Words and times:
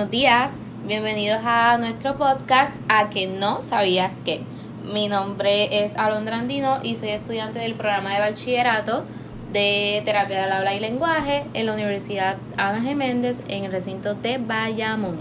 Buenos 0.00 0.12
días. 0.12 0.54
Bienvenidos 0.86 1.42
a 1.44 1.76
nuestro 1.76 2.16
podcast 2.16 2.80
A 2.88 3.10
que 3.10 3.26
no 3.26 3.60
sabías 3.60 4.18
que. 4.24 4.40
Mi 4.82 5.08
nombre 5.08 5.84
es 5.84 5.94
Alondra 5.98 6.38
Andino 6.38 6.78
y 6.82 6.96
soy 6.96 7.10
estudiante 7.10 7.58
del 7.58 7.74
programa 7.74 8.14
de 8.14 8.20
bachillerato 8.20 9.04
de 9.52 10.00
terapia 10.06 10.40
del 10.40 10.52
habla 10.52 10.72
y 10.72 10.80
lenguaje 10.80 11.44
en 11.52 11.66
la 11.66 11.74
Universidad 11.74 12.38
Ana 12.56 12.80
Geméndez 12.80 13.42
en 13.46 13.64
el 13.64 13.72
recinto 13.72 14.14
de 14.14 14.38
Bayamón. 14.38 15.18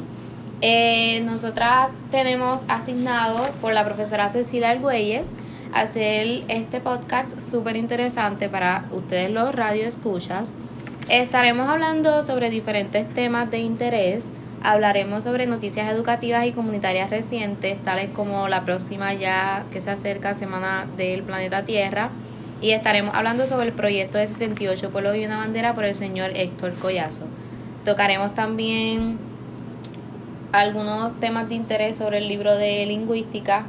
Eh, 0.62 1.20
nosotras 1.26 1.94
tenemos 2.10 2.64
asignado 2.70 3.52
por 3.60 3.74
la 3.74 3.84
profesora 3.84 4.30
Cecilia 4.30 4.70
Argüelles 4.70 5.34
hacer 5.74 6.46
este 6.48 6.80
podcast 6.80 7.42
súper 7.42 7.76
interesante 7.76 8.48
para 8.48 8.86
ustedes 8.94 9.30
los 9.30 9.54
radioescuchas. 9.54 10.54
Estaremos 11.10 11.68
hablando 11.68 12.24
sobre 12.24 12.50
diferentes 12.50 13.14
temas 13.14 13.52
de 13.52 13.58
interés. 13.58 14.32
Hablaremos 14.62 15.24
sobre 15.24 15.46
noticias 15.46 15.92
educativas 15.92 16.46
y 16.46 16.52
comunitarias 16.52 17.10
recientes, 17.10 17.82
tales 17.84 18.10
como 18.10 18.48
la 18.48 18.66
próxima 18.66 19.14
ya 19.14 19.66
que 19.72 19.82
se 19.82 19.92
acerca 19.92 20.34
Semana 20.34 20.86
del 20.98 21.24
Planeta 21.24 21.64
Tierra. 21.64 22.10
Y 22.62 22.72
estaremos 22.72 23.16
hablando 23.16 23.48
sobre 23.48 23.68
el 23.68 23.74
proyecto 23.74 24.18
de 24.18 24.28
78 24.28 24.90
Pueblos 24.90 25.16
y 25.16 25.26
una 25.26 25.38
Bandera 25.38 25.74
por 25.74 25.86
el 25.86 25.96
señor 25.96 26.32
Héctor 26.36 26.74
Collazo. 26.76 27.26
Tocaremos 27.86 28.36
también 28.36 29.18
algunos 30.52 31.18
temas 31.20 31.48
de 31.48 31.56
interés 31.56 31.98
sobre 31.98 32.18
el 32.18 32.28
libro 32.28 32.56
de 32.56 32.86
lingüística 32.86 33.66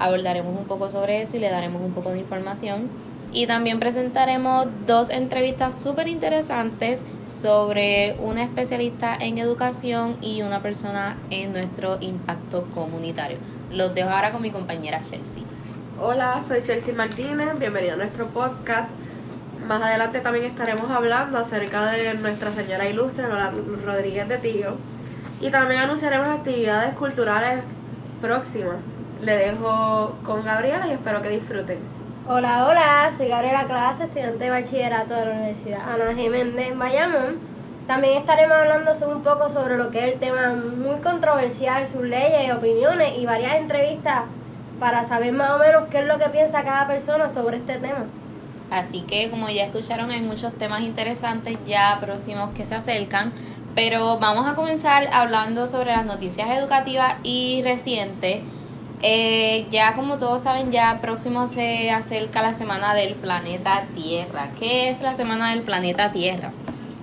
abordaremos 0.00 0.58
un 0.58 0.64
poco 0.64 0.90
sobre 0.90 1.22
eso 1.22 1.36
y 1.36 1.40
le 1.40 1.50
daremos 1.50 1.82
un 1.82 1.92
poco 1.92 2.10
de 2.10 2.18
información. 2.18 2.88
Y 3.32 3.46
también 3.46 3.78
presentaremos 3.78 4.66
dos 4.86 5.10
entrevistas 5.10 5.80
súper 5.80 6.08
interesantes 6.08 7.04
sobre 7.28 8.16
una 8.18 8.42
especialista 8.42 9.14
en 9.14 9.38
educación 9.38 10.16
y 10.20 10.42
una 10.42 10.60
persona 10.60 11.16
en 11.30 11.52
nuestro 11.52 11.98
impacto 12.00 12.66
comunitario. 12.74 13.38
Los 13.70 13.94
dejo 13.94 14.10
ahora 14.10 14.32
con 14.32 14.42
mi 14.42 14.50
compañera 14.50 14.98
Chelsea. 15.00 15.44
Hola, 16.00 16.40
soy 16.40 16.62
Chelsea 16.62 16.94
Martínez, 16.94 17.56
bienvenido 17.58 17.94
a 17.94 17.96
nuestro 17.98 18.26
podcast. 18.26 18.90
Más 19.64 19.80
adelante 19.80 20.18
también 20.20 20.46
estaremos 20.46 20.90
hablando 20.90 21.38
acerca 21.38 21.92
de 21.92 22.14
Nuestra 22.14 22.50
Señora 22.50 22.88
Ilustre, 22.88 23.28
Lola 23.28 23.52
Rodríguez 23.84 24.28
de 24.28 24.38
Tío. 24.38 24.76
Y 25.40 25.50
también 25.50 25.82
anunciaremos 25.82 26.26
actividades 26.26 26.94
culturales 26.94 27.62
próximas 28.20 28.76
le 29.22 29.36
dejo 29.36 30.16
con 30.24 30.44
Gabriela 30.44 30.88
y 30.88 30.92
espero 30.92 31.22
que 31.22 31.28
disfruten. 31.28 31.99
Hola, 32.32 32.68
hola, 32.68 33.12
soy 33.16 33.26
Gabriela 33.26 33.64
Clase, 33.64 34.04
estudiante 34.04 34.44
de 34.44 34.50
bachillerato 34.50 35.14
de 35.14 35.26
la 35.26 35.32
Universidad 35.32 35.80
Ana 35.80 36.14
Jiménez 36.14 36.78
Bayamón. 36.78 37.40
También 37.88 38.18
estaremos 38.18 38.56
hablando 38.56 38.92
un 39.08 39.24
poco 39.24 39.50
sobre 39.50 39.76
lo 39.76 39.90
que 39.90 39.98
es 39.98 40.12
el 40.12 40.20
tema 40.20 40.54
muy 40.54 41.00
controversial, 41.00 41.88
sus 41.88 42.02
leyes 42.02 42.54
opiniones 42.54 43.18
y 43.18 43.26
varias 43.26 43.54
entrevistas 43.54 44.26
para 44.78 45.02
saber 45.02 45.32
más 45.32 45.50
o 45.50 45.58
menos 45.58 45.88
qué 45.90 45.98
es 45.98 46.06
lo 46.06 46.20
que 46.20 46.28
piensa 46.28 46.62
cada 46.62 46.86
persona 46.86 47.28
sobre 47.28 47.56
este 47.56 47.80
tema. 47.80 48.04
Así 48.70 49.00
que 49.00 49.28
como 49.28 49.48
ya 49.50 49.64
escucharon 49.64 50.12
hay 50.12 50.22
muchos 50.22 50.52
temas 50.52 50.82
interesantes 50.82 51.58
ya 51.66 51.98
próximos 52.00 52.50
que 52.50 52.64
se 52.64 52.76
acercan, 52.76 53.32
pero 53.74 54.20
vamos 54.20 54.46
a 54.46 54.54
comenzar 54.54 55.08
hablando 55.12 55.66
sobre 55.66 55.90
las 55.90 56.06
noticias 56.06 56.48
educativas 56.50 57.16
y 57.24 57.62
recientes 57.64 58.42
eh, 59.02 59.66
ya 59.70 59.94
como 59.94 60.18
todos 60.18 60.42
saben, 60.42 60.70
ya 60.70 60.98
próximo 61.00 61.46
se 61.46 61.90
acerca 61.90 62.42
la 62.42 62.52
semana 62.52 62.94
del 62.94 63.14
planeta 63.14 63.84
Tierra. 63.94 64.50
¿Qué 64.58 64.90
es 64.90 65.00
la 65.00 65.14
semana 65.14 65.50
del 65.50 65.62
planeta 65.62 66.12
Tierra? 66.12 66.52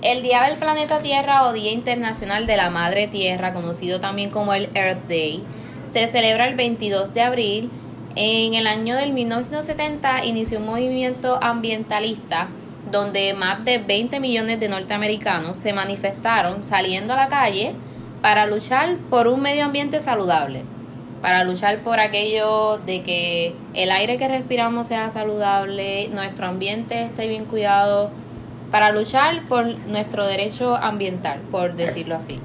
El 0.04 0.22
Día 0.22 0.44
del 0.44 0.58
Planeta 0.58 1.00
Tierra 1.00 1.48
o 1.48 1.54
Día 1.54 1.72
Internacional 1.72 2.46
de 2.46 2.56
la 2.56 2.70
Madre 2.70 3.08
Tierra, 3.08 3.52
conocido 3.52 4.00
también 4.00 4.30
como 4.30 4.54
el 4.54 4.70
Earth 4.76 5.08
Day, 5.08 5.44
se 5.90 6.06
celebra 6.06 6.48
el 6.48 6.56
22 6.56 7.16
de 7.16 7.22
abril. 7.22 7.72
En 8.16 8.54
el 8.54 8.68
año 8.68 8.96
del 8.96 9.14
1970 9.14 10.24
inició 10.26 10.60
un 10.60 10.68
movimiento 10.68 11.40
ambientalista 11.42 12.50
donde 12.92 13.34
más 13.34 13.66
de 13.66 13.80
20 13.80 14.20
millones 14.20 14.60
de 14.60 14.70
norteamericanos 14.70 15.58
se 15.58 15.74
manifestaron 15.74 16.62
saliendo 16.62 17.14
a 17.14 17.18
la 17.18 17.28
calle 17.28 17.74
para 18.22 18.46
luchar 18.46 18.98
por 19.10 19.28
un 19.28 19.42
medio 19.42 19.66
ambiente 19.66 20.00
saludable 20.00 20.77
para 21.22 21.44
luchar 21.44 21.80
por 21.80 22.00
aquello 22.00 22.78
de 22.80 23.02
que 23.02 23.56
el 23.74 23.92
aire 23.92 24.18
que 24.18 24.28
respiramos 24.28 24.88
sea 24.88 25.10
saludable, 25.10 26.10
nuestro 26.10 26.48
ambiente 26.48 27.04
esté 27.04 27.28
bien 27.28 27.46
cuidado, 27.46 28.12
para 28.72 28.92
luchar 28.92 29.48
por 29.48 29.66
nuestro 29.66 30.26
derecho 30.26 30.76
ambiental, 30.76 31.40
por 31.52 31.76
decirlo 31.76 32.16
así. 32.16 32.40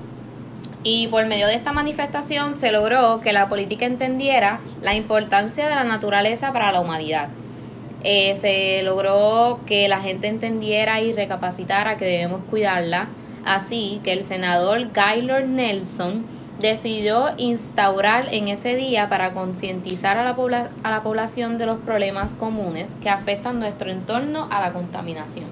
Y 0.84 1.06
por 1.08 1.26
medio 1.26 1.46
de 1.46 1.54
esta 1.54 1.72
manifestación 1.72 2.54
se 2.54 2.72
logró 2.72 3.20
que 3.20 3.32
la 3.32 3.48
política 3.48 3.86
entendiera 3.86 4.60
la 4.80 4.94
importancia 4.94 5.68
de 5.68 5.74
la 5.74 5.84
naturaleza 5.84 6.52
para 6.52 6.72
la 6.72 6.80
humanidad. 6.80 7.28
Eh, 8.04 8.34
se 8.34 8.82
logró 8.82 9.60
que 9.64 9.86
la 9.86 10.00
gente 10.00 10.26
entendiera 10.26 11.00
y 11.00 11.12
recapacitara 11.12 11.96
que 11.96 12.04
debemos 12.04 12.40
cuidarla, 12.50 13.08
así 13.44 14.00
que 14.02 14.12
el 14.12 14.24
senador 14.24 14.90
Gaylord 14.92 15.46
Nelson 15.46 16.24
decidió 16.62 17.30
instaurar 17.38 18.32
en 18.32 18.46
ese 18.46 18.76
día 18.76 19.08
para 19.08 19.32
concientizar 19.32 20.16
a, 20.16 20.22
la 20.22 20.70
a 20.84 20.90
la 20.90 21.02
población 21.02 21.58
de 21.58 21.66
los 21.66 21.78
problemas 21.80 22.32
comunes 22.32 22.94
que 22.94 23.10
afectan 23.10 23.58
nuestro 23.58 23.90
entorno 23.90 24.48
a 24.50 24.60
la 24.60 24.72
contaminación. 24.72 25.46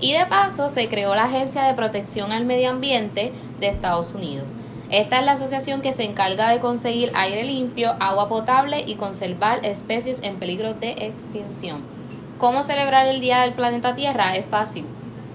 Y 0.00 0.14
de 0.14 0.26
paso 0.26 0.68
se 0.70 0.88
creó 0.88 1.14
la 1.14 1.24
Agencia 1.24 1.64
de 1.64 1.74
Protección 1.74 2.32
al 2.32 2.46
Medio 2.46 2.70
Ambiente 2.70 3.32
de 3.60 3.68
Estados 3.68 4.14
Unidos. 4.14 4.56
Esta 4.90 5.18
es 5.18 5.26
la 5.26 5.32
asociación 5.32 5.82
que 5.82 5.92
se 5.92 6.04
encarga 6.04 6.50
de 6.50 6.60
conseguir 6.60 7.10
aire 7.14 7.44
limpio, 7.44 7.94
agua 8.00 8.28
potable 8.28 8.84
y 8.86 8.96
conservar 8.96 9.64
especies 9.64 10.22
en 10.22 10.36
peligro 10.36 10.74
de 10.74 10.92
extinción. 10.92 11.82
¿Cómo 12.38 12.62
celebrar 12.62 13.06
el 13.06 13.20
Día 13.20 13.42
del 13.42 13.52
Planeta 13.52 13.94
Tierra? 13.94 14.34
Es 14.34 14.46
fácil. 14.46 14.86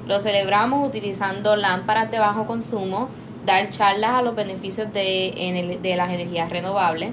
Lo 0.07 0.19
celebramos 0.19 0.88
utilizando 0.88 1.56
lámparas 1.56 2.09
de 2.09 2.19
bajo 2.19 2.47
consumo, 2.47 3.09
dar 3.50 3.70
charlas 3.72 4.12
a 4.12 4.22
los 4.22 4.36
beneficios 4.36 4.94
de, 4.94 5.80
de 5.82 5.96
las 5.96 6.12
energías 6.12 6.50
renovables, 6.50 7.12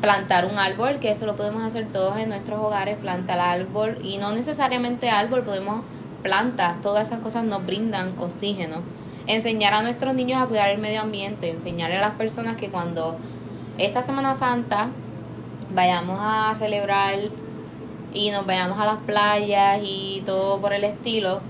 plantar 0.00 0.46
un 0.46 0.58
árbol, 0.58 0.98
que 0.98 1.10
eso 1.10 1.24
lo 1.24 1.36
podemos 1.36 1.62
hacer 1.62 1.86
todos 1.92 2.18
en 2.18 2.30
nuestros 2.30 2.58
hogares, 2.58 2.96
plantar 2.96 3.38
árbol 3.38 3.98
y 4.02 4.18
no 4.18 4.32
necesariamente 4.32 5.08
árbol, 5.08 5.44
podemos 5.44 5.82
plantas, 6.22 6.80
todas 6.80 7.08
esas 7.08 7.20
cosas 7.20 7.44
nos 7.44 7.64
brindan 7.64 8.18
oxígeno. 8.18 8.82
Enseñar 9.28 9.72
a 9.74 9.82
nuestros 9.82 10.14
niños 10.14 10.42
a 10.42 10.46
cuidar 10.46 10.70
el 10.70 10.78
medio 10.78 11.00
ambiente, 11.00 11.48
enseñar 11.48 11.92
a 11.92 12.00
las 12.00 12.14
personas 12.14 12.56
que 12.56 12.70
cuando 12.70 13.16
esta 13.76 14.02
Semana 14.02 14.34
Santa 14.34 14.88
vayamos 15.72 16.18
a 16.20 16.52
celebrar 16.56 17.14
y 18.12 18.30
nos 18.30 18.46
vayamos 18.46 18.80
a 18.80 18.86
las 18.86 18.98
playas 18.98 19.80
y 19.82 20.22
todo 20.26 20.60
por 20.60 20.72
el 20.72 20.82
estilo, 20.82 21.40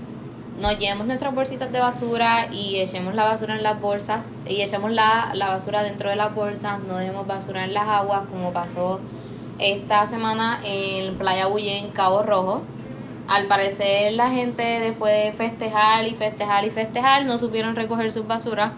nos 0.59 0.77
llevemos 0.77 1.07
nuestras 1.07 1.33
bolsitas 1.33 1.71
de 1.71 1.79
basura 1.79 2.47
y 2.51 2.79
echemos 2.79 3.15
la 3.15 3.23
basura 3.23 3.55
en 3.55 3.63
las 3.63 3.79
bolsas 3.79 4.33
y 4.45 4.61
echemos 4.61 4.91
la, 4.91 5.31
la 5.33 5.49
basura 5.49 5.83
dentro 5.83 6.09
de 6.09 6.15
las 6.15 6.35
bolsas, 6.35 6.79
no 6.81 6.97
dejemos 6.97 7.25
basura 7.25 7.63
en 7.63 7.73
las 7.73 7.87
aguas 7.87 8.23
como 8.29 8.51
pasó 8.51 8.99
esta 9.57 10.05
semana 10.05 10.59
en 10.63 11.15
Playa 11.17 11.47
Bulle 11.47 11.77
en 11.77 11.89
Cabo 11.89 12.23
Rojo. 12.23 12.61
Al 13.27 13.47
parecer 13.47 14.13
la 14.13 14.31
gente 14.31 14.63
después 14.63 15.13
de 15.13 15.31
festejar 15.31 16.07
y 16.07 16.15
festejar 16.15 16.65
y 16.65 16.71
festejar 16.71 17.25
no 17.25 17.37
supieron 17.37 17.75
recoger 17.75 18.11
sus 18.11 18.27
basuras 18.27 18.73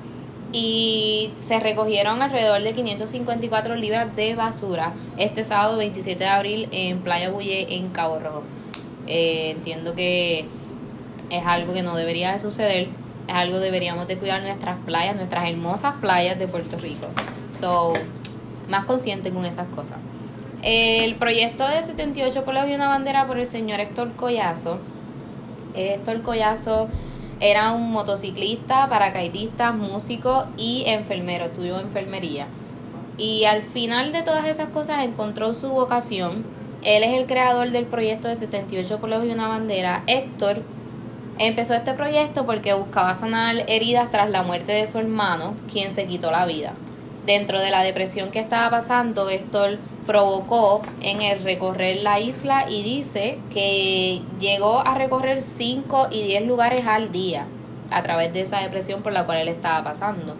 y 0.51 1.31
se 1.37 1.59
recogieron 1.59 2.21
alrededor 2.21 2.61
de 2.61 2.73
554 2.73 3.75
libras 3.75 4.15
de 4.15 4.35
basura 4.35 4.93
este 5.17 5.45
sábado 5.45 5.77
27 5.77 6.19
de 6.19 6.29
abril 6.29 6.69
en 6.71 6.99
Playa 6.99 7.31
Bulle 7.31 7.75
en 7.75 7.89
Cabo 7.89 8.19
Rojo. 8.19 8.43
Eh, 9.07 9.51
entiendo 9.55 9.95
que 9.95 10.45
es 11.31 11.43
algo 11.45 11.73
que 11.73 11.81
no 11.81 11.95
debería 11.95 12.33
de 12.33 12.39
suceder, 12.39 12.89
es 13.27 13.33
algo 13.33 13.57
que 13.57 13.63
deberíamos 13.63 14.07
de 14.07 14.17
cuidar 14.17 14.43
nuestras 14.43 14.77
playas, 14.85 15.15
nuestras 15.15 15.49
hermosas 15.49 15.95
playas 16.01 16.37
de 16.37 16.47
Puerto 16.47 16.77
Rico. 16.77 17.07
So, 17.51 17.93
más 18.69 18.85
consciente 18.85 19.31
con 19.31 19.45
esas 19.45 19.67
cosas. 19.69 19.97
El 20.61 21.15
proyecto 21.15 21.67
de 21.67 21.81
78 21.81 22.43
pueblos 22.43 22.65
y 22.69 22.73
una 22.73 22.89
bandera 22.89 23.25
por 23.25 23.39
el 23.39 23.45
señor 23.45 23.79
Héctor 23.79 24.11
Collazo. 24.13 24.79
Héctor 25.73 26.21
Collazo 26.21 26.89
era 27.39 27.71
un 27.71 27.91
motociclista, 27.91 28.87
paracaidista, 28.87 29.71
músico 29.71 30.45
y 30.57 30.83
enfermero, 30.85 31.45
estudió 31.45 31.79
enfermería. 31.79 32.47
Y 33.17 33.45
al 33.45 33.63
final 33.63 34.11
de 34.11 34.21
todas 34.21 34.45
esas 34.45 34.69
cosas 34.69 35.03
encontró 35.03 35.53
su 35.53 35.69
vocación. 35.69 36.45
Él 36.83 37.03
es 37.03 37.13
el 37.13 37.25
creador 37.25 37.71
del 37.71 37.85
proyecto 37.85 38.27
de 38.27 38.35
78 38.35 38.99
pueblos 38.99 39.25
y 39.25 39.29
una 39.31 39.47
bandera. 39.47 40.03
Héctor 40.07 40.63
Empezó 41.37 41.73
este 41.73 41.93
proyecto 41.93 42.45
porque 42.45 42.73
buscaba 42.73 43.15
sanar 43.15 43.55
heridas 43.67 44.11
tras 44.11 44.29
la 44.29 44.43
muerte 44.43 44.73
de 44.73 44.85
su 44.85 44.99
hermano, 44.99 45.55
quien 45.71 45.91
se 45.91 46.05
quitó 46.05 46.31
la 46.31 46.45
vida. 46.45 46.73
Dentro 47.25 47.59
de 47.59 47.71
la 47.71 47.83
depresión 47.83 48.31
que 48.31 48.39
estaba 48.39 48.69
pasando, 48.69 49.29
Héctor 49.29 49.77
provocó 50.05 50.81
en 51.01 51.21
el 51.21 51.43
recorrer 51.43 52.01
la 52.01 52.19
isla 52.19 52.65
y 52.69 52.83
dice 52.83 53.37
que 53.51 54.21
llegó 54.39 54.79
a 54.79 54.95
recorrer 54.95 55.41
5 55.41 56.07
y 56.11 56.23
10 56.23 56.47
lugares 56.47 56.85
al 56.87 57.11
día 57.11 57.45
a 57.91 58.01
través 58.01 58.33
de 58.33 58.41
esa 58.41 58.59
depresión 58.59 59.01
por 59.01 59.13
la 59.13 59.25
cual 59.25 59.39
él 59.39 59.47
estaba 59.49 59.83
pasando. 59.83 60.35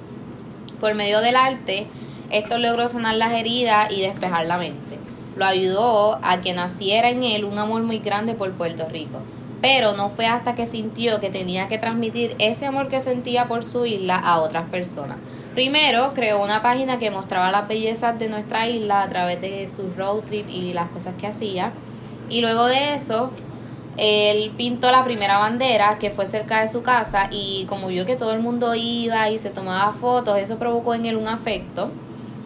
Por 0.79 0.95
medio 0.95 1.21
del 1.21 1.35
arte, 1.35 1.85
esto 2.31 2.57
logró 2.57 2.87
sanar 2.87 3.15
las 3.15 3.33
heridas 3.33 3.91
y 3.91 4.01
despejar 4.01 4.45
la 4.45 4.57
mente. 4.57 4.97
Lo 5.35 5.45
ayudó 5.45 6.19
a 6.23 6.41
que 6.41 6.53
naciera 6.53 7.09
en 7.09 7.23
él 7.23 7.45
un 7.45 7.59
amor 7.59 7.83
muy 7.83 7.99
grande 7.99 8.33
por 8.33 8.51
Puerto 8.53 8.87
Rico. 8.89 9.19
Pero 9.61 9.93
no 9.93 10.09
fue 10.09 10.25
hasta 10.25 10.55
que 10.55 10.65
sintió 10.65 11.19
que 11.19 11.29
tenía 11.29 11.67
que 11.67 11.77
transmitir 11.77 12.35
ese 12.39 12.65
amor 12.65 12.87
que 12.87 12.99
sentía 12.99 13.47
por 13.47 13.63
su 13.63 13.85
isla 13.85 14.15
a 14.15 14.39
otras 14.41 14.69
personas. 14.69 15.17
Primero 15.53 16.13
creó 16.13 16.41
una 16.41 16.61
página 16.61 16.97
que 16.97 17.11
mostraba 17.11 17.51
las 17.51 17.67
bellezas 17.67 18.17
de 18.17 18.29
nuestra 18.29 18.67
isla 18.67 19.03
a 19.03 19.09
través 19.09 19.41
de 19.41 19.67
su 19.67 19.91
road 19.97 20.21
trip 20.21 20.49
y 20.49 20.73
las 20.73 20.89
cosas 20.89 21.13
que 21.19 21.27
hacía. 21.27 21.73
Y 22.29 22.41
luego 22.41 22.65
de 22.65 22.95
eso, 22.95 23.31
él 23.97 24.53
pintó 24.55 24.91
la 24.91 25.03
primera 25.03 25.37
bandera 25.37 25.99
que 25.99 26.09
fue 26.09 26.25
cerca 26.25 26.61
de 26.61 26.67
su 26.67 26.81
casa 26.81 27.27
y 27.29 27.65
como 27.67 27.87
vio 27.87 28.05
que 28.05 28.15
todo 28.15 28.31
el 28.31 28.39
mundo 28.39 28.73
iba 28.73 29.29
y 29.29 29.39
se 29.39 29.49
tomaba 29.49 29.91
fotos, 29.91 30.37
eso 30.37 30.57
provocó 30.57 30.95
en 30.95 31.05
él 31.05 31.17
un 31.17 31.27
afecto. 31.27 31.91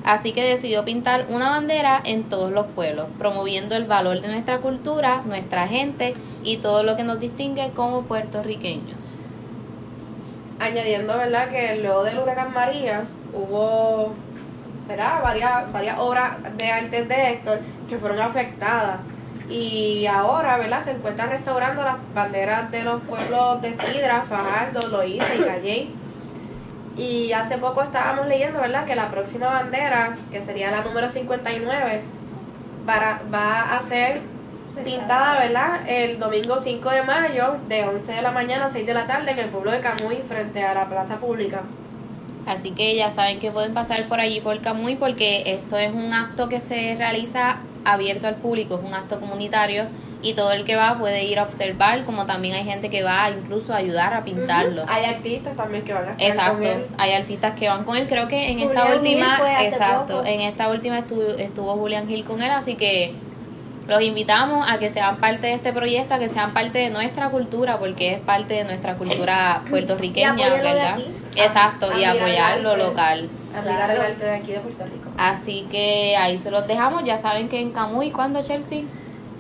Así 0.06 0.34
que 0.34 0.44
decidió 0.44 0.86
pintar 0.86 1.25
una 1.30 1.50
bandera 1.50 2.00
en 2.04 2.25
todos 2.25 2.52
los 2.52 2.68
pueblos, 2.68 3.07
promoviendo 3.18 3.75
el 3.75 3.86
valor 3.86 4.22
de 4.22 4.28
nuestra 4.28 4.60
cultura, 4.60 5.24
nuestra 5.25 5.68
gente 5.68 6.13
y 6.44 6.57
todo 6.57 6.84
lo 6.84 6.96
que 6.96 7.04
nos 7.04 7.19
distingue 7.19 7.72
como 7.72 8.04
puertorriqueños. 8.04 9.31
Añadiendo, 10.60 11.18
¿verdad? 11.18 11.50
Que 11.50 11.81
luego 11.81 12.04
del 12.04 12.19
huracán 12.19 12.54
María 12.54 13.06
hubo, 13.34 14.13
¿verdad? 14.88 15.24
Varias, 15.24 15.74
varias 15.74 15.98
obras 15.98 16.34
de 16.56 16.72
arte 16.72 17.06
de 17.06 17.31
Héctor 17.31 17.60
que 17.90 17.98
fueron 17.98 18.22
afectadas. 18.22 19.00
Y 19.50 20.06
ahora, 20.06 20.58
¿verdad? 20.58 20.81
Se 20.81 20.92
encuentran 20.92 21.31
restaurando 21.31 21.81
las 21.81 21.96
banderas 22.13 22.69
de 22.69 22.84
los 22.84 23.01
pueblos 23.01 23.60
de 23.63 23.72
Sidra, 23.72 24.24
Fajardo, 24.30 24.88
Loíza 24.88 25.34
y 25.34 25.40
Calley. 25.40 26.05
Y 26.97 27.33
hace 27.33 27.57
poco 27.57 27.81
estábamos 27.81 28.27
leyendo, 28.27 28.59
¿verdad? 28.59 28.86
Que 28.86 28.95
la 28.95 29.12
próxima 29.12 29.47
bandera, 29.47 30.15
que 30.31 30.42
sería 30.42 30.71
la 30.71 30.81
número 30.81 31.09
59, 31.09 32.01
va, 32.88 33.21
va 33.33 33.75
a 33.75 33.81
ser 33.81 34.21
pintada, 34.83 35.39
¿verdad? 35.39 35.81
El 35.88 36.19
domingo 36.19 36.57
5 36.57 36.89
de 36.89 37.03
mayo, 37.03 37.57
de 37.68 37.83
11 37.83 38.13
de 38.13 38.21
la 38.21 38.31
mañana 38.31 38.65
a 38.65 38.69
6 38.69 38.86
de 38.86 38.94
la 38.94 39.07
tarde, 39.07 39.31
en 39.31 39.39
el 39.39 39.50
pueblo 39.50 39.71
de 39.71 39.80
Camuy, 39.80 40.18
frente 40.27 40.63
a 40.63 40.74
la 40.74 40.88
plaza 40.88 41.18
pública. 41.18 41.63
Así 42.45 42.71
que 42.71 42.95
ya 42.95 43.09
saben 43.09 43.39
que 43.39 43.51
pueden 43.51 43.74
pasar 43.74 44.03
por 44.03 44.19
allí 44.19 44.39
por 44.39 44.62
Camuy 44.62 44.95
porque 44.95 45.53
esto 45.53 45.77
es 45.77 45.94
un 45.94 46.13
acto 46.13 46.48
que 46.48 46.59
se 46.59 46.95
realiza 46.95 47.57
abierto 47.86 48.28
al 48.28 48.36
público, 48.36 48.76
es 48.76 48.84
un 48.84 48.94
acto 48.94 49.20
comunitario 49.20 49.86
y 50.22 50.34
todo 50.34 50.52
el 50.52 50.66
que 50.66 50.76
va 50.76 50.98
puede 50.98 51.24
ir 51.24 51.38
a 51.40 51.44
observar, 51.44 52.04
como 52.04 52.26
también 52.26 52.56
hay 52.56 52.64
gente 52.66 52.90
que 52.90 53.04
va 53.04 53.30
incluso 53.30 53.74
a 53.74 53.78
ayudar 53.78 54.14
a 54.14 54.24
pintarlo. 54.24 54.84
Hay 54.88 55.06
artistas 55.06 55.56
también 55.56 55.84
que 55.86 55.94
van 55.94 56.06
a 56.08 56.12
estar 56.14 56.28
Exacto, 56.28 56.58
con 56.58 56.66
él. 56.68 56.86
hay 56.98 57.14
artistas 57.14 57.54
que 57.58 57.70
van 57.70 57.84
con 57.84 57.96
él, 57.96 58.08
creo 58.08 58.28
que 58.28 58.50
en 58.52 58.60
esta 58.60 58.96
última, 58.96 59.40
exacto, 59.64 60.18
poco. 60.18 60.28
en 60.28 60.42
esta 60.42 60.70
última 60.70 60.98
estuvo, 61.00 61.22
estuvo 61.38 61.74
Julián 61.76 62.08
Gil 62.08 62.24
con 62.26 62.42
él, 62.42 62.50
así 62.52 62.76
que 62.76 63.14
los 63.88 64.02
invitamos 64.02 64.66
a 64.68 64.80
que 64.80 64.90
sean 64.90 65.18
parte 65.18 65.46
de 65.46 65.54
este 65.54 65.72
proyecto, 65.72 66.16
a 66.16 66.20
que 66.20 66.28
sean 66.28 66.54
parte 66.54 66.80
de 66.80 66.90
nuestra 66.90 67.30
cultura, 67.30 67.78
porque 67.78 68.14
es 68.14 68.20
parte 68.20 68.56
de 68.56 68.64
nuestra 68.64 68.96
cultura 68.96 69.62
puertorriqueña, 69.70 70.34
¿verdad? 70.50 70.98
Exacto, 71.36 71.92
A- 71.92 72.00
y 72.00 72.04
a 72.04 72.14
apoyar 72.14 72.62
lo 72.62 72.76
local. 72.78 73.30
Admirar 73.56 73.92
el 73.92 74.02
arte 74.02 74.25
de 74.25 74.36
aquí 74.36 74.52
de 74.52 74.60
Puerto 74.60 74.86
Rico. 74.86 75.10
Así 75.18 75.68
que 75.72 76.16
ahí 76.18 76.38
se 76.38 76.52
los 76.52 76.68
dejamos, 76.68 77.04
ya 77.04 77.18
saben 77.18 77.48
que 77.48 77.62
en 77.62 77.72
Camuy, 77.72 78.12
¿cuándo 78.12 78.42
Chelsea? 78.42 78.84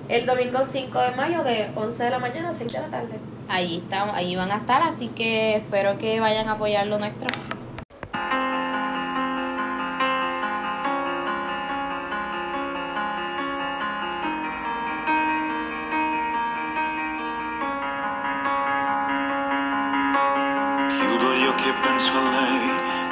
El 0.07 0.25
domingo 0.25 0.63
5 0.63 0.99
de 0.99 1.11
mayo, 1.11 1.43
de 1.43 1.69
11 1.75 2.03
de 2.03 2.09
la 2.09 2.19
mañana 2.19 2.49
a 2.49 2.53
6 2.53 2.71
de 2.71 2.79
la 2.79 2.87
tarde. 2.87 3.19
Allí 3.49 3.77
estamos, 3.77 4.15
allí 4.15 4.35
van 4.35 4.51
a 4.51 4.57
estar, 4.57 4.81
así 4.81 5.07
que 5.09 5.57
espero 5.57 5.97
que 5.97 6.19
vayan 6.19 6.47
a 6.47 6.53
apoyar 6.53 6.87
lo 6.87 6.97
nuestro. 6.99 7.27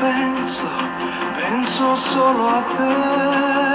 penso, 0.00 0.68
penso 1.36 1.96
solo 1.96 2.48
a 2.48 2.60
te. 2.76 3.65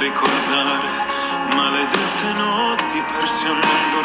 ricordare 0.00 0.88
maledette 1.54 2.32
notti 2.32 3.02
persi 3.12 3.44
al 3.44 3.52
mondo 3.52 3.99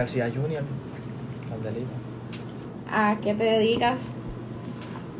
García 0.00 0.30
Jr.. 0.34 0.62
¿A 2.90 3.16
qué 3.22 3.34
te 3.34 3.44
dedicas? 3.44 4.00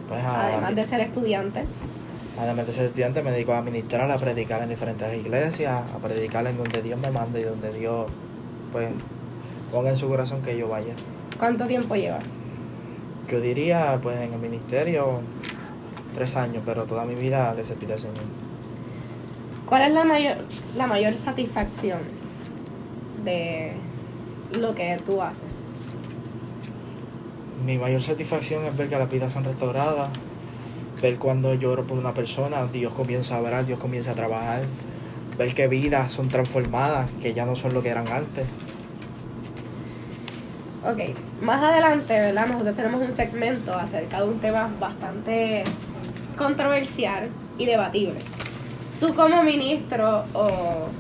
Pues 0.09 0.25
a- 0.25 0.47
Además 0.47 0.75
de 0.75 0.85
ser 0.87 1.01
estudiante. 1.03 1.65
Además 2.39 2.67
de 2.67 2.73
ser 2.73 2.87
estudiante, 2.87 3.23
me 3.23 3.31
dedico 3.31 3.53
a 3.53 3.59
administrar, 3.59 4.11
a 4.11 4.17
predicar 4.17 4.63
en 4.63 4.71
diferentes 4.71 5.15
iglesias, 5.15 5.83
a 5.95 5.99
predicar 5.99 6.47
en 6.47 6.57
donde 6.57 6.81
Dios 6.81 6.99
me 6.99 7.11
manda 7.11 7.39
y 7.39 7.43
donde 7.43 7.73
Dios, 7.75 8.07
pues, 8.73 8.89
ponga 9.71 9.91
en 9.91 9.97
su 9.99 10.09
corazón 10.09 10.41
que 10.41 10.57
yo 10.57 10.69
vaya. 10.69 10.95
¿Cuánto 11.39 11.67
tiempo 11.67 11.95
llevas? 11.95 12.25
Yo 13.29 13.41
diría, 13.41 13.99
pues, 14.03 14.19
en 14.19 14.33
el 14.33 14.41
ministerio, 14.41 15.21
tres 16.15 16.37
años, 16.37 16.63
pero 16.65 16.85
toda 16.85 17.05
mi 17.05 17.15
vida 17.15 17.53
le 17.55 17.65
serví 17.65 17.91
al 17.93 18.01
Señor. 18.01 18.25
¿Cuál 19.67 19.83
es 19.83 19.93
la 19.93 20.05
mayor, 20.05 20.37
la 20.77 20.87
mayor 20.87 21.19
satisfacción 21.19 21.99
de 23.25 23.73
lo 24.59 24.75
que 24.75 24.99
tú 25.05 25.23
haces? 25.23 25.61
Mi 27.65 27.79
mayor 27.79 28.01
satisfacción 28.01 28.65
es 28.65 28.77
ver 28.77 28.89
que 28.89 28.99
las 28.99 29.11
vidas 29.11 29.33
son 29.33 29.45
restauradas, 29.45 30.09
ver 31.03 31.19
cuando 31.19 31.55
lloro 31.55 31.85
por 31.85 31.99
una 31.99 32.15
persona, 32.15 32.67
Dios 32.67 32.93
comienza 32.93 33.35
a 33.35 33.39
hablar, 33.39 33.67
Dios 33.67 33.79
comienza 33.79 34.13
a 34.13 34.15
trabajar, 34.15 34.63
ver 35.37 35.55
que 35.55 35.69
vidas 35.69 36.11
son 36.11 36.29
transformadas, 36.29 37.09
que 37.21 37.35
ya 37.35 37.45
no 37.45 37.57
son 37.57 37.75
lo 37.75 37.83
que 37.83 37.91
eran 37.91 38.09
antes. 38.09 38.47
Ok, 40.83 41.43
más 41.43 41.63
adelante, 41.63 42.19
¿verdad? 42.19 42.47
Nosotros 42.47 42.75
tenemos 42.75 43.03
un 43.03 43.13
segmento 43.13 43.75
acerca 43.75 44.23
de 44.23 44.29
un 44.29 44.39
tema 44.39 44.71
bastante 44.81 45.65
controversial 46.39 47.29
y 47.59 47.67
debatible. 47.67 48.19
Tú 49.01 49.15
como 49.15 49.43
ministro 49.43 50.25
o 50.35 50.51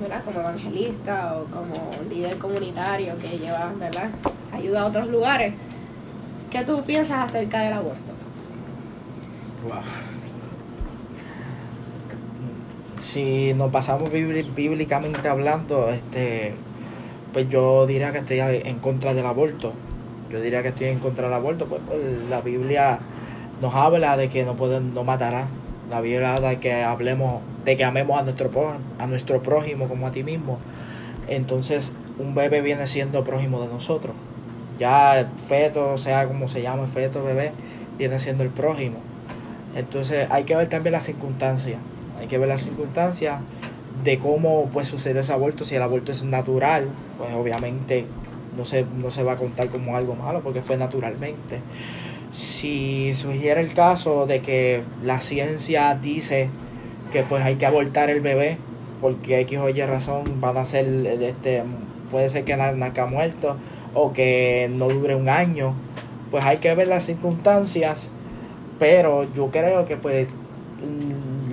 ¿verdad? 0.01 0.25
como 0.25 0.41
evangelista 0.41 1.37
o 1.37 1.45
como 1.45 1.75
líder 2.09 2.39
comunitario 2.39 3.15
que 3.19 3.39
lleva 3.39 3.71
¿verdad? 3.79 4.09
ayuda 4.53 4.81
a 4.81 4.87
otros 4.87 5.09
lugares, 5.09 5.53
¿qué 6.51 6.65
tú 6.65 6.83
piensas 6.83 7.19
acerca 7.19 7.61
del 7.61 7.75
aborto? 7.75 8.13
Wow. 9.65 9.83
Si 13.01 13.53
nos 13.55 13.71
pasamos 13.71 14.11
bíblicamente 14.11 15.29
hablando, 15.29 15.91
este, 15.91 16.55
pues 17.33 17.49
yo 17.49 17.87
diría 17.87 18.13
que 18.13 18.19
estoy 18.19 18.41
en 18.41 18.79
contra 18.79 19.15
del 19.15 19.27
aborto. 19.27 19.73
Yo 20.31 20.41
diría 20.41 20.63
que 20.63 20.69
estoy 20.69 20.89
en 20.89 21.01
contra 21.01 21.25
del 21.25 21.35
aborto, 21.35 21.67
pues, 21.67 21.83
pues, 21.87 22.01
la 22.29 22.41
Biblia 22.41 22.99
nos 23.61 23.75
habla 23.75 24.17
de 24.17 24.29
que 24.29 24.45
no 24.45 24.55
pueden, 24.55 24.95
no 24.95 25.03
matará. 25.03 25.49
La 25.91 26.01
Biblia 26.01 26.37
habla 26.37 26.51
de 26.51 26.61
que 26.61 26.85
hablemos, 26.85 27.43
de 27.65 27.77
que 27.77 27.85
amemos 27.85 28.19
a 28.19 28.23
nuestro 28.23 28.51
a 28.99 29.07
nuestro 29.07 29.43
prójimo 29.43 29.89
como 29.89 30.07
a 30.07 30.13
ti 30.13 30.23
mismo. 30.23 30.59
Entonces, 31.29 31.95
un 32.19 32.35
bebé 32.35 32.61
viene 32.61 32.87
siendo 32.87 33.25
prójimo 33.25 33.61
de 33.61 33.69
nosotros. 33.69 34.15
Ya 34.79 35.19
el 35.19 35.27
feto, 35.49 35.99
sea 35.99 36.27
como 36.27 36.49
se 36.49 36.63
llama 36.63 36.85
el 36.85 36.89
feto, 36.89 37.25
bebé, 37.25 37.53
viene 37.99 38.21
siendo 38.21 38.45
el 38.45 38.51
prójimo. 38.51 38.99
Entonces 39.75 40.27
hay 40.31 40.45
que 40.45 40.57
ver 40.57 40.69
también 40.69 40.93
las 40.93 41.05
circunstancias. 41.05 41.79
Hay 42.19 42.27
que 42.27 42.39
ver 42.39 42.49
las 42.49 42.63
circunstancias 42.63 43.41
de 44.05 44.19
cómo 44.19 44.69
pues 44.73 44.89
sucede 44.89 45.21
ese 45.21 45.33
aborto. 45.33 45.65
Si 45.65 45.75
el 45.75 45.83
aborto 45.83 46.13
es 46.13 46.23
natural, 46.23 46.89
pues 47.19 47.33
obviamente 47.35 48.07
no 48.57 48.65
se, 48.65 48.85
no 48.85 49.11
se 49.11 49.23
va 49.23 49.33
a 49.33 49.37
contar 49.37 49.69
como 49.69 49.97
algo 49.97 50.15
malo 50.15 50.41
porque 50.41 50.63
fue 50.63 50.77
naturalmente. 50.77 51.61
Si 52.33 53.13
surgiera 53.15 53.61
el 53.61 53.73
caso 53.73 54.27
de 54.27 54.41
que 54.41 54.83
la 55.03 55.21
ciencia 55.21 55.95
dice 56.01 56.49
que 57.13 57.23
pues 57.23 57.43
hay 57.43 57.57
que 57.57 57.67
abortar 57.67 58.09
el 58.11 58.21
bebé 58.21 58.57
porque 59.01 59.41
X 59.41 59.59
o 59.59 59.69
Y 59.69 59.81
razón 59.83 60.41
van 60.41 60.57
a 60.57 60.65
ser 60.65 60.87
este 61.23 61.65
puede 62.11 62.29
ser 62.29 62.45
que 62.45 62.57
na- 62.57 62.73
nazca 62.73 63.07
muerto 63.07 63.57
o 63.95 64.13
que 64.13 64.71
no 64.73 64.89
dure 64.89 65.15
un 65.17 65.29
año 65.29 65.75
pues 66.31 66.45
hay 66.45 66.59
que 66.59 66.73
ver 66.75 66.87
las 66.87 67.05
circunstancias 67.05 68.11
pero 68.79 69.27
yo 69.35 69.51
creo 69.51 69.85
que 69.85 69.97
pues 69.97 70.29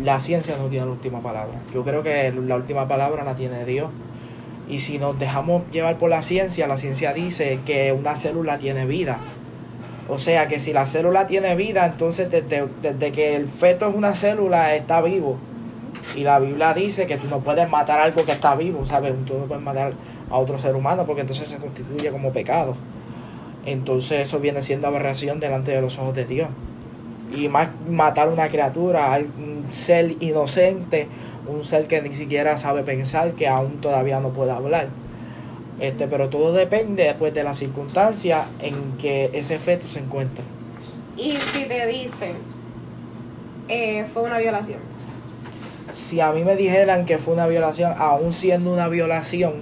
la 0.04 0.20
ciencia 0.20 0.56
no 0.58 0.68
tiene 0.68 0.86
la 0.86 0.92
última 0.94 1.22
palabra. 1.22 1.60
Yo 1.74 1.84
creo 1.84 2.02
que 2.04 2.32
la 2.32 2.56
última 2.56 2.88
palabra 2.88 3.24
la 3.26 3.36
tiene 3.36 3.66
Dios. 3.66 3.90
Y 4.70 4.80
si 4.80 4.98
nos 5.00 5.18
dejamos 5.20 5.64
llevar 5.72 5.98
por 5.98 6.10
la 6.10 6.22
ciencia, 6.22 6.68
la 6.68 6.78
ciencia 6.78 7.14
dice 7.14 7.60
que 7.66 7.92
una 7.92 8.16
célula 8.16 8.58
tiene 8.58 8.86
vida. 8.86 9.20
O 10.10 10.18
sea 10.18 10.48
que 10.48 10.60
si 10.60 10.74
la 10.74 10.86
célula 10.86 11.28
tiene 11.28 11.56
vida, 11.56 11.86
entonces 11.86 12.32
desde, 12.32 12.68
desde 12.82 13.12
que 13.12 13.36
el 13.36 13.48
feto 13.48 13.88
es 13.90 13.96
una 13.96 14.16
célula 14.16 14.76
está 14.76 15.02
vivo. 15.02 15.38
Y 16.16 16.24
la 16.24 16.40
Biblia 16.40 16.74
dice 16.74 17.06
que 17.06 17.18
tú 17.18 17.28
no 17.28 17.40
puedes 17.40 17.70
matar 17.70 18.00
algo 18.00 18.24
que 18.24 18.32
está 18.32 18.56
vivo, 18.56 18.86
¿sabes? 18.86 19.14
Tú 19.26 19.38
no 19.38 19.46
puedes 19.46 19.64
matar 19.64 19.94
a 20.30 20.38
otro 20.38 20.58
ser 20.58 20.76
humano 20.76 21.06
porque 21.06 21.22
entonces 21.22 21.48
se 21.48 21.58
constituye 21.58 22.12
como 22.12 22.32
pecado. 22.32 22.76
Entonces 23.66 24.22
eso 24.22 24.40
viene 24.40 24.62
siendo 24.62 24.88
aberración 24.88 25.40
delante 25.40 25.72
de 25.72 25.82
los 25.82 25.98
ojos 26.00 26.16
de 26.16 26.26
Dios 26.26 26.48
y 27.34 27.50
más 27.50 27.70
matar 27.90 28.30
una 28.30 28.48
criatura, 28.48 29.20
un 29.38 29.68
ser 29.72 30.16
inocente, 30.22 31.08
un 31.48 31.66
ser 31.66 31.88
que 31.88 32.02
ni 32.02 32.14
siquiera 32.14 32.58
sabe 32.58 32.84
pensar, 32.84 33.34
que 33.34 33.48
aún 33.48 33.82
todavía 33.82 34.20
no 34.20 34.30
puede 34.30 34.52
hablar. 34.52 34.88
Este, 35.80 36.08
pero 36.08 36.30
todo 36.30 36.54
depende 36.54 37.14
pues, 37.18 37.34
de 37.34 37.44
las 37.44 37.58
circunstancias 37.58 38.48
en 38.62 38.98
que 38.98 39.30
ese 39.34 39.60
feto 39.60 39.86
se 39.88 40.00
encuentra. 40.00 40.44
Y 41.16 41.38
si 41.38 41.66
te 41.66 41.86
dicen, 41.88 42.34
eh, 43.68 44.06
fue 44.14 44.24
una 44.24 44.40
violación. 44.40 44.80
Si 45.94 46.20
a 46.20 46.32
mí 46.32 46.44
me 46.44 46.56
dijeran 46.56 47.06
que 47.06 47.18
fue 47.18 47.34
una 47.34 47.48
violación, 47.48 47.94
aún 47.98 48.34
siendo 48.34 48.74
una 48.74 48.88
violación, 48.88 49.56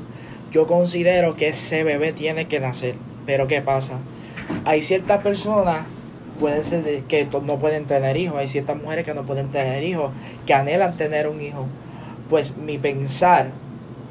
yo 0.51 0.67
considero 0.67 1.35
que 1.35 1.49
ese 1.49 1.83
bebé 1.83 2.13
tiene 2.13 2.47
que 2.47 2.59
nacer. 2.59 2.95
Pero 3.25 3.47
¿qué 3.47 3.61
pasa? 3.61 3.99
Hay 4.65 4.83
ciertas 4.83 5.21
personas 5.21 5.85
pueden 6.39 6.63
ser 6.63 7.03
que 7.03 7.25
no 7.25 7.57
pueden 7.57 7.85
tener 7.85 8.17
hijos, 8.17 8.37
hay 8.37 8.47
ciertas 8.47 8.75
mujeres 8.77 9.05
que 9.05 9.13
no 9.13 9.23
pueden 9.23 9.49
tener 9.49 9.83
hijos, 9.83 10.11
que 10.45 10.53
anhelan 10.53 10.95
tener 10.95 11.27
un 11.27 11.41
hijo. 11.41 11.67
Pues 12.29 12.57
mi 12.57 12.77
pensar, 12.77 13.51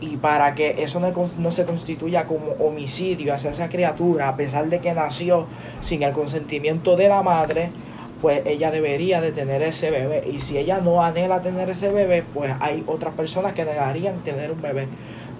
y 0.00 0.16
para 0.16 0.54
que 0.54 0.82
eso 0.82 1.00
no, 1.00 1.12
no 1.38 1.50
se 1.50 1.64
constituya 1.64 2.26
como 2.26 2.52
homicidio 2.58 3.32
hacia 3.32 3.50
esa 3.50 3.68
criatura, 3.68 4.28
a 4.28 4.36
pesar 4.36 4.66
de 4.68 4.80
que 4.80 4.92
nació 4.94 5.46
sin 5.80 6.02
el 6.02 6.12
consentimiento 6.12 6.96
de 6.96 7.08
la 7.08 7.22
madre, 7.22 7.70
pues 8.20 8.42
ella 8.46 8.70
debería 8.70 9.20
de 9.20 9.32
tener 9.32 9.62
ese 9.62 9.90
bebé. 9.90 10.24
Y 10.30 10.40
si 10.40 10.58
ella 10.58 10.80
no 10.80 11.02
anhela 11.04 11.40
tener 11.40 11.70
ese 11.70 11.90
bebé, 11.90 12.24
pues 12.34 12.52
hay 12.60 12.82
otras 12.86 13.14
personas 13.14 13.52
que 13.52 13.64
negarían 13.64 14.16
tener 14.18 14.50
un 14.50 14.60
bebé. 14.62 14.88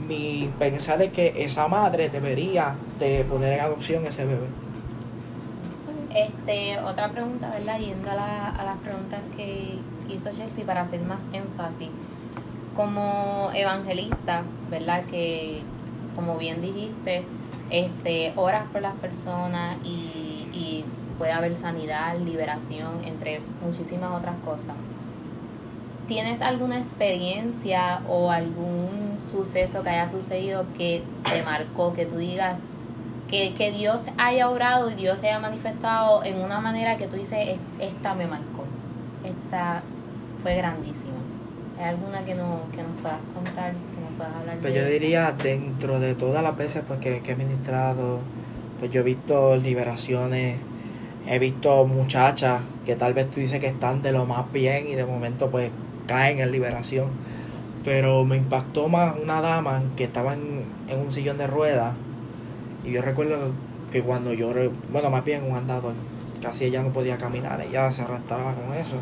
Mi 0.07 0.51
pensar 0.59 1.01
es 1.03 1.11
que 1.13 1.33
esa 1.45 1.67
madre 1.69 2.11
debería 2.11 2.75
de 2.99 3.25
poner 3.25 3.55
en 3.55 3.61
adopción 3.61 4.07
ese 4.07 4.25
bebé. 4.27 4.47
Este, 6.15 6.79
otra 6.81 7.11
pregunta, 7.11 7.51
¿verdad? 7.51 7.79
Yendo 7.81 8.11
a, 8.11 8.15
la- 8.15 8.49
a 8.51 8.65
las 8.65 8.77
preguntas 8.79 9.21
que 9.37 9.79
hizo 10.09 10.31
Chelsea 10.33 10.65
para 10.65 10.83
hacer 10.83 11.01
más 11.01 11.23
énfasis. 11.33 11.89
Como 12.77 13.51
evangelista, 13.55 14.43
¿verdad? 14.71 15.05
Que, 15.05 15.63
como 16.17 16.37
bien 16.39 16.61
dijiste, 16.61 17.25
este, 17.71 18.33
oras 18.37 18.65
por 18.73 18.83
las 18.83 18.95
personas 18.95 19.79
y, 19.85 20.49
y 20.53 20.85
puede 21.19 21.33
haber 21.33 21.55
sanidad, 21.55 22.19
liberación, 22.19 23.05
entre 23.05 23.41
muchísimas 23.65 24.11
otras 24.13 24.35
cosas. 24.45 24.75
¿Tienes 26.09 26.43
alguna 26.43 26.77
experiencia 26.79 28.01
o 28.09 28.31
algún 28.31 29.19
suceso 29.23 29.83
que 29.83 29.91
haya 29.91 30.07
sucedido 30.09 30.67
que 30.77 31.03
te 31.31 31.43
marcó, 31.43 31.95
que 31.95 32.05
tú 32.05 32.17
digas, 32.19 32.65
que, 33.31 33.55
que 33.55 33.71
Dios 33.73 34.09
haya 34.19 34.51
obrado 34.51 34.91
y 34.91 34.95
Dios 34.95 35.21
se 35.21 35.29
haya 35.29 35.39
manifestado 35.39 36.23
en 36.25 36.43
una 36.43 36.61
manera 36.61 36.97
que 36.99 37.07
tú 37.07 37.17
dices, 37.17 37.39
"Es- 37.49 37.61
esta 37.89 38.15
me 38.15 38.27
marcó, 38.27 38.65
esta 39.25 39.83
fue 40.43 40.57
grandísima. 40.57 41.13
¿Hay 41.79 41.85
alguna 41.85 42.25
que, 42.25 42.35
no, 42.35 42.61
que 42.71 42.83
nos 42.83 43.01
puedas 43.01 43.19
contar, 43.35 43.73
que 43.73 44.01
nos 44.01 44.13
puedas 44.17 44.35
hablar 44.35 44.59
Pues 44.59 44.75
de 44.75 44.81
yo 44.81 44.87
diría, 44.87 45.33
dentro 45.33 45.99
de 46.01 46.15
todas 46.15 46.43
las 46.43 46.57
veces 46.57 46.83
pues, 46.87 47.01
que, 47.01 47.21
que 47.21 47.33
he 47.33 47.37
ministrado, 47.37 48.21
pues 48.79 48.91
yo 48.91 49.01
he 49.01 49.05
visto 49.05 49.57
liberaciones, 49.57 50.57
he 51.27 51.39
visto 51.39 51.85
muchachas 51.87 52.61
que 52.85 52.95
tal 52.97 53.15
vez 53.15 53.31
tú 53.31 53.41
dices 53.41 53.59
que 53.59 53.67
están 53.67 54.03
de 54.03 54.13
lo 54.13 54.27
más 54.27 54.51
bien 54.53 54.87
y 54.89 54.95
de 54.95 55.05
momento 55.05 55.51
pues 55.51 55.71
caen 56.07 56.39
en 56.39 56.53
liberación. 56.53 57.09
Pero 57.85 58.25
me 58.25 58.37
impactó 58.37 58.89
más 58.89 59.15
una 59.23 59.41
dama 59.41 59.83
que 59.97 60.05
estaba 60.05 60.35
en, 60.35 60.65
en 60.89 60.99
un 60.99 61.11
sillón 61.11 61.39
de 61.39 61.47
ruedas 61.47 61.95
y 62.85 62.93
yo 62.93 63.03
recuerdo 63.03 63.53
que 63.91 64.03
cuando 64.03 64.33
yo, 64.33 64.53
bueno, 64.93 65.11
más 65.11 65.25
bien 65.25 65.45
un 65.45 65.57
andador, 65.57 65.95
casi 66.45 66.67
ella 66.67 66.83
no 66.83 66.91
podía 66.91 67.17
caminar, 67.17 67.59
ella 67.63 67.91
se 67.91 68.03
arrastraba 68.03 68.55
con 68.55 68.77
eso. 68.77 68.97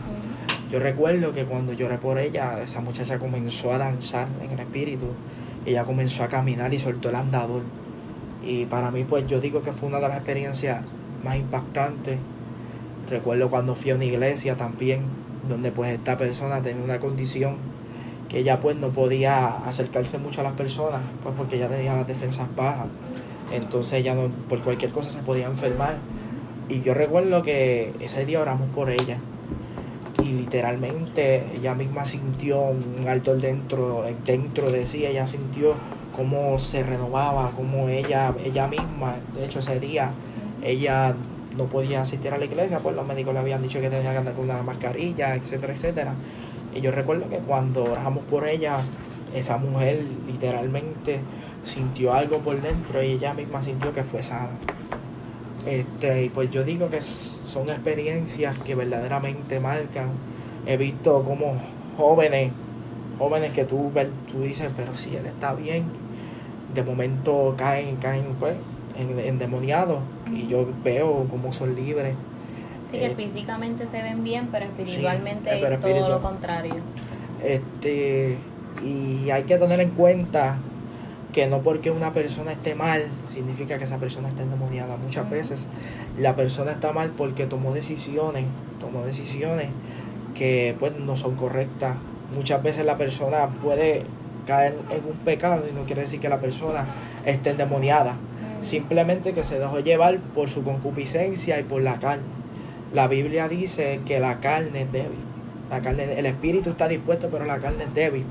Yo 0.71 0.79
recuerdo 0.79 1.33
que 1.33 1.45
cuando 1.45 1.73
lloré 1.73 1.99
por 1.99 2.19
ella, 2.19 2.63
esa 2.63 2.81
muchacha 2.81 3.19
comenzó 3.19 3.73
a 3.73 3.79
danzar 3.79 4.29
en 4.43 4.53
el 4.53 4.61
espíritu. 4.61 5.07
Ella 5.67 5.85
comenzó 5.85 6.23
a 6.23 6.29
caminar 6.29 6.73
y 6.73 6.79
soltó 6.79 7.09
el 7.09 7.17
andador. 7.17 7.63
Y 8.45 8.67
para 8.67 8.91
mí, 8.93 9.05
pues 9.05 9.27
yo 9.27 9.41
digo 9.41 9.63
que 9.63 9.73
fue 9.73 9.89
una 9.89 9.99
de 9.99 10.09
las 10.09 10.17
experiencias 10.19 10.87
más 11.25 11.37
impactantes. 11.37 12.19
Recuerdo 13.11 13.51
cuando 13.51 13.75
fui 13.75 13.91
a 13.91 13.97
una 13.97 14.05
iglesia 14.05 14.55
también, 14.55 15.03
donde 15.49 15.73
pues 15.73 15.93
esta 15.93 16.17
persona 16.17 16.63
tenía 16.63 16.83
una 16.83 17.01
condición 17.01 17.57
que 18.29 18.39
ella 18.39 18.61
pues 18.61 18.77
no 18.77 18.91
podía 18.91 19.59
acercarse 19.67 20.17
mucho 20.19 20.41
a 20.41 20.45
las 20.45 20.55
personas, 20.55 21.01
pues 21.23 21.35
porque 21.37 21.57
ella 21.57 21.69
tenía 21.69 21.93
las 21.95 22.07
defensas 22.07 22.47
bajas. 22.57 22.87
Entonces 23.53 23.95
ella 23.95 24.15
no, 24.15 24.29
por 24.49 24.63
cualquier 24.63 24.93
cosa 24.93 25.11
se 25.11 25.23
podía 25.23 25.47
enfermar. 25.47 25.97
Y 26.73 26.81
yo 26.81 26.95
recuerdo 26.95 27.43
que 27.43 27.93
ese 28.01 28.25
día 28.25 28.41
oramos 28.41 28.71
por 28.71 28.89
ella. 28.89 29.19
Y 30.25 30.31
literalmente 30.33 31.45
ella 31.55 31.75
misma 31.75 32.07
sintió 32.07 32.61
un 32.61 33.07
alto 33.07 33.37
dentro, 33.37 34.07
dentro 34.25 34.71
de 34.71 34.87
sí, 34.87 35.05
ella 35.05 35.27
sintió 35.27 35.75
cómo 36.17 36.59
se 36.59 36.83
renovaba, 36.83 37.53
cómo 37.55 37.91
ella, 37.91 38.33
ella 38.43 38.69
misma, 38.69 39.17
de 39.35 39.45
hecho 39.45 39.59
ese 39.59 39.81
día, 39.81 40.13
ella 40.63 41.15
no 41.59 41.67
podía 41.67 42.01
asistir 42.01 42.33
a 42.33 42.39
la 42.39 42.47
iglesia, 42.47 42.79
pues 42.79 42.97
los 42.97 43.07
médicos 43.07 43.35
le 43.35 43.41
habían 43.41 43.63
dicho 43.63 43.79
que 43.79 43.91
tenía 43.91 44.13
que 44.13 44.19
andar 44.19 44.33
con 44.33 44.47
una 44.47 44.63
mascarilla, 44.63 45.35
etcétera, 45.35 45.75
etcétera. 45.75 46.15
Y 46.75 46.81
yo 46.81 46.91
recuerdo 46.91 47.29
que 47.29 47.37
cuando 47.37 47.85
oramos 47.85 48.25
por 48.25 48.49
ella, 48.49 48.79
esa 49.35 49.59
mujer 49.59 50.05
literalmente 50.27 51.21
sintió 51.67 52.15
algo 52.15 52.39
por 52.39 52.59
dentro 52.63 53.03
y 53.03 53.13
ella 53.13 53.35
misma 53.35 53.63
sintió 53.63 53.93
que 53.93 54.05
fue 54.05 54.23
sana. 54.23 54.57
Este, 55.67 56.25
y 56.25 56.29
pues 56.29 56.51
yo 56.51 56.65
digo 56.65 56.91
que 56.91 57.01
son 57.03 57.69
experiencias 57.71 58.59
que 58.59 58.75
verdaderamente 58.75 59.61
marcan. 59.61 60.11
He 60.67 60.77
visto 60.77 61.23
como 61.23 61.61
jóvenes, 61.97 62.53
jóvenes 63.19 63.53
que 63.53 63.65
tú, 63.65 63.91
tú 64.31 64.43
dices, 64.43 64.71
pero 64.77 64.95
si 64.95 65.15
él 65.17 65.27
está 65.27 65.55
bien, 65.55 65.85
de 66.75 66.83
momento 66.83 67.55
caen, 67.57 67.97
caen 67.97 68.25
pues, 68.39 68.55
endemoniados 68.97 70.01
y 70.31 70.47
yo 70.47 70.67
veo 70.83 71.27
cómo 71.31 71.53
son 71.53 71.75
libres. 71.75 72.15
Sí, 72.87 72.99
que 72.99 73.07
eh, 73.07 73.15
físicamente 73.15 73.87
se 73.87 74.03
ven 74.03 74.25
bien, 74.25 74.49
pero 74.51 74.67
espiritualmente 74.67 75.63
es 75.63 75.81
todo 75.81 76.09
lo 76.09 76.21
contrario. 76.21 76.75
Este, 77.43 78.37
y 78.85 79.31
hay 79.31 79.45
que 79.45 79.57
tener 79.59 79.81
en 79.81 79.91
cuenta 79.91 80.57
que 81.33 81.47
no 81.47 81.63
porque 81.63 81.91
una 81.91 82.13
persona 82.13 82.53
esté 82.53 82.75
mal 82.75 83.07
significa 83.23 83.79
que 83.79 83.85
esa 83.85 83.99
persona 83.99 84.29
esté 84.29 84.43
endemoniada. 84.43 84.97
Muchas 84.97 85.29
veces 85.31 85.67
la 86.19 86.37
persona 86.37 86.73
está 86.73 86.93
mal 86.93 87.11
porque 87.17 87.47
tomó 87.47 87.73
decisiones, 87.73 88.45
tomó 88.79 89.03
decisiones 89.03 89.69
que 90.35 90.77
pues 90.79 90.93
no 90.99 91.17
son 91.17 91.37
correctas. 91.37 91.97
Muchas 92.35 92.63
veces 92.63 92.85
la 92.85 92.97
persona 92.97 93.49
puede 93.63 94.03
caer 94.47 94.77
en 94.91 95.05
un 95.05 95.17
pecado 95.25 95.63
y 95.71 95.75
no 95.75 95.85
quiere 95.85 96.03
decir 96.03 96.21
que 96.21 96.29
la 96.29 96.41
persona 96.41 96.87
esté 97.25 97.51
endemoniada. 97.51 98.17
Simplemente 98.61 99.33
que 99.33 99.43
se 99.43 99.59
dejó 99.59 99.81
llevar 99.81 100.19
por 100.35 100.49
su 100.49 100.63
concupiscencia 100.63 101.59
y 101.59 101.63
por 101.65 101.83
la 101.83 101.99
carne. 101.99 102.25
La 102.93 103.09
Biblia 103.09 103.49
dice 103.49 104.01
que 104.07 104.21
la 104.21 104.41
carne 104.41 104.83
es 104.83 104.93
débil. 104.93 105.19
La 105.71 105.81
carne, 105.81 106.19
el 106.19 106.27
espíritu 106.27 106.71
está 106.71 106.87
dispuesto, 106.89 107.29
pero 107.31 107.47
la 107.47 107.59
carne 107.59 107.85
es 107.85 107.95
débil. 107.95 108.25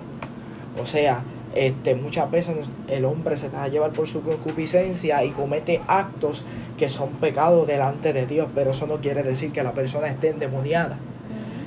O 0.81 0.85
sea, 0.85 1.23
este, 1.53 1.95
muchas 1.95 2.31
veces 2.31 2.69
el 2.87 3.05
hombre 3.05 3.35
se 3.35 3.49
deja 3.49 3.67
llevar 3.67 3.91
por 3.91 4.07
su 4.07 4.21
concupiscencia 4.21 5.23
y 5.23 5.31
comete 5.31 5.81
actos 5.87 6.43
que 6.77 6.87
son 6.87 7.09
pecados 7.13 7.67
delante 7.67 8.13
de 8.13 8.25
Dios, 8.25 8.49
pero 8.55 8.71
eso 8.71 8.87
no 8.87 9.01
quiere 9.01 9.23
decir 9.23 9.51
que 9.51 9.63
la 9.63 9.73
persona 9.73 10.07
esté 10.07 10.29
endemoniada. 10.29 10.97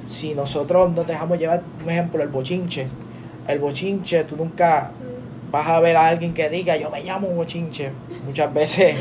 Si 0.06 0.34
nosotros 0.34 0.92
nos 0.92 1.06
dejamos 1.06 1.38
llevar, 1.38 1.62
por 1.82 1.92
ejemplo, 1.92 2.22
el 2.22 2.28
bochinche, 2.28 2.86
el 3.46 3.58
bochinche, 3.58 4.24
tú 4.24 4.36
nunca 4.36 4.90
vas 5.54 5.68
a 5.68 5.78
ver 5.78 5.96
a 5.96 6.08
alguien 6.08 6.34
que 6.34 6.50
diga 6.50 6.76
yo 6.76 6.90
me 6.90 7.04
llamo 7.04 7.28
bochinche 7.28 7.92
muchas 8.26 8.52
veces 8.52 8.96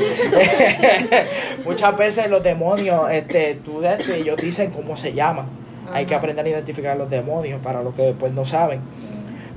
muchas 1.64 1.96
veces 1.96 2.30
los 2.30 2.44
demonios 2.44 3.10
este 3.10 3.58
tú 3.64 3.82
este, 3.82 4.18
ellos 4.18 4.36
dicen 4.36 4.70
cómo 4.70 4.96
se 4.96 5.12
llama 5.12 5.46
hay 5.92 6.06
que 6.06 6.14
aprender 6.14 6.46
a 6.46 6.48
identificar 6.50 6.96
los 6.96 7.10
demonios 7.10 7.60
para 7.60 7.82
los 7.82 7.92
que 7.96 8.02
después 8.02 8.32
no 8.32 8.44
saben 8.44 8.82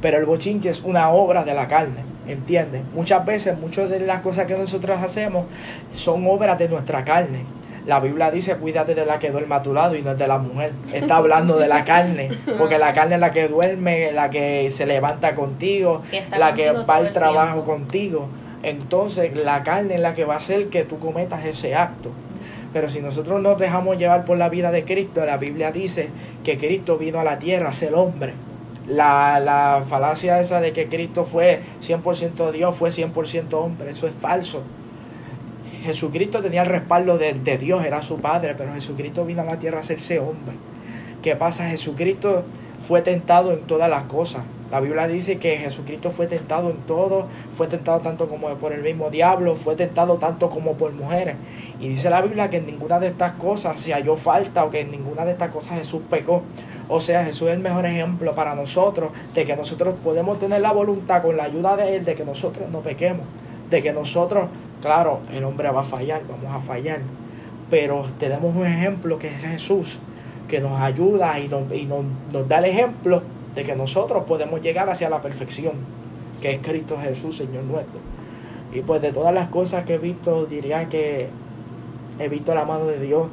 pero 0.01 0.17
el 0.17 0.25
bochinche 0.25 0.69
es 0.69 0.81
una 0.81 1.09
obra 1.09 1.43
de 1.43 1.53
la 1.53 1.67
carne, 1.67 2.03
¿entiendes? 2.27 2.83
Muchas 2.93 3.25
veces, 3.25 3.57
muchas 3.59 3.89
de 3.89 3.99
las 4.01 4.21
cosas 4.21 4.45
que 4.45 4.57
nosotros 4.57 5.01
hacemos 5.01 5.45
son 5.91 6.27
obras 6.27 6.57
de 6.59 6.69
nuestra 6.69 7.03
carne. 7.03 7.45
La 7.85 8.01
Biblia 8.01 8.29
dice, 8.31 8.57
cuídate 8.57 8.95
de 8.95 9.05
la 9.05 9.17
que 9.17 9.31
duerme 9.31 9.55
a 9.55 9.63
tu 9.63 9.73
lado 9.73 9.95
y 9.95 10.01
no 10.01 10.11
es 10.11 10.17
de 10.17 10.27
la 10.27 10.37
mujer. 10.37 10.73
Está 10.93 11.17
hablando 11.17 11.57
de 11.57 11.69
la 11.69 11.85
carne, 11.85 12.29
porque 12.57 12.77
la 12.77 12.93
carne 12.93 13.15
es 13.15 13.21
la 13.21 13.31
que 13.31 13.47
duerme, 13.47 14.11
la 14.11 14.29
que 14.29 14.69
se 14.71 14.85
levanta 14.85 15.35
contigo, 15.35 16.01
la 16.37 16.53
que 16.53 16.71
va 16.71 16.95
al 16.97 17.13
trabajo 17.13 17.63
contigo. 17.63 18.27
Entonces 18.61 19.37
la 19.37 19.63
carne 19.63 19.95
es 19.95 20.01
la 20.01 20.13
que 20.15 20.25
va 20.25 20.33
a 20.33 20.37
hacer 20.37 20.67
que 20.67 20.83
tú 20.83 20.99
cometas 20.99 21.45
ese 21.45 21.75
acto. 21.75 22.11
Pero 22.73 22.89
si 22.89 22.99
nosotros 22.99 23.41
nos 23.41 23.57
dejamos 23.57 23.97
llevar 23.97 24.25
por 24.25 24.37
la 24.37 24.49
vida 24.49 24.69
de 24.71 24.83
Cristo, 24.83 25.25
la 25.25 25.37
Biblia 25.37 25.71
dice 25.71 26.09
que 26.43 26.57
Cristo 26.57 26.97
vino 26.97 27.21
a 27.21 27.23
la 27.23 27.39
tierra 27.39 27.69
a 27.69 27.73
ser 27.73 27.95
hombre 27.95 28.33
la, 28.87 29.39
la 29.39 29.85
falacia 29.87 30.39
esa 30.39 30.61
de 30.61 30.73
que 30.73 30.87
Cristo 30.87 31.25
fue 31.25 31.61
100% 31.81 32.51
Dios, 32.51 32.75
fue 32.75 32.89
100% 32.89 33.53
hombre, 33.53 33.89
eso 33.91 34.07
es 34.07 34.13
falso. 34.13 34.63
Jesucristo 35.83 36.41
tenía 36.41 36.63
el 36.63 36.67
respaldo 36.67 37.17
de, 37.17 37.33
de, 37.33 37.57
Dios, 37.57 37.85
era 37.85 38.01
su 38.01 38.19
Padre, 38.19 38.55
pero 38.57 38.73
Jesucristo 38.73 39.25
vino 39.25 39.41
a 39.41 39.45
la 39.45 39.59
tierra 39.59 39.77
a 39.77 39.81
hacerse 39.81 40.19
hombre. 40.19 40.55
¿Qué 41.21 41.35
pasa? 41.35 41.69
Jesucristo 41.69 42.43
fue 42.87 43.01
tentado 43.01 43.53
en 43.53 43.61
todas 43.61 43.89
las 43.89 44.03
cosas, 44.03 44.43
la 44.69 44.81
Biblia 44.81 45.07
dice 45.07 45.37
que 45.37 45.57
Jesucristo 45.57 46.11
fue 46.11 46.27
tentado 46.27 46.69
en 46.69 46.77
todo, 46.77 47.27
fue 47.53 47.67
tentado 47.67 48.01
tanto 48.01 48.27
como 48.27 48.49
por 48.55 48.73
el 48.73 48.81
mismo 48.81 49.09
diablo, 49.09 49.55
fue 49.55 49.75
tentado 49.77 50.17
tanto 50.17 50.49
como 50.49 50.73
por 50.73 50.91
mujeres. 50.91 51.35
Y 51.79 51.87
dice 51.87 52.09
la 52.09 52.21
Biblia 52.21 52.49
que 52.49 52.57
en 52.57 52.65
ninguna 52.65 52.99
de 52.99 53.07
estas 53.07 53.33
cosas 53.33 53.79
se 53.79 53.93
halló 53.93 54.17
falta 54.17 54.65
o 54.65 54.69
que 54.69 54.81
en 54.81 54.91
ninguna 54.91 55.23
de 55.23 55.31
estas 55.31 55.51
cosas 55.51 55.79
Jesús 55.79 56.01
pecó. 56.09 56.43
O 56.89 56.99
sea, 56.99 57.23
Jesús 57.23 57.47
es 57.47 57.53
el 57.53 57.59
mejor 57.59 57.85
ejemplo 57.85 58.35
para 58.35 58.55
nosotros 58.55 59.11
de 59.33 59.45
que 59.45 59.55
nosotros 59.55 59.95
podemos 60.03 60.37
tener 60.37 60.59
la 60.59 60.73
voluntad 60.73 61.21
con 61.21 61.37
la 61.37 61.45
ayuda 61.45 61.77
de 61.77 61.95
Él 61.95 62.05
de 62.05 62.15
que 62.15 62.25
nosotros 62.25 62.67
no 62.69 62.81
pequemos. 62.81 63.25
De 63.69 63.81
que 63.81 63.93
nosotros, 63.93 64.49
claro, 64.81 65.21
el 65.31 65.45
hombre 65.45 65.69
va 65.69 65.81
a 65.81 65.85
fallar, 65.85 66.23
vamos 66.27 66.53
a 66.53 66.59
fallar. 66.59 66.99
Pero 67.69 68.05
tenemos 68.19 68.53
un 68.53 68.65
ejemplo 68.65 69.17
que 69.17 69.29
es 69.29 69.41
Jesús, 69.41 69.99
que 70.49 70.59
nos 70.59 70.79
ayuda 70.79 71.39
y 71.39 71.47
nos, 71.47 71.71
y 71.71 71.85
nos, 71.85 72.03
nos 72.33 72.47
da 72.47 72.59
el 72.59 72.65
ejemplo 72.65 73.21
de 73.57 73.63
que 73.63 73.75
nosotros 73.75 74.23
podemos 74.25 74.61
llegar 74.61 74.87
hacia 74.87 75.09
la 75.09 75.19
perfección, 75.19 75.73
que 76.43 76.51
es 76.51 76.59
Cristo 76.59 76.95
Jesús, 77.01 77.37
Señor 77.37 77.63
nuestro. 77.63 77.99
Y 78.71 78.81
pues 78.81 79.01
de 79.01 79.11
todas 79.11 79.33
las 79.33 79.47
cosas 79.47 79.83
que 79.83 79.95
he 79.95 79.97
visto, 79.97 80.45
diría 80.45 80.87
que 80.89 81.29
he 82.19 82.29
visto 82.29 82.53
la 82.53 82.65
mano 82.65 82.85
de 82.85 82.99
Dios. 82.99 83.29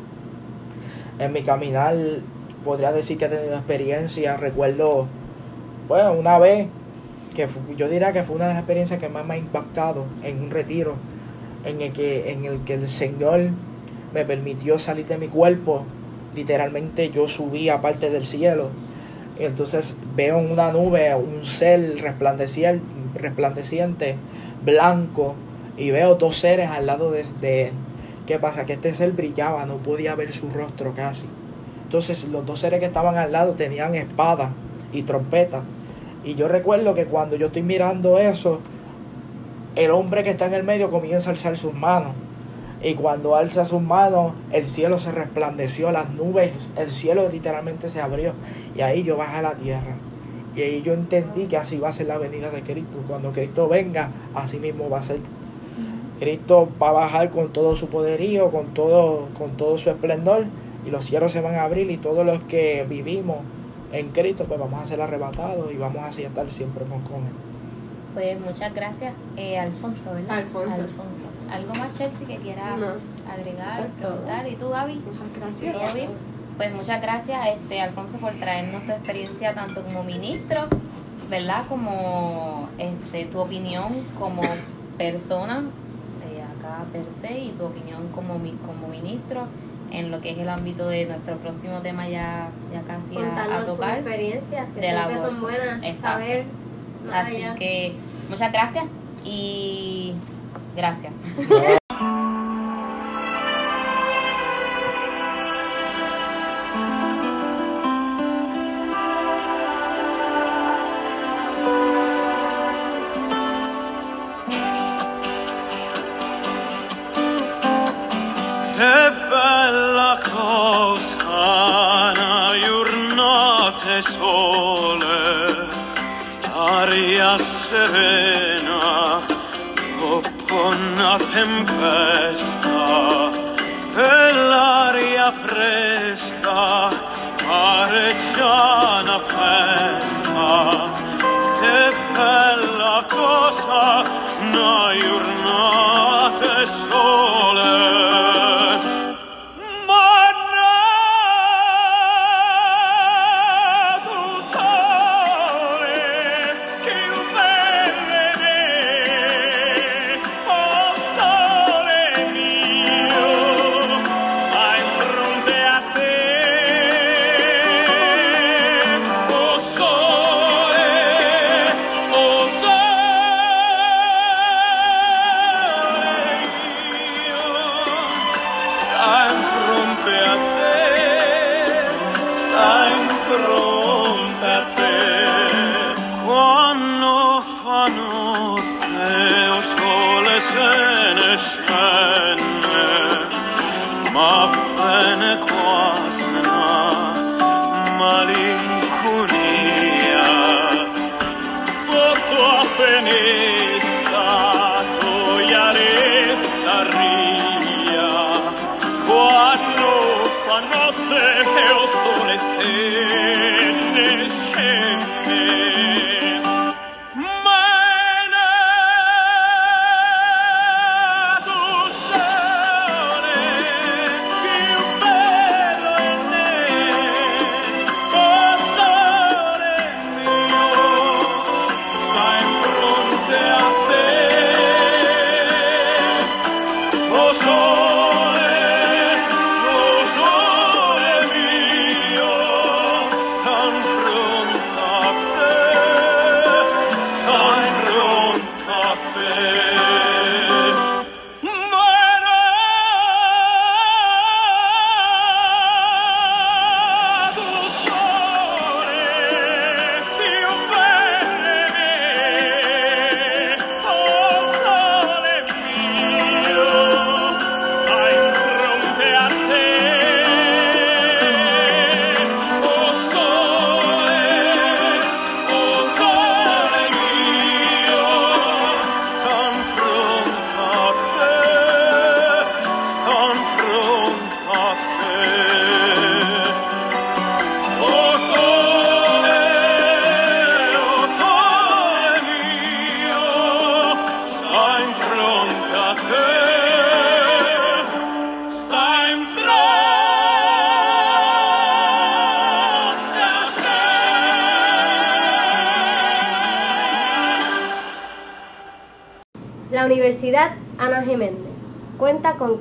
En 1.18 1.30
mi 1.30 1.42
caminar 1.42 1.94
podría 2.64 2.90
decir 2.90 3.18
que 3.18 3.26
he 3.26 3.28
tenido 3.28 3.54
experiencia. 3.54 4.38
Recuerdo, 4.38 5.08
bueno, 5.88 6.14
una 6.14 6.38
vez 6.38 6.68
que 7.34 7.46
yo 7.76 7.90
diría 7.90 8.12
que 8.12 8.22
fue 8.22 8.36
una 8.36 8.46
de 8.46 8.54
las 8.54 8.62
experiencias 8.62 8.98
que 8.98 9.10
más 9.10 9.26
me 9.26 9.34
ha 9.34 9.36
impactado 9.36 10.06
en 10.22 10.40
un 10.40 10.50
retiro 10.50 10.94
en 11.66 11.82
el 11.82 11.92
que, 11.92 12.32
en 12.32 12.46
el, 12.46 12.60
que 12.60 12.72
el 12.72 12.88
Señor 12.88 13.50
me 14.14 14.24
permitió 14.24 14.78
salir 14.78 15.04
de 15.04 15.18
mi 15.18 15.28
cuerpo. 15.28 15.84
Literalmente 16.34 17.10
yo 17.10 17.28
subí 17.28 17.68
a 17.68 17.82
parte 17.82 18.08
del 18.08 18.24
cielo 18.24 18.70
entonces 19.38 19.96
veo 20.14 20.38
una 20.38 20.70
nube, 20.70 21.14
un 21.14 21.44
ser 21.44 22.00
resplandeciente, 22.00 24.16
blanco, 24.64 25.34
y 25.76 25.90
veo 25.90 26.14
dos 26.14 26.36
seres 26.36 26.70
al 26.70 26.86
lado 26.86 27.10
de, 27.10 27.66
él. 27.66 27.72
¿Qué 28.26 28.38
pasa? 28.38 28.64
Que 28.64 28.74
este 28.74 28.94
ser 28.94 29.12
brillaba, 29.12 29.66
no 29.66 29.78
podía 29.78 30.14
ver 30.14 30.32
su 30.32 30.48
rostro 30.50 30.94
casi. 30.94 31.26
Entonces 31.82 32.24
los 32.28 32.46
dos 32.46 32.60
seres 32.60 32.80
que 32.80 32.86
estaban 32.86 33.16
al 33.16 33.32
lado 33.32 33.52
tenían 33.52 33.94
espada 33.94 34.52
y 34.92 35.02
trompeta. 35.02 35.62
Y 36.24 36.36
yo 36.36 36.48
recuerdo 36.48 36.94
que 36.94 37.04
cuando 37.04 37.36
yo 37.36 37.46
estoy 37.46 37.62
mirando 37.62 38.18
eso, 38.18 38.60
el 39.74 39.90
hombre 39.90 40.22
que 40.22 40.30
está 40.30 40.46
en 40.46 40.54
el 40.54 40.64
medio 40.64 40.90
comienza 40.90 41.30
a 41.30 41.32
alzar 41.32 41.56
sus 41.56 41.74
manos. 41.74 42.12
Y 42.84 42.96
cuando 42.96 43.34
alza 43.34 43.64
sus 43.64 43.80
manos, 43.80 44.34
el 44.52 44.68
cielo 44.68 44.98
se 44.98 45.10
resplandeció, 45.10 45.90
las 45.90 46.10
nubes, 46.10 46.70
el 46.76 46.90
cielo 46.90 47.26
literalmente 47.30 47.88
se 47.88 48.02
abrió. 48.02 48.34
Y 48.76 48.82
ahí 48.82 49.02
yo 49.04 49.16
bajé 49.16 49.38
a 49.38 49.42
la 49.42 49.54
tierra. 49.54 49.96
Y 50.54 50.60
ahí 50.60 50.82
yo 50.82 50.92
entendí 50.92 51.46
que 51.46 51.56
así 51.56 51.78
va 51.78 51.88
a 51.88 51.92
ser 51.92 52.08
la 52.08 52.18
venida 52.18 52.50
de 52.50 52.62
Cristo. 52.62 52.98
Cuando 53.08 53.32
Cristo 53.32 53.68
venga, 53.68 54.10
así 54.34 54.58
mismo 54.58 54.90
va 54.90 54.98
a 54.98 55.02
ser. 55.02 55.20
Cristo 56.20 56.68
va 56.80 56.90
a 56.90 56.92
bajar 56.92 57.30
con 57.30 57.54
todo 57.54 57.74
su 57.74 57.88
poderío, 57.88 58.50
con 58.50 58.74
todo, 58.74 59.28
con 59.32 59.52
todo 59.56 59.78
su 59.78 59.88
esplendor. 59.88 60.44
Y 60.86 60.90
los 60.90 61.06
cielos 61.06 61.32
se 61.32 61.40
van 61.40 61.54
a 61.54 61.64
abrir 61.64 61.90
y 61.90 61.96
todos 61.96 62.26
los 62.26 62.44
que 62.44 62.84
vivimos 62.86 63.38
en 63.92 64.10
Cristo, 64.10 64.44
pues 64.44 64.60
vamos 64.60 64.82
a 64.82 64.84
ser 64.84 65.00
arrebatados 65.00 65.72
y 65.72 65.78
vamos 65.78 66.04
a 66.04 66.10
estar 66.10 66.50
siempre 66.50 66.84
con 66.84 66.98
Él. 66.98 67.53
Pues 68.14 68.38
muchas 68.40 68.72
gracias, 68.72 69.12
eh, 69.36 69.58
Alfonso, 69.58 70.14
¿verdad? 70.14 70.38
Alfonso. 70.38 70.82
Alfonso. 70.82 71.24
¿Algo 71.50 71.74
más, 71.74 71.98
Chelsea, 71.98 72.26
que 72.28 72.36
quiera 72.36 72.74
agregar, 73.28 73.90
preguntar? 73.98 74.48
¿Y 74.48 74.54
tú, 74.54 74.70
Gaby? 74.70 74.94
Muchas 75.04 75.32
gracias. 75.36 76.12
Pues 76.56 76.72
muchas 76.72 77.02
gracias, 77.02 77.48
este, 77.48 77.80
Alfonso, 77.80 78.18
por 78.18 78.32
traernos 78.34 78.84
tu 78.84 78.92
experiencia 78.92 79.52
tanto 79.54 79.82
como 79.82 80.04
ministro, 80.04 80.68
¿verdad? 81.28 81.64
Como 81.68 82.68
este, 82.78 83.24
tu 83.24 83.40
opinión 83.40 83.92
como 84.16 84.42
persona, 84.96 85.64
eh, 86.24 86.40
acá 86.40 86.84
per 86.92 87.10
se, 87.10 87.36
y 87.36 87.50
tu 87.58 87.64
opinión 87.64 88.08
como, 88.14 88.34
como 88.64 88.86
ministro 88.86 89.48
en 89.90 90.12
lo 90.12 90.20
que 90.20 90.30
es 90.30 90.38
el 90.38 90.48
ámbito 90.48 90.86
de 90.86 91.06
nuestro 91.06 91.36
próximo 91.38 91.80
tema 91.80 92.08
ya, 92.08 92.50
ya 92.72 92.82
casi 92.82 93.16
a, 93.16 93.20
a 93.20 93.24
Contarnos 93.24 93.64
tus 93.64 93.74
tocar. 93.74 93.98
experiencias, 93.98 94.68
que 94.72 94.80
siempre 94.80 95.18
son 95.18 95.40
buenas. 95.40 95.82
Exacto. 95.82 96.20
Saber. 96.20 96.44
Así 97.12 97.44
que 97.58 97.94
muchas 98.28 98.52
gracias 98.52 98.84
y 99.24 100.12
gracias. 100.76 101.12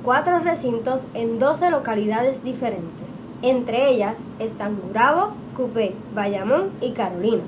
Cuatro 0.04 0.40
recintos 0.40 1.02
en 1.14 1.40
12 1.40 1.72
localidades 1.72 2.44
diferentes. 2.44 3.08
Entre 3.42 3.90
ellas 3.90 4.18
están 4.40 4.78
Gurabo, 4.80 5.32
Cupé, 5.56 5.96
Bayamón 6.14 6.72
y 6.82 6.92
Carolina. 6.92 7.44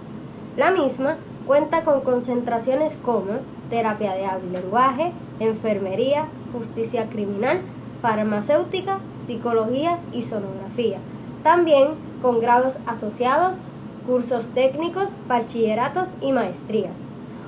La 0.56 0.72
misma 0.72 1.18
cuenta 1.46 1.84
con 1.84 2.02
concentraciones 2.02 2.98
como 3.04 3.40
terapia 3.70 4.14
de 4.14 4.26
hábil 4.26 4.54
lenguaje, 4.54 5.12
enfermería, 5.40 6.28
justicia 6.54 7.08
criminal, 7.10 7.62
farmacéutica, 8.02 9.00
psicología 9.26 10.00
y 10.14 10.22
sonografía. 10.22 11.00
También 11.44 11.90
con 12.22 12.40
grados 12.40 12.78
asociados, 12.88 13.56
cursos 14.08 14.48
técnicos, 14.48 15.10
bachilleratos 15.28 16.08
y 16.22 16.32
maestrías. 16.32 16.96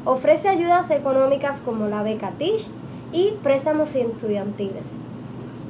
Ofrece 0.06 0.50
ayudas 0.50 0.90
económicas 0.90 1.62
como 1.62 1.88
la 1.88 2.04
beca 2.04 2.32
TISH 2.32 2.68
y 3.12 3.32
préstamos 3.44 3.96
estudiantiles. 3.96 4.84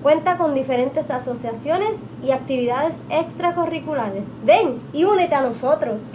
Cuenta 0.02 0.38
con 0.38 0.54
diferentes 0.54 1.10
asociaciones 1.10 1.92
y 2.24 2.32
actividades 2.32 2.96
extracurriculares. 3.10 4.24
Ven 4.44 4.80
y 4.94 5.04
únete 5.06 5.36
a 5.36 5.42
nosotros. 5.42 6.12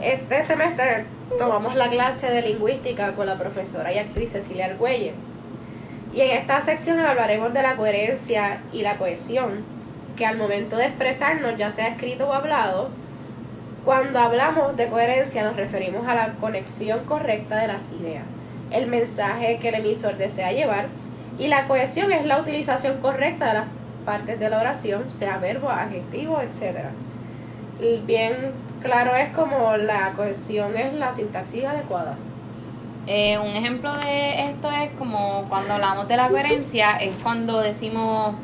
Este 0.00 0.44
semestre 0.44 1.06
tomamos 1.38 1.76
la 1.76 1.88
clase 1.88 2.30
de 2.30 2.42
lingüística 2.42 3.14
con 3.14 3.26
la 3.26 3.38
profesora 3.38 3.92
y 3.92 3.98
actriz 3.98 4.32
Cecilia 4.32 4.66
Argüelles. 4.66 5.18
Y 6.14 6.20
en 6.20 6.30
esta 6.30 6.60
sección 6.62 7.00
hablaremos 7.00 7.52
de 7.52 7.62
la 7.62 7.76
coherencia 7.76 8.60
y 8.72 8.82
la 8.82 8.96
cohesión, 8.96 9.64
que 10.16 10.26
al 10.26 10.36
momento 10.36 10.76
de 10.76 10.86
expresarnos, 10.86 11.56
ya 11.56 11.70
sea 11.70 11.88
escrito 11.88 12.28
o 12.28 12.32
hablado, 12.32 12.90
cuando 13.84 14.20
hablamos 14.20 14.76
de 14.76 14.88
coherencia 14.88 15.42
nos 15.42 15.56
referimos 15.56 16.06
a 16.06 16.14
la 16.14 16.34
conexión 16.34 17.04
correcta 17.04 17.56
de 17.56 17.68
las 17.68 17.82
ideas, 18.00 18.24
el 18.72 18.86
mensaje 18.86 19.58
que 19.58 19.68
el 19.68 19.76
emisor 19.76 20.16
desea 20.16 20.52
llevar, 20.52 20.86
y 21.38 21.48
la 21.48 21.66
cohesión 21.66 22.12
es 22.12 22.26
la 22.26 22.38
utilización 22.38 22.98
correcta 22.98 23.48
de 23.48 23.54
las 23.54 23.66
partes 24.04 24.38
de 24.38 24.50
la 24.50 24.60
oración, 24.60 25.10
sea 25.10 25.38
verbo, 25.38 25.70
adjetivo, 25.70 26.40
etc. 26.40 26.88
Bien 28.06 28.52
claro 28.80 29.14
es 29.14 29.30
como 29.30 29.76
la 29.76 30.12
cohesión 30.14 30.76
es 30.76 30.92
la 30.94 31.14
sintaxis 31.14 31.64
adecuada. 31.64 32.16
Eh, 33.06 33.36
un 33.38 33.56
ejemplo 33.56 33.92
de 33.96 34.42
esto 34.42 34.70
es 34.70 34.90
como 34.90 35.46
cuando 35.48 35.74
hablamos 35.74 36.06
de 36.06 36.16
la 36.16 36.28
coherencia, 36.28 36.96
es 36.96 37.14
cuando 37.22 37.60
decimos, 37.60 38.36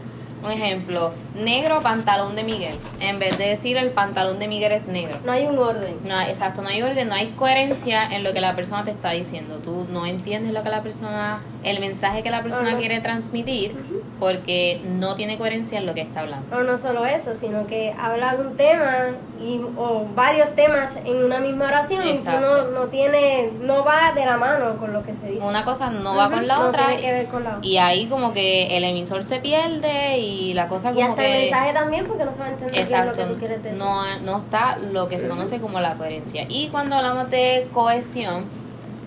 Un 0.44 0.50
ejemplo, 0.52 1.12
negro 1.34 1.80
pantalón 1.82 2.34
de 2.36 2.42
Miguel. 2.44 2.76
En 3.00 3.18
vez 3.18 3.36
de 3.38 3.48
decir 3.48 3.76
el 3.76 3.90
pantalón 3.90 4.38
de 4.38 4.46
Miguel 4.48 4.72
es 4.72 4.86
negro. 4.86 5.18
No 5.24 5.32
hay 5.32 5.46
un 5.46 5.58
orden. 5.58 5.96
No, 6.04 6.14
hay- 6.16 6.28
exacto, 6.30 6.62
no 6.62 6.68
hay 6.68 6.80
orden, 6.82 7.08
no 7.08 7.14
hay 7.14 7.28
coherencia 7.30 8.04
en 8.04 8.22
lo 8.22 8.32
que 8.32 8.40
la 8.40 8.54
persona 8.54 8.84
te 8.84 8.90
está 8.92 9.10
diciendo. 9.10 9.56
Tú 9.64 9.86
no 9.90 10.06
entiendes 10.06 10.52
lo 10.52 10.62
que 10.62 10.68
la 10.70 10.82
persona, 10.82 11.40
el 11.64 11.80
mensaje 11.80 12.22
que 12.22 12.30
la 12.30 12.42
persona 12.42 12.70
Ah, 12.70 12.72
no. 12.74 12.78
quiere 12.78 13.00
transmitir 13.00 13.74
porque 14.20 14.80
no 14.84 15.14
tiene 15.14 15.38
coherencia 15.38 15.78
en 15.78 15.86
lo 15.86 15.94
que 15.94 16.02
está 16.02 16.20
hablando. 16.20 16.46
Pero 16.50 16.64
no 16.64 16.78
solo 16.78 17.04
eso, 17.06 17.34
sino 17.34 17.66
que 17.66 17.92
habla 17.98 18.36
de 18.36 18.46
un 18.46 18.56
tema 18.56 19.10
y, 19.42 19.60
o 19.76 20.06
varios 20.14 20.54
temas 20.54 20.96
en 21.04 21.24
una 21.24 21.38
misma 21.38 21.66
oración 21.66 22.08
y 22.08 22.14
no, 22.18 22.70
no 22.70 22.86
tiene, 22.86 23.50
no 23.60 23.84
va 23.84 24.12
de 24.14 24.24
la 24.26 24.36
mano 24.36 24.76
con 24.78 24.92
lo 24.92 25.04
que 25.04 25.14
se 25.14 25.28
dice. 25.32 25.44
Una 25.46 25.64
cosa 25.64 25.90
no 25.90 26.16
va 26.16 26.30
con 26.30 26.46
la 26.46 26.56
no 26.56 26.68
otra 26.68 26.86
tiene 26.88 27.02
que 27.02 27.12
ver 27.12 27.26
con 27.26 27.44
la 27.44 27.50
otra. 27.56 27.60
y 27.68 27.78
ahí 27.78 28.06
como 28.06 28.32
que 28.32 28.76
el 28.76 28.84
emisor 28.84 29.22
se 29.24 29.38
pierde 29.40 30.18
y 30.18 30.27
la 30.54 30.68
cosa 30.68 30.90
Y 30.90 30.94
como 30.94 31.10
hasta 31.10 31.22
que... 31.22 31.34
el 31.34 31.42
mensaje 31.42 31.72
también 31.72 32.06
porque 32.06 32.24
no 32.24 32.32
se 32.32 32.38
va 32.40 32.46
a 32.46 32.50
entender 32.50 32.72
bien 32.72 32.90
lo 32.90 32.96
Exacto, 32.96 33.22
que 33.26 33.32
tú 33.34 33.38
quieres 33.38 33.62
decir. 33.62 33.78
no, 33.78 34.20
no 34.20 34.38
está 34.38 34.76
lo 34.78 35.08
que 35.08 35.18
se 35.18 35.28
conoce 35.28 35.60
como 35.60 35.80
la 35.80 35.96
coherencia. 35.96 36.46
Y 36.48 36.68
cuando 36.68 36.96
hablamos 36.96 37.30
de 37.30 37.68
cohesión, 37.72 38.44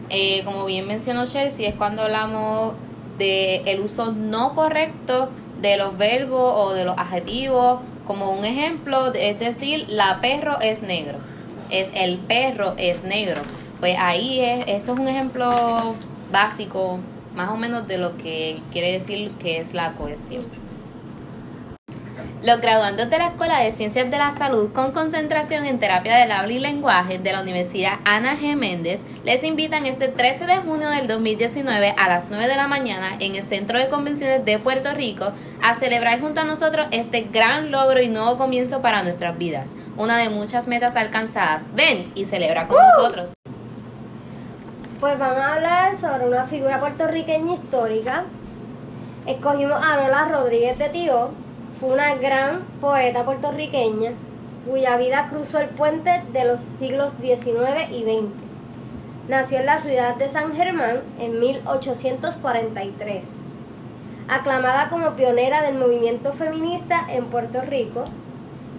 eh, 0.10 0.44
como 0.44 0.66
bien 0.66 0.88
mencionó 0.88 1.26
Chelsea, 1.26 1.70
es 1.70 1.76
cuando 1.76 2.04
hablamos 2.04 2.74
de 3.18 3.58
el 3.66 3.80
uso 3.82 4.12
no 4.12 4.54
correcto 4.54 5.30
de 5.60 5.78
los 5.78 5.98
verbos 5.98 6.54
o 6.56 6.74
de 6.74 6.86
los 6.86 6.98
adjetivos. 6.98 7.80
Como 8.06 8.32
un 8.32 8.44
ejemplo, 8.44 9.14
es 9.14 9.40
decir, 9.40 9.86
la 9.88 10.20
perro 10.22 10.60
es 10.60 10.82
negro. 10.82 11.20
Es 11.70 11.90
el 11.94 12.18
perro 12.18 12.74
es 12.78 13.04
negro. 13.04 13.42
Pues 13.80 13.96
ahí 13.98 14.42
es, 14.42 14.66
eso 14.68 14.94
es 14.94 15.00
un 15.00 15.08
ejemplo 15.08 15.96
básico, 16.32 17.00
más 17.36 17.50
o 17.52 17.58
menos 17.58 17.88
de 17.88 17.98
lo 17.98 18.18
que 18.18 18.60
quiere 18.72 18.92
decir 18.92 19.32
que 19.40 19.60
es 19.60 19.74
la 19.74 19.94
cohesión. 19.94 20.44
Los 22.44 22.60
graduandos 22.60 23.08
de 23.08 23.20
la 23.20 23.28
Escuela 23.28 23.60
de 23.60 23.72
Ciencias 23.72 24.10
de 24.10 24.18
la 24.18 24.32
Salud 24.32 24.74
con 24.74 24.94
concentración 24.94 25.64
en 25.64 25.78
terapia 25.78 26.16
del 26.16 26.32
habla 26.32 26.52
y 26.52 26.58
lenguaje 26.58 27.20
de 27.20 27.32
la 27.32 27.42
Universidad 27.42 28.00
Ana 28.04 28.36
G. 28.36 28.56
Méndez 28.56 29.06
les 29.24 29.44
invitan 29.44 29.86
este 29.86 30.08
13 30.08 30.48
de 30.48 30.58
junio 30.58 30.90
del 30.90 31.06
2019 31.06 31.94
a 31.96 32.10
las 32.10 32.32
9 32.32 32.48
de 32.48 32.56
la 32.56 32.68
mañana 32.68 33.12
en 33.20 33.36
el 33.36 33.44
Centro 33.44 33.78
de 33.78 33.90
Convenciones 33.90 34.44
de 34.44 34.58
Puerto 34.58 34.92
Rico 34.96 35.34
a 35.62 35.76
celebrar 35.76 36.20
junto 36.20 36.42
a 36.42 36.44
nosotros 36.44 36.88
este 36.90 37.22
gran 37.32 37.70
logro 37.70 38.02
y 38.02 38.10
nuevo 38.10 38.38
comienzo 38.38 38.82
para 38.82 39.04
nuestras 39.04 39.38
vidas, 39.38 39.76
una 39.96 40.18
de 40.18 40.30
muchas 40.30 40.68
metas 40.68 40.96
alcanzadas. 40.96 41.70
Ven 41.76 42.12
y 42.16 42.26
celebra 42.26 42.68
con 42.68 42.80
nosotros. 42.82 43.36
Pues 45.00 45.20
vamos 45.20 45.38
a 45.38 45.54
hablar 45.54 45.96
sobre 45.96 46.28
una 46.28 46.46
figura 46.46 46.80
puertorriqueña 46.80 47.54
histórica. 47.54 48.24
Escogimos 49.28 49.80
a 49.80 49.98
Lola 49.98 50.26
Rodríguez 50.26 50.80
de 50.80 50.90
Tío. 50.90 51.51
Fue 51.82 51.94
una 51.94 52.14
gran 52.14 52.60
poeta 52.80 53.26
puertorriqueña 53.26 54.12
cuya 54.70 54.98
vida 54.98 55.30
cruzó 55.32 55.58
el 55.58 55.70
puente 55.70 56.22
de 56.32 56.46
los 56.46 56.62
siglos 56.78 57.12
XIX 57.20 57.90
y 57.90 58.04
XX. 58.04 58.30
Nació 59.28 59.58
en 59.58 59.66
la 59.66 59.80
ciudad 59.80 60.16
de 60.16 60.30
San 60.30 60.54
Germán 60.54 61.02
en 61.20 61.40
1843. 61.40 63.26
Aclamada 64.28 64.90
como 64.90 65.16
pionera 65.16 65.64
del 65.64 65.80
movimiento 65.80 66.34
feminista 66.34 67.04
en 67.10 67.26
Puerto 67.26 67.62
Rico, 67.62 68.04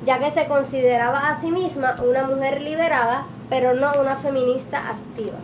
ya 0.07 0.21
que 0.21 0.31
se 0.31 0.47
consideraba 0.47 1.29
a 1.29 1.41
sí 1.41 1.51
misma 1.51 1.97
una 2.09 2.23
mujer 2.29 2.63
liberada, 2.63 3.27
pero 3.51 3.75
no 3.75 3.95
una 4.01 4.15
feminista 4.15 4.79
activa. 4.79 5.39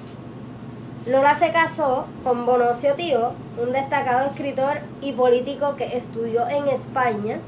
Lola 1.06 1.38
se 1.38 1.52
casó 1.52 2.06
con 2.22 2.44
Bonocio 2.44 2.94
Tío, 2.94 3.32
un 3.56 3.72
destacado 3.72 4.26
escritor 4.26 4.78
y 5.00 5.12
político 5.12 5.76
que 5.76 5.96
estudió 5.96 6.46
en 6.48 6.68
España. 6.68 7.38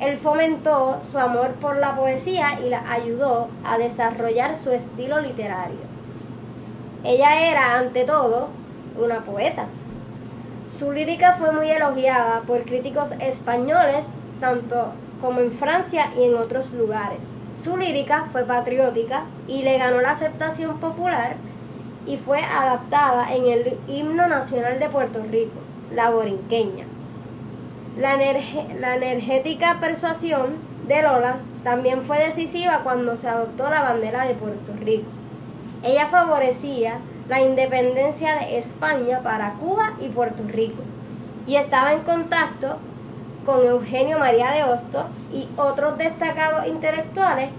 Él 0.00 0.16
fomentó 0.16 1.00
su 1.02 1.18
amor 1.18 1.50
por 1.60 1.76
la 1.76 1.96
poesía 1.96 2.60
y 2.64 2.70
la 2.70 2.90
ayudó 2.90 3.48
a 3.64 3.76
desarrollar 3.78 4.56
su 4.56 4.70
estilo 4.70 5.20
literario. 5.20 5.80
Ella 7.04 7.50
era, 7.50 7.78
ante 7.78 8.04
todo, 8.04 8.48
una 8.98 9.20
poeta. 9.20 9.66
Su 10.66 10.92
lírica 10.92 11.34
fue 11.34 11.52
muy 11.52 11.70
elogiada 11.70 12.42
por 12.46 12.62
críticos 12.62 13.12
españoles, 13.20 14.06
tanto 14.40 14.92
como 15.20 15.40
en 15.40 15.52
Francia 15.52 16.12
y 16.16 16.24
en 16.24 16.36
otros 16.36 16.72
lugares. 16.72 17.20
Su 17.64 17.76
lírica 17.76 18.28
fue 18.30 18.44
patriótica 18.44 19.24
y 19.46 19.62
le 19.62 19.78
ganó 19.78 20.00
la 20.00 20.12
aceptación 20.12 20.78
popular 20.78 21.36
y 22.08 22.16
fue 22.16 22.40
adaptada 22.40 23.34
en 23.34 23.46
el 23.46 23.78
himno 23.86 24.26
nacional 24.26 24.80
de 24.80 24.88
Puerto 24.88 25.22
Rico, 25.30 25.58
la 25.94 26.08
borinqueña. 26.08 26.86
La, 27.98 28.16
la 28.16 28.96
energética 28.96 29.78
persuasión 29.78 30.56
de 30.86 31.02
Lola 31.02 31.36
también 31.64 32.00
fue 32.00 32.18
decisiva 32.18 32.80
cuando 32.82 33.14
se 33.14 33.28
adoptó 33.28 33.68
la 33.68 33.82
bandera 33.82 34.24
de 34.24 34.34
Puerto 34.34 34.72
Rico. 34.80 35.08
Ella 35.82 36.06
favorecía 36.06 36.98
la 37.28 37.42
independencia 37.42 38.36
de 38.36 38.58
España 38.58 39.20
para 39.22 39.54
Cuba 39.54 39.92
y 40.00 40.08
Puerto 40.08 40.44
Rico 40.46 40.82
y 41.46 41.56
estaba 41.56 41.92
en 41.92 42.00
contacto 42.00 42.78
con 43.44 43.66
Eugenio 43.66 44.18
María 44.18 44.50
de 44.52 44.64
Hostos 44.64 45.06
y 45.32 45.46
otros 45.56 45.98
destacados 45.98 46.66
intelectuales 46.66 47.50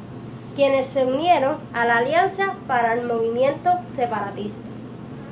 quienes 0.56 0.88
se 0.88 1.06
unieron 1.06 1.58
a 1.74 1.86
la 1.86 1.98
Alianza 1.98 2.56
para 2.68 2.94
el 2.94 3.06
Movimiento 3.06 3.72
Separatista. 3.96 4.62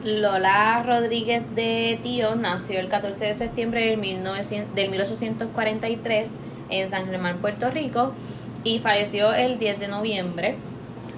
Lola 0.04 0.84
Rodríguez 0.86 1.44
de 1.56 2.00
Tío 2.02 2.36
nació 2.36 2.80
el 2.80 2.88
14 2.88 3.26
de 3.26 3.34
septiembre 3.34 3.88
del, 3.88 3.98
1900 3.98 4.76
del 4.76 4.90
1843 4.90 6.32
en 6.70 6.90
San 6.90 7.08
Germán, 7.08 7.38
Puerto 7.38 7.70
Rico, 7.70 8.14
y 8.64 8.80
falleció 8.80 9.34
el 9.34 9.60
10 9.60 9.80
de 9.80 9.88
noviembre. 9.88 10.56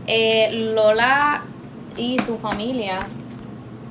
Eh, 0.08 0.72
Lola 0.74 1.44
y 1.98 2.20
su 2.20 2.38
familia, 2.38 3.00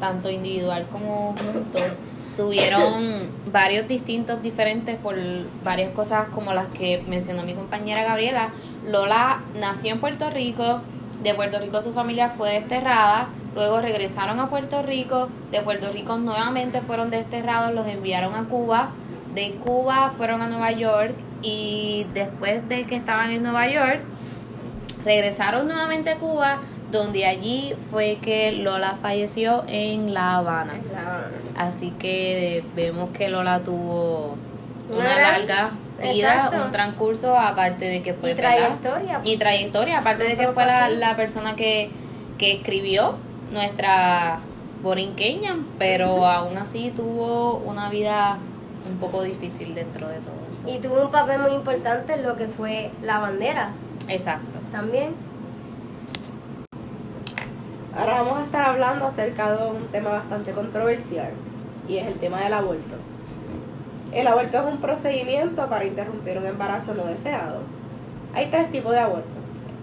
tanto 0.00 0.30
individual 0.30 0.86
como 0.90 1.36
juntos, 1.36 2.00
tuvieron 2.36 3.28
varios 3.52 3.88
distintos 3.88 4.42
diferentes 4.42 4.96
por 4.96 5.16
varias 5.64 5.92
cosas 5.92 6.28
como 6.28 6.52
las 6.52 6.68
que 6.68 7.02
mencionó 7.06 7.42
mi 7.42 7.54
compañera 7.54 8.04
Gabriela. 8.04 8.50
Lola 8.86 9.40
nació 9.54 9.92
en 9.92 10.00
Puerto 10.00 10.30
Rico, 10.30 10.80
de 11.22 11.34
Puerto 11.34 11.58
Rico 11.58 11.80
su 11.80 11.92
familia 11.92 12.28
fue 12.28 12.52
desterrada, 12.52 13.28
luego 13.54 13.80
regresaron 13.80 14.40
a 14.40 14.48
Puerto 14.48 14.82
Rico, 14.82 15.28
de 15.50 15.60
Puerto 15.62 15.90
Rico 15.92 16.16
nuevamente 16.18 16.80
fueron 16.80 17.10
desterrados, 17.10 17.74
los 17.74 17.86
enviaron 17.86 18.34
a 18.34 18.44
Cuba, 18.44 18.90
de 19.34 19.52
Cuba 19.64 20.12
fueron 20.16 20.42
a 20.42 20.48
Nueva 20.48 20.72
York 20.72 21.14
y 21.42 22.06
después 22.14 22.68
de 22.68 22.84
que 22.86 22.96
estaban 22.96 23.30
en 23.30 23.42
Nueva 23.42 23.68
York, 23.68 24.02
regresaron 25.04 25.66
nuevamente 25.66 26.10
a 26.10 26.16
Cuba, 26.16 26.60
donde 26.90 27.26
allí 27.26 27.74
fue 27.90 28.18
que 28.22 28.52
Lola 28.52 28.96
falleció 28.96 29.64
en 29.66 30.14
La 30.14 30.36
Habana. 30.36 30.74
Así 31.56 31.90
que 31.98 32.64
vemos 32.74 33.10
que 33.10 33.28
Lola 33.28 33.60
tuvo 33.60 34.36
una, 34.90 35.14
larga 35.16 35.72
vida, 36.00 36.34
Exacto. 36.34 36.64
un 36.64 36.70
transcurso, 36.70 37.36
aparte 37.36 37.84
de 37.84 38.02
que 38.02 38.14
fue 38.14 38.32
Y 38.32 38.34
trayectoria. 38.34 39.20
Y 39.24 39.36
trayectoria, 39.36 39.98
aparte 39.98 40.24
No 40.24 40.30
de 40.30 40.36
que 40.36 40.48
fue 40.48 40.64
la, 40.64 40.88
la 40.88 41.16
persona 41.16 41.56
que, 41.56 41.90
que 42.38 42.52
escribió 42.52 43.16
nuestra 43.50 44.40
borinqueña, 44.82 45.56
pero 45.78 46.26
aún 46.30 46.56
así 46.56 46.90
tuvo 46.94 47.56
una 47.56 47.90
vida 47.90 48.38
un 48.88 48.96
poco 48.98 49.22
difícil 49.22 49.74
dentro 49.74 50.08
de 50.08 50.18
todo 50.20 50.34
eso. 50.50 50.62
Y 50.66 50.78
tuvo 50.78 51.04
un 51.04 51.10
papel 51.10 51.40
muy 51.40 51.52
importante 51.52 52.14
en 52.14 52.22
lo 52.22 52.36
que 52.36 52.46
fue 52.46 52.90
la 53.02 53.18
bandera 53.18 53.72
Exacto. 54.08 54.58
también. 54.72 55.27
Ahora 57.98 58.22
vamos 58.22 58.38
a 58.38 58.44
estar 58.44 58.64
hablando 58.64 59.06
acerca 59.06 59.56
de 59.56 59.70
un 59.72 59.88
tema 59.88 60.10
bastante 60.10 60.52
controversial 60.52 61.32
y 61.88 61.96
es 61.96 62.06
el 62.06 62.14
tema 62.14 62.40
del 62.42 62.52
aborto. 62.52 62.94
El 64.12 64.28
aborto 64.28 64.56
es 64.56 64.72
un 64.72 64.80
procedimiento 64.80 65.68
para 65.68 65.84
interrumpir 65.84 66.38
un 66.38 66.46
embarazo 66.46 66.94
no 66.94 67.06
deseado. 67.06 67.62
Hay 68.36 68.46
tres 68.52 68.70
tipos 68.70 68.92
de 68.92 69.00
aborto. 69.00 69.26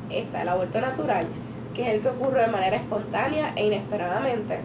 Está 0.10 0.44
el 0.44 0.48
aborto 0.48 0.80
natural, 0.80 1.26
que 1.74 1.90
es 1.90 1.96
el 1.96 2.02
que 2.02 2.08
ocurre 2.08 2.44
de 2.44 2.48
manera 2.48 2.78
espontánea 2.78 3.52
e 3.58 3.68
inesperadamente, 3.68 4.60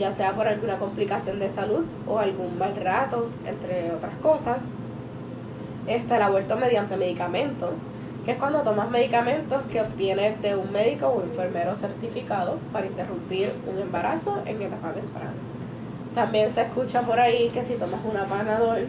ya 0.00 0.10
sea 0.10 0.32
por 0.32 0.48
alguna 0.48 0.80
complicación 0.80 1.38
de 1.38 1.48
salud 1.48 1.84
o 2.08 2.18
algún 2.18 2.58
mal 2.58 2.74
rato, 2.74 3.30
entre 3.46 3.92
otras 3.92 4.16
cosas. 4.20 4.56
Está 5.86 6.16
el 6.16 6.22
aborto 6.22 6.56
mediante 6.56 6.96
medicamento, 6.96 7.72
que 8.24 8.32
es 8.32 8.38
cuando 8.38 8.60
tomas 8.60 8.90
medicamentos 8.90 9.62
que 9.70 9.80
obtienes 9.80 10.40
de 10.42 10.54
un 10.56 10.70
médico 10.72 11.06
o 11.08 11.22
enfermero 11.22 11.74
certificado 11.74 12.58
para 12.72 12.86
interrumpir 12.86 13.52
un 13.66 13.80
embarazo 13.80 14.42
en 14.46 14.60
etapa 14.60 14.92
temprana. 14.92 15.32
También 16.14 16.50
se 16.50 16.62
escucha 16.62 17.02
por 17.02 17.20
ahí 17.20 17.50
que 17.50 17.64
si 17.64 17.74
tomas 17.74 18.00
una 18.04 18.24
panadol 18.26 18.88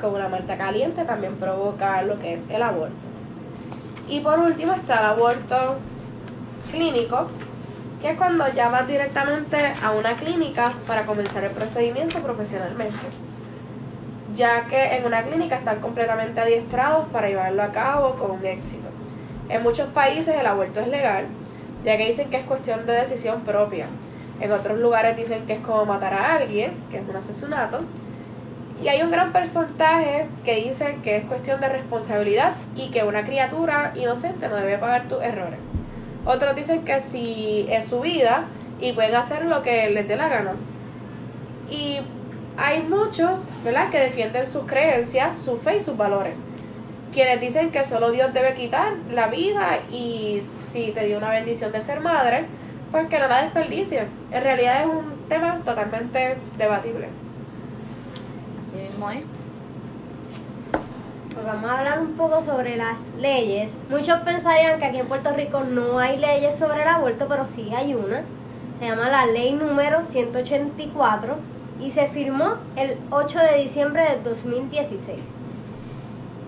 con 0.00 0.14
una 0.14 0.28
malta 0.28 0.56
caliente 0.56 1.04
también 1.04 1.36
provoca 1.36 2.02
lo 2.02 2.18
que 2.18 2.34
es 2.34 2.50
el 2.50 2.62
aborto. 2.62 2.94
Y 4.08 4.20
por 4.20 4.38
último 4.38 4.72
está 4.72 5.00
el 5.00 5.06
aborto 5.06 5.76
clínico, 6.70 7.26
que 8.00 8.10
es 8.10 8.18
cuando 8.18 8.44
ya 8.54 8.68
vas 8.68 8.86
directamente 8.86 9.56
a 9.82 9.92
una 9.92 10.16
clínica 10.16 10.72
para 10.86 11.04
comenzar 11.04 11.44
el 11.44 11.50
procedimiento 11.52 12.18
profesionalmente. 12.20 13.25
Ya 14.36 14.66
que 14.66 14.96
en 14.96 15.06
una 15.06 15.24
clínica 15.24 15.56
están 15.56 15.80
completamente 15.80 16.40
adiestrados 16.40 17.06
para 17.08 17.28
llevarlo 17.28 17.62
a 17.62 17.72
cabo 17.72 18.14
con 18.14 18.44
éxito. 18.44 18.88
En 19.48 19.62
muchos 19.62 19.88
países 19.88 20.34
el 20.38 20.46
aborto 20.46 20.80
es 20.80 20.88
legal, 20.88 21.26
ya 21.84 21.96
que 21.96 22.06
dicen 22.06 22.30
que 22.30 22.38
es 22.38 22.44
cuestión 22.44 22.86
de 22.86 22.92
decisión 22.92 23.40
propia. 23.40 23.86
En 24.40 24.52
otros 24.52 24.78
lugares 24.78 25.16
dicen 25.16 25.46
que 25.46 25.54
es 25.54 25.60
como 25.60 25.86
matar 25.86 26.12
a 26.12 26.34
alguien, 26.34 26.72
que 26.90 26.98
es 26.98 27.08
un 27.08 27.16
asesinato. 27.16 27.80
Y 28.82 28.88
hay 28.88 29.00
un 29.02 29.10
gran 29.10 29.32
porcentaje 29.32 30.26
que 30.44 30.56
dice 30.56 30.98
que 31.02 31.16
es 31.16 31.24
cuestión 31.24 31.60
de 31.62 31.68
responsabilidad 31.68 32.52
y 32.74 32.90
que 32.90 33.04
una 33.04 33.24
criatura 33.24 33.92
inocente 33.94 34.48
no 34.48 34.56
debe 34.56 34.76
pagar 34.76 35.08
tus 35.08 35.22
errores. 35.22 35.58
Otros 36.26 36.54
dicen 36.54 36.84
que 36.84 37.00
si 37.00 37.66
es 37.70 37.86
su 37.86 38.00
vida 38.00 38.44
y 38.80 38.92
pueden 38.92 39.14
hacer 39.14 39.46
lo 39.46 39.62
que 39.62 39.88
les 39.90 40.06
dé 40.06 40.16
la 40.16 40.28
gana. 40.28 40.52
Y 41.70 42.00
hay 42.56 42.82
muchos, 42.82 43.52
¿verdad?, 43.64 43.90
que 43.90 43.98
defienden 43.98 44.46
sus 44.46 44.64
creencias, 44.64 45.38
su 45.38 45.58
fe 45.58 45.78
y 45.78 45.82
sus 45.82 45.96
valores. 45.96 46.34
Quienes 47.12 47.40
dicen 47.40 47.70
que 47.70 47.84
solo 47.84 48.10
Dios 48.10 48.32
debe 48.34 48.54
quitar 48.54 48.92
la 49.10 49.28
vida 49.28 49.78
y 49.90 50.42
si 50.66 50.92
te 50.92 51.06
dio 51.06 51.18
una 51.18 51.30
bendición 51.30 51.72
de 51.72 51.80
ser 51.80 52.00
madre, 52.00 52.46
pues 52.90 53.08
que 53.08 53.18
no 53.18 53.28
la 53.28 53.42
desperdicie. 53.42 54.06
En 54.30 54.42
realidad 54.42 54.82
es 54.82 54.86
un 54.86 55.28
tema 55.28 55.60
totalmente 55.64 56.36
debatible. 56.58 57.08
Así 58.66 58.76
mismo 58.76 59.10
es. 59.10 59.24
Pues 61.32 61.46
vamos 61.46 61.70
a 61.70 61.78
hablar 61.78 62.00
un 62.00 62.12
poco 62.14 62.42
sobre 62.42 62.76
las 62.76 62.96
leyes. 63.18 63.74
Muchos 63.90 64.20
pensarían 64.20 64.78
que 64.78 64.86
aquí 64.86 64.98
en 64.98 65.06
Puerto 65.06 65.32
Rico 65.34 65.60
no 65.60 65.98
hay 65.98 66.18
leyes 66.18 66.56
sobre 66.56 66.82
el 66.82 66.88
aborto, 66.88 67.26
pero 67.28 67.46
sí 67.46 67.70
hay 67.74 67.94
una. 67.94 68.22
Se 68.78 68.86
llama 68.86 69.08
la 69.08 69.26
ley 69.26 69.52
número 69.52 70.02
184 70.02 71.55
y 71.80 71.90
se 71.90 72.08
firmó 72.08 72.54
el 72.76 72.96
8 73.10 73.38
de 73.38 73.62
diciembre 73.62 74.04
del 74.10 74.22
2016. 74.22 75.20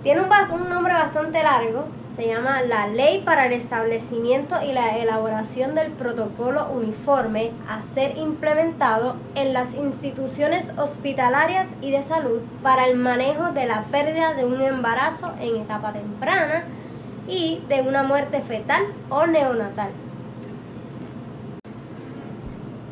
Tiene 0.02 0.20
un, 0.20 0.60
un 0.60 0.70
nombre 0.70 0.94
bastante 0.94 1.42
largo, 1.42 1.86
se 2.16 2.26
llama 2.26 2.62
la 2.62 2.88
Ley 2.88 3.22
para 3.24 3.46
el 3.46 3.52
Establecimiento 3.52 4.56
y 4.62 4.72
la 4.72 4.96
Elaboración 4.96 5.74
del 5.74 5.92
Protocolo 5.92 6.68
Uniforme 6.70 7.52
a 7.68 7.82
ser 7.94 8.16
implementado 8.18 9.16
en 9.34 9.52
las 9.52 9.74
instituciones 9.74 10.72
hospitalarias 10.76 11.68
y 11.80 11.92
de 11.92 12.02
salud 12.02 12.40
para 12.62 12.86
el 12.86 12.96
manejo 12.96 13.52
de 13.52 13.66
la 13.66 13.84
pérdida 13.84 14.34
de 14.34 14.44
un 14.44 14.60
embarazo 14.60 15.32
en 15.40 15.62
etapa 15.62 15.92
temprana 15.92 16.64
y 17.28 17.62
de 17.68 17.82
una 17.82 18.02
muerte 18.02 18.40
fetal 18.40 18.82
o 19.10 19.26
neonatal 19.26 19.90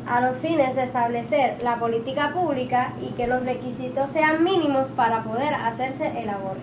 a 0.07 0.21
los 0.21 0.37
fines 0.37 0.75
de 0.75 0.83
establecer 0.83 1.57
la 1.63 1.75
política 1.77 2.31
pública 2.33 2.93
y 3.01 3.11
que 3.13 3.27
los 3.27 3.45
requisitos 3.45 4.09
sean 4.09 4.43
mínimos 4.43 4.89
para 4.89 5.23
poder 5.23 5.53
hacerse 5.53 6.21
el 6.21 6.29
aborto. 6.29 6.61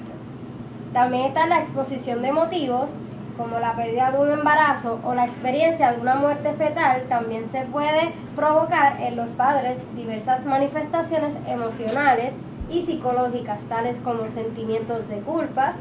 También 0.93 1.27
está 1.27 1.47
la 1.47 1.61
exposición 1.61 2.23
de 2.23 2.33
motivos, 2.33 2.91
como 3.37 3.59
la 3.59 3.75
pérdida 3.75 4.13
de 4.13 4.19
un 4.19 4.31
embarazo 4.31 5.01
o 5.03 5.15
la 5.15 5.25
experiencia 5.25 5.93
de 5.93 6.01
una 6.01 6.15
muerte 6.15 6.53
fetal, 6.53 7.03
también 7.09 7.49
se 7.49 7.63
puede 7.63 8.13
provocar 8.37 9.01
en 9.01 9.17
los 9.17 9.31
padres 9.31 9.79
diversas 9.97 10.47
manifestaciones 10.47 11.35
emocionales 11.49 12.35
y 12.71 12.83
psicológicas, 12.83 13.63
tales 13.65 14.01
como 14.01 14.29
sentimientos 14.29 15.09
de 15.09 15.17
culpas, 15.17 15.75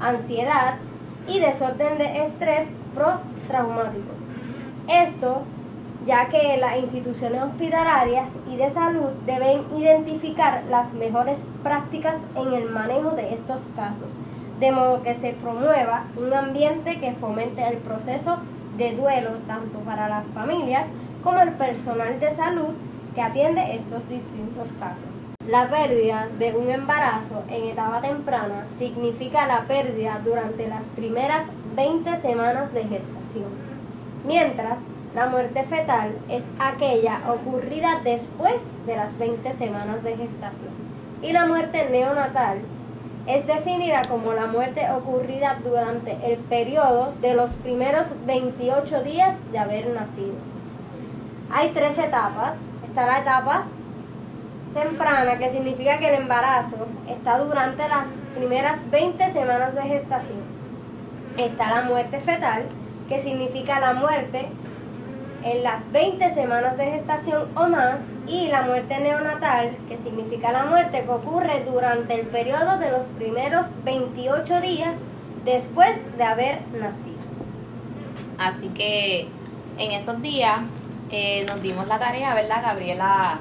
ansiedad 0.00 0.76
y 1.28 1.40
desorden 1.40 1.98
de 1.98 2.24
estrés 2.24 2.68
postraumático. 2.94 4.12
Esto 4.88 5.42
ya 6.06 6.28
que 6.28 6.56
las 6.58 6.78
instituciones 6.78 7.42
hospitalarias 7.42 8.32
y 8.50 8.56
de 8.56 8.70
salud 8.72 9.10
deben 9.24 9.62
identificar 9.76 10.64
las 10.68 10.92
mejores 10.92 11.38
prácticas 11.62 12.16
en 12.36 12.52
el 12.52 12.70
manejo 12.70 13.10
de 13.12 13.34
estos 13.34 13.60
casos, 13.74 14.12
de 14.60 14.72
modo 14.72 15.02
que 15.02 15.14
se 15.14 15.32
promueva 15.32 16.04
un 16.16 16.32
ambiente 16.32 17.00
que 17.00 17.12
fomente 17.12 17.66
el 17.66 17.78
proceso 17.78 18.38
de 18.76 18.94
duelo 18.94 19.30
tanto 19.46 19.78
para 19.80 20.08
las 20.08 20.26
familias 20.34 20.86
como 21.22 21.40
el 21.40 21.52
personal 21.52 22.20
de 22.20 22.30
salud 22.32 22.74
que 23.14 23.22
atiende 23.22 23.76
estos 23.76 24.08
distintos 24.08 24.68
casos. 24.78 25.04
La 25.48 25.68
pérdida 25.68 26.28
de 26.38 26.54
un 26.54 26.70
embarazo 26.70 27.44
en 27.48 27.64
etapa 27.64 28.00
temprana 28.00 28.66
significa 28.78 29.46
la 29.46 29.62
pérdida 29.62 30.20
durante 30.24 30.66
las 30.68 30.84
primeras 30.96 31.46
20 31.76 32.20
semanas 32.20 32.72
de 32.72 32.82
gestación, 32.82 33.50
mientras 34.26 34.78
la 35.14 35.26
muerte 35.26 35.62
fetal 35.64 36.12
es 36.28 36.42
aquella 36.58 37.20
ocurrida 37.28 38.00
después 38.02 38.56
de 38.84 38.96
las 38.96 39.16
20 39.16 39.52
semanas 39.54 40.02
de 40.02 40.16
gestación. 40.16 40.72
Y 41.22 41.32
la 41.32 41.46
muerte 41.46 41.88
neonatal 41.88 42.58
es 43.26 43.46
definida 43.46 44.02
como 44.08 44.32
la 44.32 44.46
muerte 44.46 44.90
ocurrida 44.90 45.58
durante 45.62 46.18
el 46.26 46.38
periodo 46.40 47.14
de 47.22 47.34
los 47.34 47.52
primeros 47.52 48.08
28 48.26 49.02
días 49.04 49.36
de 49.52 49.58
haber 49.58 49.88
nacido. 49.88 50.34
Hay 51.50 51.70
tres 51.70 51.96
etapas. 51.98 52.56
Está 52.84 53.06
la 53.06 53.20
etapa 53.20 53.64
temprana, 54.74 55.38
que 55.38 55.50
significa 55.50 55.98
que 55.98 56.08
el 56.08 56.22
embarazo 56.22 56.88
está 57.08 57.38
durante 57.38 57.88
las 57.88 58.08
primeras 58.36 58.78
20 58.90 59.32
semanas 59.32 59.74
de 59.74 59.82
gestación. 59.82 60.40
Está 61.38 61.70
la 61.70 61.82
muerte 61.82 62.18
fetal, 62.20 62.64
que 63.08 63.20
significa 63.20 63.80
la 63.80 63.94
muerte 63.94 64.48
en 65.44 65.62
las 65.62 65.90
20 65.92 66.32
semanas 66.32 66.76
de 66.78 66.86
gestación 66.86 67.48
o 67.54 67.68
más 67.68 68.00
y 68.26 68.48
la 68.48 68.62
muerte 68.62 68.98
neonatal, 68.98 69.76
que 69.88 69.98
significa 69.98 70.50
la 70.52 70.64
muerte 70.64 71.04
que 71.04 71.10
ocurre 71.10 71.64
durante 71.64 72.18
el 72.18 72.26
periodo 72.26 72.78
de 72.78 72.90
los 72.90 73.04
primeros 73.18 73.66
28 73.84 74.60
días 74.62 74.94
después 75.44 75.90
de 76.16 76.24
haber 76.24 76.62
nacido. 76.68 77.18
Así 78.38 78.68
que 78.68 79.28
en 79.78 79.92
estos 79.92 80.22
días 80.22 80.60
eh, 81.10 81.44
nos 81.46 81.60
dimos 81.60 81.86
la 81.86 81.98
tarea, 81.98 82.34
¿verdad? 82.34 82.62
Gabriela 82.62 83.38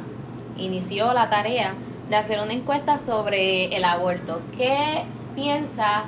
inició 0.57 1.13
la 1.13 1.29
tarea 1.29 1.73
de 2.09 2.15
hacer 2.15 2.39
una 2.41 2.53
encuesta 2.53 2.97
sobre 2.97 3.75
el 3.75 3.85
aborto. 3.85 4.41
¿Qué 4.57 5.05
piensa 5.35 6.03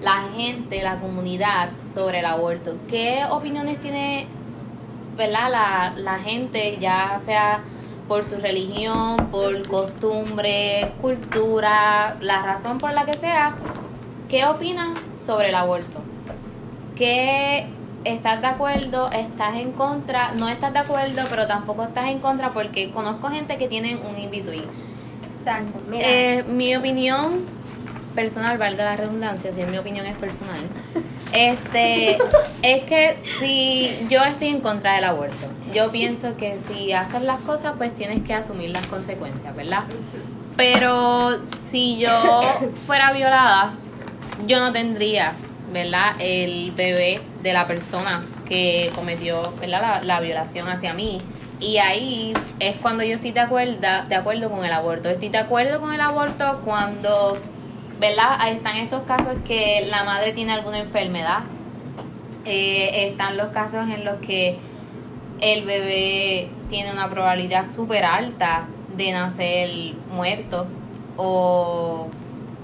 la 0.00 0.22
gente, 0.36 0.82
la 0.82 1.00
comunidad 1.00 1.70
sobre 1.78 2.20
el 2.20 2.26
aborto? 2.26 2.76
¿Qué 2.88 3.24
opiniones 3.28 3.80
tiene, 3.80 4.28
¿verdad? 5.18 5.50
La, 5.50 5.92
la 5.96 6.18
gente, 6.20 6.78
ya 6.80 7.18
sea 7.18 7.60
por 8.06 8.24
su 8.24 8.36
religión, 8.40 9.16
por 9.30 9.66
costumbre, 9.68 10.92
cultura, 11.02 12.16
la 12.20 12.40
razón 12.42 12.78
por 12.78 12.94
la 12.94 13.04
que 13.04 13.12
sea, 13.12 13.54
¿qué 14.30 14.46
opinas 14.46 14.96
sobre 15.16 15.50
el 15.50 15.54
aborto? 15.56 16.00
¿Qué 16.96 17.66
estás 18.04 18.40
de 18.40 18.46
acuerdo? 18.46 19.10
¿Estás 19.10 19.56
en 19.56 19.72
contra? 19.72 20.32
No 20.38 20.48
estás 20.48 20.72
de 20.72 20.78
acuerdo, 20.78 21.22
pero 21.28 21.46
tampoco 21.46 21.82
estás 21.82 22.06
en 22.06 22.20
contra 22.20 22.52
porque 22.52 22.90
conozco 22.90 23.28
gente 23.28 23.58
que 23.58 23.68
tienen 23.68 24.00
un 24.06 24.18
in-between. 24.18 24.64
Exacto. 25.38 25.84
Mira, 25.88 26.04
Eh, 26.08 26.44
mi 26.44 26.74
opinión 26.74 27.46
personal, 28.18 28.58
valga 28.58 28.84
la 28.84 28.96
redundancia, 28.96 29.52
si 29.52 29.64
mi 29.64 29.78
opinión 29.78 30.04
es 30.04 30.16
personal, 30.16 30.58
este, 31.32 32.18
es 32.62 32.82
que 32.82 33.16
si 33.16 33.96
yo 34.10 34.24
estoy 34.24 34.48
en 34.48 34.60
contra 34.60 34.96
del 34.96 35.04
aborto, 35.04 35.46
yo 35.72 35.92
pienso 35.92 36.36
que 36.36 36.58
si 36.58 36.92
haces 36.92 37.22
las 37.22 37.38
cosas, 37.42 37.74
pues 37.78 37.94
tienes 37.94 38.22
que 38.22 38.34
asumir 38.34 38.70
las 38.70 38.84
consecuencias, 38.88 39.54
¿verdad? 39.54 39.84
Pero 40.56 41.38
si 41.44 41.98
yo 41.98 42.40
fuera 42.88 43.12
violada, 43.12 43.74
yo 44.48 44.58
no 44.58 44.72
tendría, 44.72 45.34
¿verdad? 45.72 46.16
El 46.18 46.72
bebé 46.72 47.20
de 47.44 47.52
la 47.52 47.68
persona 47.68 48.24
que 48.48 48.90
cometió, 48.96 49.42
¿verdad? 49.60 49.80
La, 49.80 50.02
la 50.02 50.20
violación 50.20 50.66
hacia 50.66 50.92
mí. 50.92 51.18
Y 51.60 51.78
ahí 51.78 52.34
es 52.58 52.76
cuando 52.82 53.04
yo 53.04 53.14
estoy 53.14 53.30
de 53.30 53.40
acuerdo, 53.40 53.76
de 54.08 54.14
acuerdo 54.16 54.50
con 54.50 54.64
el 54.64 54.72
aborto. 54.72 55.08
Estoy 55.08 55.28
de 55.28 55.38
acuerdo 55.38 55.80
con 55.80 55.92
el 55.92 56.00
aborto 56.00 56.62
cuando, 56.64 57.38
¿verdad? 58.00 58.36
Ahí 58.38 58.56
están 58.56 58.76
estos 58.76 59.02
casos 59.02 59.36
que 59.44 59.86
la 59.88 60.04
madre 60.04 60.32
tiene 60.32 60.52
alguna 60.52 60.78
enfermedad. 60.78 61.40
Eh, 62.44 63.08
están 63.08 63.36
los 63.36 63.48
casos 63.48 63.88
en 63.88 64.04
los 64.04 64.16
que 64.16 64.58
el 65.40 65.64
bebé 65.64 66.50
tiene 66.68 66.92
una 66.92 67.08
probabilidad 67.08 67.64
súper 67.64 68.04
alta 68.04 68.66
de 68.96 69.12
nacer 69.12 69.70
muerto 70.10 70.66
o 71.16 72.08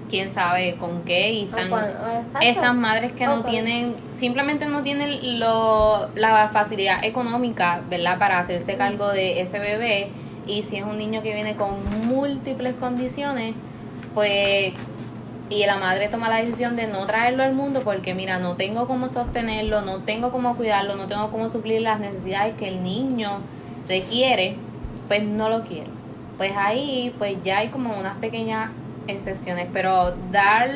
quién 0.08 0.28
sabe 0.28 0.76
con 0.76 1.02
qué 1.02 1.32
y 1.32 1.44
están 1.44 1.66
exacto. 1.66 2.38
estas 2.40 2.74
madres 2.74 3.12
que 3.12 3.26
no 3.26 3.42
tienen 3.42 3.96
simplemente 4.04 4.66
no 4.66 4.82
tienen 4.82 5.38
lo, 5.38 6.08
la 6.14 6.48
facilidad 6.48 7.04
económica 7.04 7.80
verdad 7.88 8.18
para 8.18 8.38
hacerse 8.38 8.76
cargo 8.76 9.08
de 9.08 9.40
ese 9.40 9.58
bebé 9.58 10.10
y 10.46 10.62
si 10.62 10.76
es 10.76 10.84
un 10.84 10.98
niño 10.98 11.22
que 11.22 11.32
viene 11.32 11.56
con 11.56 11.70
múltiples 12.06 12.74
condiciones 12.74 13.54
pues 14.14 14.74
y 15.50 15.66
la 15.66 15.76
madre 15.76 16.08
toma 16.08 16.28
la 16.28 16.36
decisión 16.36 16.74
de 16.76 16.86
no 16.86 17.04
traerlo 17.06 17.42
al 17.42 17.52
mundo 17.54 17.82
porque 17.84 18.14
mira, 18.14 18.38
no 18.38 18.54
tengo 18.56 18.86
cómo 18.86 19.08
sostenerlo, 19.08 19.82
no 19.82 19.98
tengo 19.98 20.32
cómo 20.32 20.56
cuidarlo, 20.56 20.96
no 20.96 21.06
tengo 21.06 21.30
cómo 21.30 21.48
suplir 21.48 21.82
las 21.82 22.00
necesidades 22.00 22.54
que 22.56 22.68
el 22.68 22.82
niño 22.82 23.40
requiere, 23.88 24.56
pues 25.08 25.22
no 25.22 25.48
lo 25.48 25.62
quiero. 25.64 25.90
Pues 26.38 26.52
ahí 26.56 27.14
pues 27.18 27.36
ya 27.44 27.58
hay 27.58 27.68
como 27.68 27.96
unas 27.98 28.16
pequeñas 28.16 28.70
excepciones, 29.06 29.68
pero 29.72 30.14
dar 30.32 30.70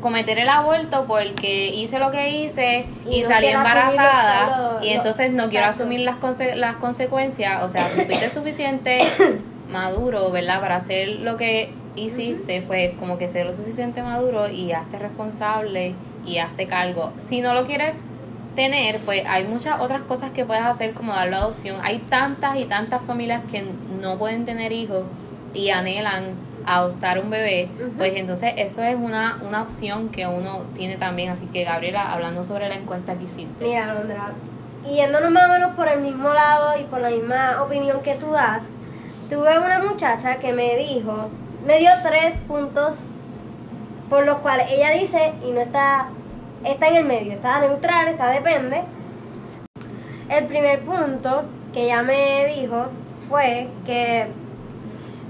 cometer 0.00 0.38
el 0.38 0.48
aborto 0.48 1.04
porque 1.06 1.68
hice 1.74 1.98
lo 1.98 2.10
que 2.10 2.30
hice 2.30 2.86
y, 3.08 3.16
Y 3.18 3.22
no 3.22 3.28
salí 3.28 3.46
embarazada 3.48 4.56
lo- 4.58 4.72
lo- 4.80 4.84
y 4.84 4.88
entonces 4.90 5.30
no 5.32 5.48
quiero 5.48 5.66
asumir 5.66 6.00
las, 6.00 6.16
conse- 6.16 6.54
las 6.56 6.76
consecuencias, 6.76 7.62
o 7.62 7.68
sea, 7.68 7.88
si 7.88 8.00
fuiste 8.02 8.28
suficiente 8.30 8.98
maduro, 9.72 10.30
¿verdad? 10.30 10.60
Para 10.60 10.76
hacer 10.76 11.20
lo 11.20 11.36
que 11.36 11.70
hiciste, 11.96 12.62
pues 12.62 12.92
como 12.98 13.18
que 13.18 13.28
ser 13.28 13.46
lo 13.46 13.54
suficiente 13.54 14.02
maduro 14.02 14.48
y 14.48 14.72
hazte 14.72 14.98
responsable 14.98 15.94
y 16.24 16.38
hazte 16.38 16.66
cargo. 16.66 17.12
Si 17.16 17.40
no 17.40 17.54
lo 17.54 17.66
quieres 17.66 18.04
tener, 18.54 18.98
pues 19.04 19.24
hay 19.26 19.44
muchas 19.44 19.80
otras 19.80 20.02
cosas 20.02 20.30
que 20.30 20.44
puedes 20.44 20.62
hacer 20.62 20.92
como 20.92 21.12
dar 21.12 21.28
la 21.28 21.38
adopción. 21.38 21.80
Hay 21.82 21.98
tantas 21.98 22.56
y 22.56 22.64
tantas 22.64 23.02
familias 23.02 23.42
que 23.50 23.64
no 24.00 24.18
pueden 24.18 24.44
tener 24.44 24.72
hijos 24.72 25.04
y 25.54 25.70
anhelan 25.70 26.52
adoptar 26.64 27.18
un 27.18 27.28
bebé, 27.28 27.68
pues 27.98 28.12
entonces 28.14 28.52
eso 28.56 28.84
es 28.84 28.94
una, 28.94 29.40
una 29.42 29.62
opción 29.62 30.10
que 30.10 30.26
uno 30.28 30.62
tiene 30.74 30.96
también. 30.96 31.30
Así 31.30 31.46
que 31.46 31.64
Gabriela, 31.64 32.12
hablando 32.12 32.44
sobre 32.44 32.68
la 32.68 32.76
encuesta 32.76 33.14
que 33.14 33.24
hiciste. 33.24 33.64
Mira, 33.64 33.90
Alondra, 33.90 34.32
y 34.88 34.96
yéndonos 34.96 35.30
más 35.30 35.48
o 35.48 35.52
menos 35.52 35.74
por 35.74 35.88
el 35.88 36.00
mismo 36.00 36.32
lado 36.32 36.80
y 36.80 36.84
por 36.84 37.00
la 37.00 37.10
misma 37.10 37.62
opinión 37.62 38.00
que 38.02 38.14
tú 38.14 38.30
das, 38.32 38.64
tuve 39.32 39.58
una 39.58 39.82
muchacha 39.82 40.36
que 40.36 40.52
me 40.52 40.76
dijo, 40.76 41.30
me 41.66 41.78
dio 41.78 41.88
tres 42.02 42.36
puntos 42.46 42.96
por 44.10 44.26
los 44.26 44.40
cuales 44.40 44.70
ella 44.70 44.90
dice, 44.90 45.32
y 45.42 45.52
no 45.52 45.60
está, 45.60 46.08
está 46.64 46.88
en 46.88 46.96
el 46.96 47.04
medio, 47.06 47.32
está 47.32 47.60
neutral, 47.60 48.08
está 48.08 48.28
depende. 48.28 48.82
El 50.28 50.44
primer 50.48 50.82
punto 50.82 51.44
que 51.72 51.84
ella 51.84 52.02
me 52.02 52.52
dijo 52.54 52.88
fue 53.30 53.68
que 53.86 54.26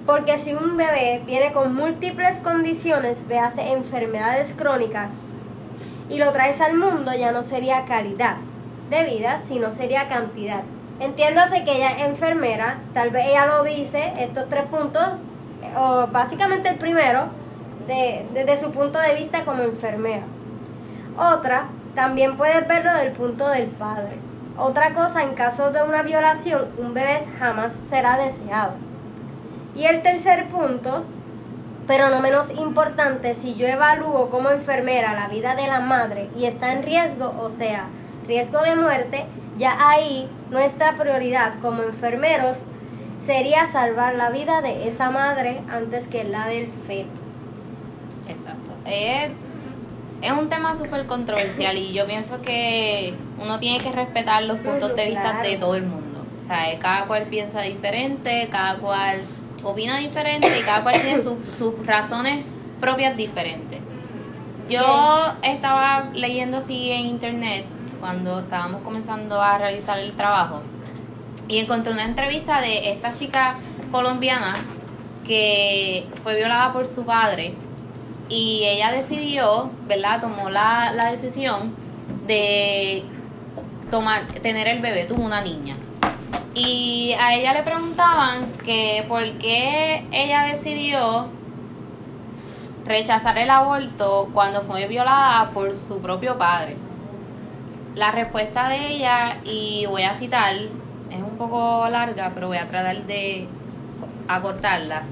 porque 0.05 0.37
si 0.37 0.53
un 0.53 0.77
bebé 0.77 1.23
viene 1.25 1.53
con 1.53 1.73
múltiples 1.73 2.39
condiciones, 2.39 3.29
véase 3.29 3.73
enfermedades 3.73 4.53
crónicas, 4.59 5.13
y 6.11 6.19
lo 6.19 6.33
traes 6.33 6.61
al 6.61 6.77
mundo, 6.77 7.13
ya 7.15 7.31
no 7.31 7.45
sería 7.45 7.85
calidad 7.85 8.39
de 8.91 9.05
vida, 9.05 9.41
sino 9.47 9.71
sería 9.71 10.09
cantidad. 10.09 10.65
Entiéndase 11.01 11.65
que 11.65 11.77
ella 11.77 11.91
es 11.93 12.03
enfermera, 12.07 12.79
tal 12.95 13.11
vez 13.11 13.27
ella 13.27 13.47
lo 13.47 13.65
dice, 13.65 14.13
estos 14.19 14.49
tres 14.49 14.65
puntos, 14.67 15.03
o 15.77 16.07
básicamente 16.09 16.69
el 16.69 16.77
primero, 16.77 17.27
de- 17.87 18.25
desde 18.33 18.57
su 18.59 18.71
punto 18.71 18.99
de 19.01 19.15
vista 19.15 19.45
como 19.45 19.63
enfermera. 19.63 20.23
Otra, 21.19 21.67
también 21.95 22.37
puedes 22.37 22.67
verlo 22.69 22.95
del 22.95 23.13
punto 23.13 23.49
del 23.49 23.67
padre. 23.67 24.17
Otra 24.57 24.95
cosa, 24.95 25.23
en 25.23 25.35
caso 25.35 25.73
de 25.73 25.83
una 25.83 26.03
violación, 26.03 26.69
un 26.79 26.95
bebé 26.95 27.27
jamás 27.39 27.73
será 27.89 28.17
deseado. 28.17 28.75
Y 29.75 29.87
el 29.87 30.03
tercer 30.03 30.49
punto, 30.49 31.05
pero 31.87 32.11
no 32.11 32.21
menos 32.21 32.51
importante, 32.53 33.35
si 33.35 33.55
yo 33.55 33.67
evalúo 33.67 34.31
como 34.31 34.51
enfermera 34.51 35.15
la 35.15 35.29
vida 35.29 35.57
de 35.57 35.67
la 35.67 35.81
madre 35.81 36.29
y 36.39 36.45
está 36.45 36.73
en 36.73 36.83
riesgo, 36.85 37.35
o 37.41 37.51
sea, 37.51 37.87
riesgo 38.29 38.61
de 38.63 38.77
muerte, 38.77 39.25
ya 39.59 39.77
ahí 39.89 40.29
nuestra 40.53 40.97
prioridad 40.97 41.55
como 41.61 41.83
enfermeros 41.83 42.59
sería 43.27 43.67
salvar 43.67 44.15
la 44.15 44.31
vida 44.31 44.61
de 44.63 44.89
esa 44.89 45.11
madre 45.11 45.63
antes 45.71 46.07
que 46.09 46.25
la 46.25 46.47
del 46.49 46.69
feto. 46.87 47.21
Exacto. 48.29 48.73
Es, 48.85 49.31
es 50.21 50.33
un 50.33 50.49
tema 50.49 50.75
súper 50.75 51.07
controversial 51.07 51.77
y 51.77 51.93
yo 51.93 52.07
pienso 52.07 52.41
que 52.43 53.15
uno 53.41 53.59
tiene 53.59 53.79
que 53.79 53.91
respetar 53.93 54.43
los 54.45 54.59
puntos 54.59 54.95
de 54.95 55.07
vista 55.07 55.23
Claro. 55.33 55.49
de 55.49 55.57
todo 55.57 55.75
el 55.77 55.83
mundo. 55.85 56.25
O 56.37 56.41
sea, 56.41 56.71
eh, 56.73 56.79
cada 56.81 57.07
cual 57.07 57.25
piensa 57.25 57.61
diferente, 57.63 58.49
cada 58.51 58.77
cual 58.79 59.19
opina 59.63 59.99
diferente 59.99 60.49
y 60.59 60.63
cada 60.63 60.83
cual 60.83 61.01
tiene 61.01 61.19
su- 61.19 61.39
sus 61.51 61.87
razones 61.87 62.45
propias 62.81 63.17
diferentes. 63.17 63.79
Yo 64.69 65.35
estaba 65.43 66.11
leyendo 66.15 66.59
así 66.59 66.91
en 66.91 67.07
internet 67.07 67.65
cuando 68.03 68.41
estábamos 68.41 68.83
comenzando 68.83 69.41
a 69.41 69.59
realizar 69.59 69.97
el 70.01 70.11
trabajo 70.15 70.61
y 71.47 71.59
encontré 71.61 71.93
una 71.93 72.05
entrevista 72.05 72.61
de 72.61 72.91
esta 72.91 73.13
chica 73.13 73.55
colombiana 73.93 74.55
que 75.25 76.09
fue 76.21 76.35
violada 76.35 76.73
por 76.73 76.85
su 76.89 77.07
padre 77.07 77.55
y 78.29 78.65
ella 78.65 78.91
decidió, 78.91 79.71
¿verdad? 79.87 80.21
Tomó 80.21 80.51
la, 80.51 80.91
la 80.93 81.13
decisión 81.13 81.77
de 82.27 83.05
tomar, 83.89 84.27
tener 84.27 84.67
el 84.67 84.81
bebé, 84.81 85.05
tuvo 85.05 85.23
una 85.23 85.41
niña. 85.41 85.77
Y 86.57 87.15
a 87.21 87.35
ella 87.35 87.55
le 87.55 87.63
preguntaban 87.63 88.51
que 88.65 89.05
por 89.07 89.23
qué 89.39 90.09
ella 90.11 90.43
decidió 90.43 91.29
rechazar 92.85 93.39
el 93.39 93.49
aborto 93.49 94.29
cuando 94.35 94.63
fue 94.63 94.89
violada 94.89 95.51
por 95.51 95.73
su 95.77 96.01
propio 96.01 96.37
padre. 96.37 96.77
La 97.95 98.11
respuesta 98.11 98.69
de 98.69 98.89
ella, 98.89 99.39
y 99.45 99.85
voy 99.87 100.03
a 100.03 100.15
citar, 100.15 100.55
es 100.55 101.23
un 101.23 101.37
poco 101.37 101.87
larga, 101.91 102.31
pero 102.35 102.49
voy 102.49 102.57
a 102.57 102.67
tratar 102.67 103.05
de 103.05 103.47
acortarla. 104.29 105.03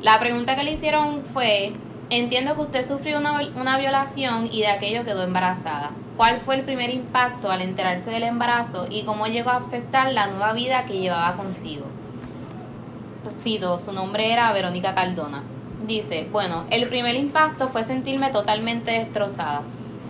La 0.00 0.20
pregunta 0.20 0.54
que 0.54 0.62
le 0.62 0.72
hicieron 0.72 1.24
fue, 1.24 1.72
entiendo 2.10 2.54
que 2.54 2.62
usted 2.62 2.82
sufrió 2.82 3.18
una, 3.18 3.40
una 3.56 3.78
violación 3.78 4.48
y 4.52 4.60
de 4.60 4.68
aquello 4.68 5.04
quedó 5.04 5.24
embarazada. 5.24 5.90
¿Cuál 6.16 6.38
fue 6.38 6.54
el 6.54 6.62
primer 6.62 6.90
impacto 6.90 7.50
al 7.50 7.62
enterarse 7.62 8.10
del 8.10 8.22
embarazo 8.22 8.86
y 8.88 9.02
cómo 9.02 9.26
llegó 9.26 9.50
a 9.50 9.56
aceptar 9.56 10.12
la 10.12 10.28
nueva 10.28 10.52
vida 10.52 10.84
que 10.84 11.00
llevaba 11.00 11.34
consigo? 11.34 11.86
Cito, 13.28 13.80
su 13.80 13.92
nombre 13.92 14.32
era 14.32 14.52
Verónica 14.52 14.94
Cardona. 14.94 15.42
Dice, 15.84 16.28
bueno, 16.30 16.64
el 16.70 16.86
primer 16.88 17.16
impacto 17.16 17.68
fue 17.68 17.82
sentirme 17.82 18.30
totalmente 18.30 18.92
destrozada. 18.92 19.62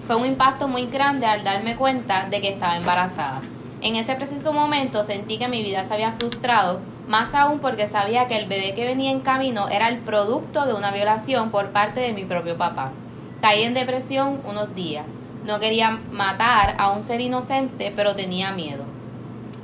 Fue 0.06 0.16
un 0.16 0.26
impacto 0.26 0.68
muy 0.68 0.84
grande 0.86 1.24
al 1.24 1.44
darme 1.44 1.76
cuenta 1.76 2.28
de 2.28 2.42
que 2.42 2.50
estaba 2.50 2.76
embarazada. 2.76 3.40
En 3.80 3.96
ese 3.96 4.14
preciso 4.16 4.52
momento 4.52 5.02
sentí 5.02 5.38
que 5.38 5.48
mi 5.48 5.62
vida 5.62 5.82
se 5.82 5.94
había 5.94 6.12
frustrado, 6.12 6.80
más 7.08 7.34
aún 7.34 7.58
porque 7.58 7.86
sabía 7.86 8.28
que 8.28 8.36
el 8.36 8.46
bebé 8.46 8.74
que 8.74 8.84
venía 8.84 9.10
en 9.10 9.20
camino 9.20 9.68
era 9.70 9.88
el 9.88 9.98
producto 10.00 10.66
de 10.66 10.74
una 10.74 10.90
violación 10.90 11.50
por 11.50 11.70
parte 11.70 12.00
de 12.00 12.12
mi 12.12 12.26
propio 12.26 12.58
papá. 12.58 12.92
Caí 13.40 13.62
en 13.62 13.72
depresión 13.72 14.42
unos 14.44 14.74
días. 14.74 15.18
No 15.46 15.58
quería 15.58 15.98
matar 16.10 16.76
a 16.78 16.90
un 16.90 17.02
ser 17.02 17.22
inocente, 17.22 17.90
pero 17.96 18.14
tenía 18.14 18.52
miedo. 18.52 18.84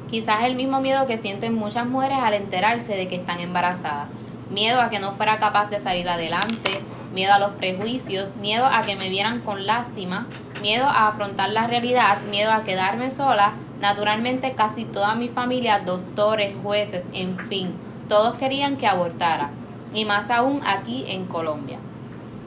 Quizás 0.09 0.45
el 0.45 0.55
mismo 0.55 0.80
miedo 0.80 1.07
que 1.07 1.18
sienten 1.18 1.55
muchas 1.55 1.86
mujeres 1.86 2.18
al 2.18 2.32
enterarse 2.32 2.97
de 2.97 3.09
que 3.09 3.16
están 3.16 3.41
embarazadas. 3.41 4.09
Miedo 4.51 4.81
a 4.81 4.91
que 4.91 4.99
no 4.99 5.13
fuera 5.13 5.39
capaz 5.39 5.71
de 5.71 5.79
salir 5.79 6.09
adelante, 6.09 6.81
miedo 7.13 7.33
a 7.33 7.39
los 7.39 7.53
prejuicios, 7.53 8.37
miedo 8.37 8.67
a 8.67 8.83
que 8.83 8.97
me 8.97 9.09
vieran 9.09 9.41
con 9.41 9.67
lástima, 9.67 10.27
miedo 10.61 10.87
a 10.87 11.09
afrontar 11.09 11.51
la 11.51 11.67
realidad, 11.67 12.21
miedo 12.23 12.53
a 12.53 12.65
quedarme 12.65 13.11
sola. 13.11 13.53
Naturalmente 13.81 14.53
casi 14.53 14.85
toda 14.85 15.15
mi 15.15 15.29
familia, 15.29 15.81
doctores, 15.81 16.55
jueces, 16.63 17.09
en 17.13 17.39
fin, 17.39 17.75
todos 18.09 18.35
querían 18.35 18.77
que 18.77 18.87
abortara. 18.87 19.51
Y 19.95 20.05
más 20.05 20.31
aún 20.31 20.61
aquí 20.67 21.05
en 21.09 21.27
Colombia. 21.27 21.79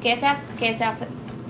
Que 0.02 0.16
se, 0.16 0.28
que 0.60 0.74
se, 0.74 0.86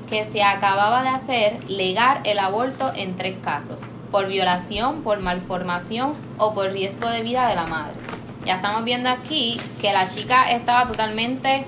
que 0.09 0.25
se 0.25 0.43
acababa 0.43 1.01
de 1.01 1.09
hacer 1.09 1.69
legar 1.69 2.21
el 2.23 2.39
aborto 2.39 2.91
en 2.95 3.15
tres 3.15 3.37
casos, 3.43 3.81
por 4.11 4.27
violación, 4.27 5.01
por 5.01 5.19
malformación 5.19 6.13
o 6.37 6.53
por 6.53 6.71
riesgo 6.71 7.09
de 7.09 7.23
vida 7.23 7.47
de 7.47 7.55
la 7.55 7.65
madre. 7.65 7.95
Ya 8.45 8.55
estamos 8.55 8.83
viendo 8.83 9.09
aquí 9.09 9.59
que 9.79 9.93
la 9.93 10.07
chica 10.07 10.51
estaba 10.51 10.85
totalmente 10.85 11.65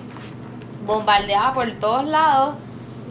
bombardeada 0.85 1.53
por 1.53 1.71
todos 1.73 2.05
lados 2.05 2.55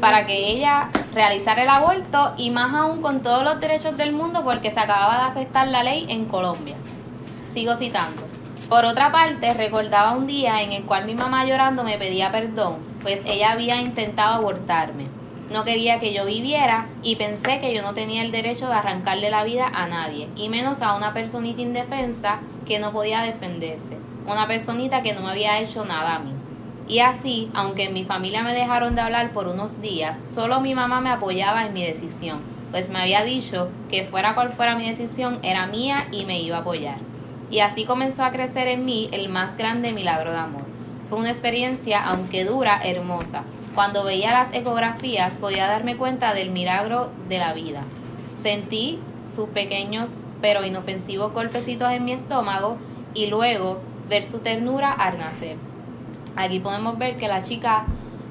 para 0.00 0.26
que 0.26 0.50
ella 0.50 0.90
realizara 1.14 1.62
el 1.62 1.68
aborto 1.68 2.34
y 2.36 2.50
más 2.50 2.74
aún 2.74 3.00
con 3.00 3.22
todos 3.22 3.42
los 3.42 3.60
derechos 3.60 3.96
del 3.96 4.12
mundo 4.12 4.44
porque 4.44 4.70
se 4.70 4.80
acababa 4.80 5.18
de 5.18 5.24
aceptar 5.24 5.68
la 5.68 5.82
ley 5.82 6.06
en 6.08 6.26
Colombia. 6.26 6.76
Sigo 7.46 7.74
citando. 7.74 8.22
Por 8.68 8.84
otra 8.84 9.12
parte, 9.12 9.54
recordaba 9.54 10.12
un 10.12 10.26
día 10.26 10.62
en 10.62 10.72
el 10.72 10.84
cual 10.84 11.04
mi 11.04 11.14
mamá 11.14 11.44
llorando 11.46 11.84
me 11.84 11.96
pedía 11.96 12.30
perdón, 12.32 12.78
pues 13.02 13.22
ella 13.24 13.52
había 13.52 13.80
intentado 13.80 14.34
abortarme. 14.34 15.06
No 15.50 15.64
quería 15.64 16.00
que 16.00 16.14
yo 16.14 16.24
viviera 16.24 16.88
y 17.02 17.16
pensé 17.16 17.60
que 17.60 17.74
yo 17.74 17.82
no 17.82 17.92
tenía 17.92 18.22
el 18.22 18.32
derecho 18.32 18.66
de 18.66 18.74
arrancarle 18.74 19.30
la 19.30 19.44
vida 19.44 19.70
a 19.72 19.86
nadie, 19.86 20.28
y 20.36 20.48
menos 20.48 20.82
a 20.82 20.96
una 20.96 21.12
personita 21.12 21.60
indefensa 21.60 22.40
que 22.66 22.78
no 22.78 22.92
podía 22.92 23.20
defenderse, 23.20 23.98
una 24.26 24.46
personita 24.46 25.02
que 25.02 25.12
no 25.12 25.20
me 25.20 25.30
había 25.30 25.60
hecho 25.60 25.84
nada 25.84 26.16
a 26.16 26.18
mí. 26.18 26.32
Y 26.88 27.00
así, 27.00 27.50
aunque 27.54 27.84
en 27.84 27.94
mi 27.94 28.04
familia 28.04 28.42
me 28.42 28.54
dejaron 28.54 28.94
de 28.94 29.02
hablar 29.02 29.32
por 29.32 29.48
unos 29.48 29.80
días, 29.80 30.26
solo 30.26 30.60
mi 30.60 30.74
mamá 30.74 31.00
me 31.00 31.10
apoyaba 31.10 31.66
en 31.66 31.72
mi 31.72 31.84
decisión, 31.84 32.40
pues 32.70 32.90
me 32.90 33.00
había 33.00 33.22
dicho 33.22 33.68
que 33.90 34.04
fuera 34.04 34.34
cual 34.34 34.52
fuera 34.52 34.76
mi 34.76 34.86
decisión, 34.86 35.38
era 35.42 35.66
mía 35.66 36.08
y 36.10 36.24
me 36.24 36.40
iba 36.40 36.56
a 36.56 36.60
apoyar. 36.60 36.98
Y 37.50 37.60
así 37.60 37.84
comenzó 37.84 38.24
a 38.24 38.32
crecer 38.32 38.66
en 38.68 38.84
mí 38.84 39.08
el 39.12 39.28
más 39.28 39.56
grande 39.56 39.92
milagro 39.92 40.32
de 40.32 40.38
amor. 40.38 40.64
Fue 41.08 41.18
una 41.18 41.30
experiencia, 41.30 42.02
aunque 42.02 42.44
dura, 42.44 42.80
hermosa. 42.82 43.44
Cuando 43.74 44.04
veía 44.04 44.32
las 44.32 44.54
ecografías 44.54 45.36
podía 45.36 45.66
darme 45.66 45.96
cuenta 45.96 46.32
del 46.32 46.50
milagro 46.50 47.10
de 47.28 47.38
la 47.38 47.52
vida. 47.54 47.82
Sentí 48.36 49.00
sus 49.26 49.48
pequeños 49.48 50.14
pero 50.40 50.64
inofensivos 50.64 51.32
golpecitos 51.32 51.90
en 51.90 52.04
mi 52.04 52.12
estómago 52.12 52.76
y 53.14 53.26
luego 53.26 53.80
ver 54.08 54.26
su 54.26 54.40
ternura 54.40 54.92
al 54.92 55.18
nacer. 55.18 55.56
aquí 56.36 56.60
podemos 56.60 56.98
ver 56.98 57.16
que 57.16 57.28
la 57.28 57.42
chica, 57.42 57.86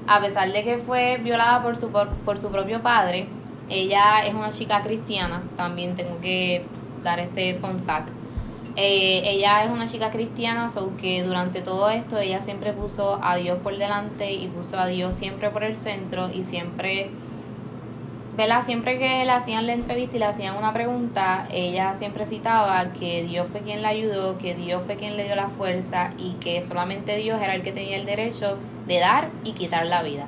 a 0.08 0.22
pesar 0.22 0.52
de 0.52 0.64
que 0.64 0.78
fue 0.78 1.18
violada 1.18 1.64
por 1.64 1.76
su, 1.76 1.92
por, 1.92 2.10
por 2.10 2.38
su 2.38 2.52
propio 2.52 2.82
padre, 2.82 3.28
ella 3.70 4.26
es 4.26 4.34
una 4.34 4.50
chica 4.50 4.82
cristiana, 4.84 5.42
también 5.58 5.96
tengo 5.96 6.22
que 6.22 6.66
dar 7.04 7.20
ese 7.20 7.56
fun 7.56 7.80
fact. 7.80 8.10
Eh, 8.76 9.22
ella 9.26 9.64
es 9.64 9.72
una 9.72 9.86
chica 9.86 10.10
cristiana, 10.10 10.68
so 10.68 10.98
que 10.98 11.22
durante 11.24 11.62
todo 11.62 11.90
esto 11.92 12.18
ella 12.18 12.42
siempre 12.42 12.74
puso 12.74 13.20
a 13.24 13.36
Dios 13.36 13.60
por 13.62 13.78
delante 13.78 14.34
y 14.34 14.48
puso 14.48 14.80
a 14.80 14.88
Dios 14.88 15.14
siempre 15.14 15.52
por 15.52 15.64
el 15.64 15.76
centro 15.78 16.32
y 16.32 16.44
siempre, 16.44 17.12
¿verdad? 18.36 18.64
Siempre 18.64 18.98
que 18.98 19.26
le 19.26 19.32
hacían 19.32 19.68
la 19.68 19.74
entrevista 19.74 20.16
y 20.16 20.20
le 20.20 20.26
hacían 20.26 20.58
una 20.58 20.74
pregunta, 20.74 21.48
ella 21.52 21.94
siempre 21.94 22.26
citaba 22.26 22.94
que 22.94 23.24
Dios 23.24 23.46
fue 23.52 23.62
quien 23.62 23.84
la 23.84 23.90
ayudó, 23.90 24.40
que 24.40 24.56
Dios 24.56 24.82
fue 24.82 24.96
quien 24.96 25.18
le 25.18 25.26
dio 25.26 25.36
la 25.36 25.50
fuerza 25.50 26.12
y 26.18 26.32
que 26.40 26.64
solamente 26.64 27.16
Dios 27.18 27.40
era 27.44 27.54
el 27.54 27.62
que 27.62 27.74
tenía 27.74 27.98
el 27.98 28.08
derecho 28.08 28.58
de 28.88 29.00
dar 29.00 29.30
y 29.44 29.52
quitar 29.52 29.86
la 29.86 30.02
vida. 30.02 30.26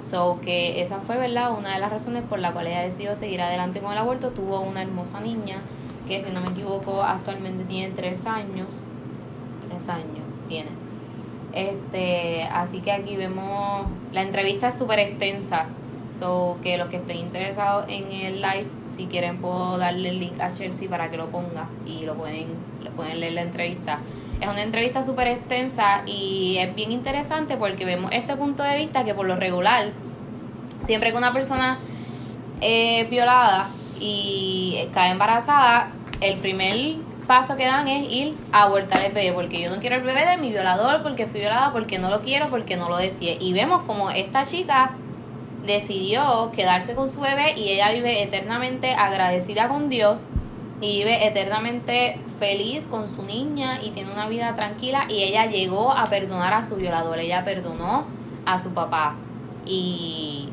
So 0.00 0.40
que 0.42 0.80
esa 0.80 1.00
fue, 1.00 1.18
¿verdad? 1.18 1.52
Una 1.52 1.74
de 1.74 1.80
las 1.80 1.90
razones 1.90 2.22
por 2.22 2.38
la 2.38 2.52
cual 2.52 2.66
ella 2.66 2.80
decidió 2.80 3.14
seguir 3.14 3.42
adelante 3.42 3.80
con 3.80 3.92
el 3.92 3.98
aborto. 3.98 4.30
Tuvo 4.30 4.60
una 4.60 4.82
hermosa 4.82 5.20
niña 5.20 5.58
que 6.06 6.22
si 6.22 6.30
no 6.30 6.40
me 6.40 6.48
equivoco 6.48 7.02
actualmente 7.02 7.64
tiene 7.64 7.94
tres 7.94 8.26
años. 8.26 8.82
Tres 9.68 9.88
años 9.88 10.24
tiene. 10.48 10.70
Este, 11.52 12.42
así 12.44 12.80
que 12.80 12.92
aquí 12.92 13.16
vemos, 13.16 13.86
la 14.12 14.22
entrevista 14.22 14.68
es 14.68 14.78
súper 14.78 14.98
extensa. 14.98 15.66
So 16.12 16.58
que 16.62 16.78
los 16.78 16.88
que 16.88 16.96
estén 16.96 17.18
interesados 17.18 17.86
en 17.88 18.12
el 18.12 18.40
live, 18.40 18.68
si 18.86 19.06
quieren 19.06 19.38
puedo 19.38 19.78
darle 19.78 20.10
el 20.10 20.20
link 20.20 20.40
a 20.40 20.52
Chelsea 20.52 20.88
para 20.88 21.10
que 21.10 21.16
lo 21.16 21.28
ponga 21.30 21.68
y 21.86 22.04
lo 22.04 22.14
pueden, 22.14 22.48
lo 22.84 22.90
pueden 22.92 23.18
leer 23.18 23.32
la 23.32 23.42
entrevista. 23.42 23.98
Es 24.40 24.48
una 24.48 24.62
entrevista 24.62 25.02
súper 25.02 25.26
extensa 25.28 26.02
y 26.06 26.58
es 26.58 26.72
bien 26.74 26.92
interesante 26.92 27.56
porque 27.56 27.84
vemos 27.84 28.12
este 28.12 28.36
punto 28.36 28.62
de 28.62 28.76
vista 28.76 29.04
que 29.04 29.12
por 29.12 29.26
lo 29.26 29.34
regular, 29.34 29.90
siempre 30.82 31.10
que 31.10 31.18
una 31.18 31.32
persona 31.32 31.78
es 32.60 33.10
violada 33.10 33.68
y 34.06 34.88
cae 34.92 35.12
embarazada, 35.12 35.88
el 36.20 36.38
primer 36.38 36.96
paso 37.26 37.56
que 37.56 37.64
dan 37.64 37.88
es 37.88 38.10
ir 38.12 38.34
a 38.52 38.64
abortar 38.64 39.02
el 39.02 39.12
bebé, 39.12 39.32
porque 39.32 39.62
yo 39.62 39.74
no 39.74 39.80
quiero 39.80 39.96
el 39.96 40.02
bebé 40.02 40.26
de 40.26 40.36
mi 40.36 40.50
violador, 40.50 41.02
porque 41.02 41.26
fui 41.26 41.40
violada, 41.40 41.72
porque 41.72 41.98
no 41.98 42.10
lo 42.10 42.20
quiero, 42.20 42.48
porque 42.50 42.76
no 42.76 42.90
lo 42.90 42.98
decía. 42.98 43.34
Y 43.40 43.54
vemos 43.54 43.82
como 43.84 44.10
esta 44.10 44.44
chica 44.44 44.92
decidió 45.64 46.52
quedarse 46.54 46.94
con 46.94 47.10
su 47.10 47.20
bebé 47.20 47.54
y 47.56 47.70
ella 47.70 47.90
vive 47.92 48.22
eternamente 48.22 48.92
agradecida 48.92 49.68
con 49.68 49.88
Dios 49.88 50.24
y 50.82 50.98
vive 50.98 51.26
eternamente 51.26 52.18
feliz 52.38 52.86
con 52.86 53.08
su 53.08 53.22
niña 53.22 53.82
y 53.82 53.90
tiene 53.92 54.12
una 54.12 54.28
vida 54.28 54.54
tranquila 54.54 55.06
y 55.08 55.22
ella 55.22 55.46
llegó 55.46 55.92
a 55.92 56.04
perdonar 56.04 56.52
a 56.52 56.62
su 56.62 56.76
violador, 56.76 57.18
ella 57.18 57.42
perdonó 57.42 58.04
a 58.44 58.58
su 58.58 58.74
papá 58.74 59.14
y 59.64 60.50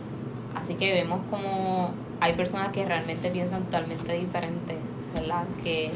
así 0.55 0.75
que 0.75 0.93
vemos 0.93 1.19
como 1.29 1.91
hay 2.21 2.33
personas 2.33 2.69
que 2.71 2.85
realmente 2.85 3.29
piensan 3.31 3.63
totalmente 3.63 4.13
diferente, 4.13 4.77
¿verdad? 5.15 5.43
Que 5.63 5.91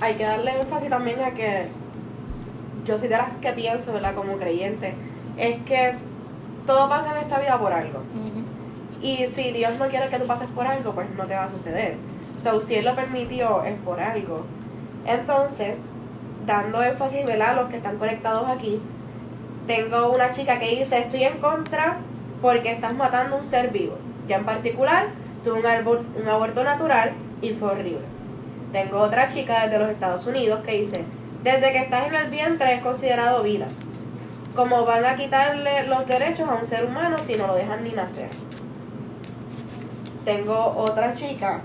hay 0.00 0.14
que 0.14 0.24
darle 0.24 0.60
énfasis 0.60 0.90
también 0.90 1.18
a 1.24 1.30
que 1.30 1.68
yo 2.84 2.98
soy 2.98 3.08
de 3.08 3.16
las 3.16 3.30
que 3.40 3.52
pienso, 3.52 3.94
¿verdad? 3.94 4.14
Como 4.14 4.36
creyente, 4.36 4.94
es 5.38 5.62
que 5.62 5.94
todo 6.66 6.88
pasa 6.90 7.12
en 7.12 7.22
esta 7.22 7.38
vida 7.40 7.58
por 7.58 7.72
algo. 7.72 8.02
Y 9.00 9.26
si 9.26 9.52
Dios 9.52 9.78
no 9.78 9.88
quiere 9.88 10.08
que 10.08 10.18
tú 10.18 10.26
pases 10.26 10.48
por 10.50 10.66
algo, 10.66 10.92
pues 10.92 11.08
no 11.16 11.24
te 11.24 11.34
va 11.34 11.44
a 11.44 11.50
suceder. 11.50 11.96
So, 12.36 12.60
si 12.60 12.74
Él 12.74 12.84
lo 12.84 12.94
permitió, 12.94 13.64
es 13.64 13.78
por 13.80 13.98
algo. 13.98 14.44
Entonces, 15.06 15.78
dando 16.44 16.82
énfasis, 16.82 17.24
¿verdad? 17.24 17.50
A 17.50 17.62
los 17.62 17.70
que 17.70 17.78
están 17.78 17.96
conectados 17.96 18.46
aquí, 18.48 18.78
tengo 19.66 20.12
una 20.12 20.32
chica 20.32 20.58
que 20.58 20.76
dice, 20.76 20.98
estoy 20.98 21.24
en 21.24 21.38
contra 21.38 21.96
porque 22.42 22.72
estás 22.72 22.94
matando 22.94 23.36
un 23.36 23.44
ser 23.44 23.70
vivo. 23.70 23.96
Ya 24.28 24.36
en 24.36 24.44
particular, 24.44 25.06
tuve 25.46 25.60
un, 25.60 26.06
un 26.20 26.28
aborto 26.28 26.64
natural 26.64 27.12
y 27.40 27.50
fue 27.50 27.70
horrible. 27.70 28.04
Tengo 28.72 28.98
otra 28.98 29.28
chica 29.32 29.62
desde 29.62 29.78
los 29.78 29.90
Estados 29.90 30.26
Unidos 30.26 30.60
que 30.66 30.72
dice, 30.72 31.04
desde 31.44 31.72
que 31.72 31.78
estás 31.78 32.08
en 32.08 32.14
el 32.16 32.30
vientre 32.30 32.74
es 32.74 32.82
considerado 32.82 33.44
vida. 33.44 33.68
Como 34.56 34.84
van 34.84 35.04
a 35.04 35.14
quitarle 35.14 35.86
los 35.86 36.04
derechos 36.06 36.48
a 36.48 36.54
un 36.54 36.64
ser 36.64 36.84
humano 36.84 37.18
si 37.18 37.36
no 37.36 37.46
lo 37.46 37.54
dejan 37.54 37.84
ni 37.84 37.92
nacer. 37.92 38.30
Tengo 40.24 40.74
otra 40.76 41.14
chica 41.14 41.60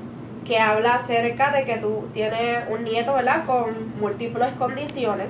que 0.45 0.59
habla 0.59 0.95
acerca 0.95 1.51
de 1.51 1.65
que 1.65 1.77
tú 1.77 2.07
tienes 2.13 2.65
un 2.69 2.83
nieto, 2.83 3.13
¿verdad? 3.13 3.45
Con 3.45 3.99
múltiples 3.99 4.53
condiciones 4.59 5.29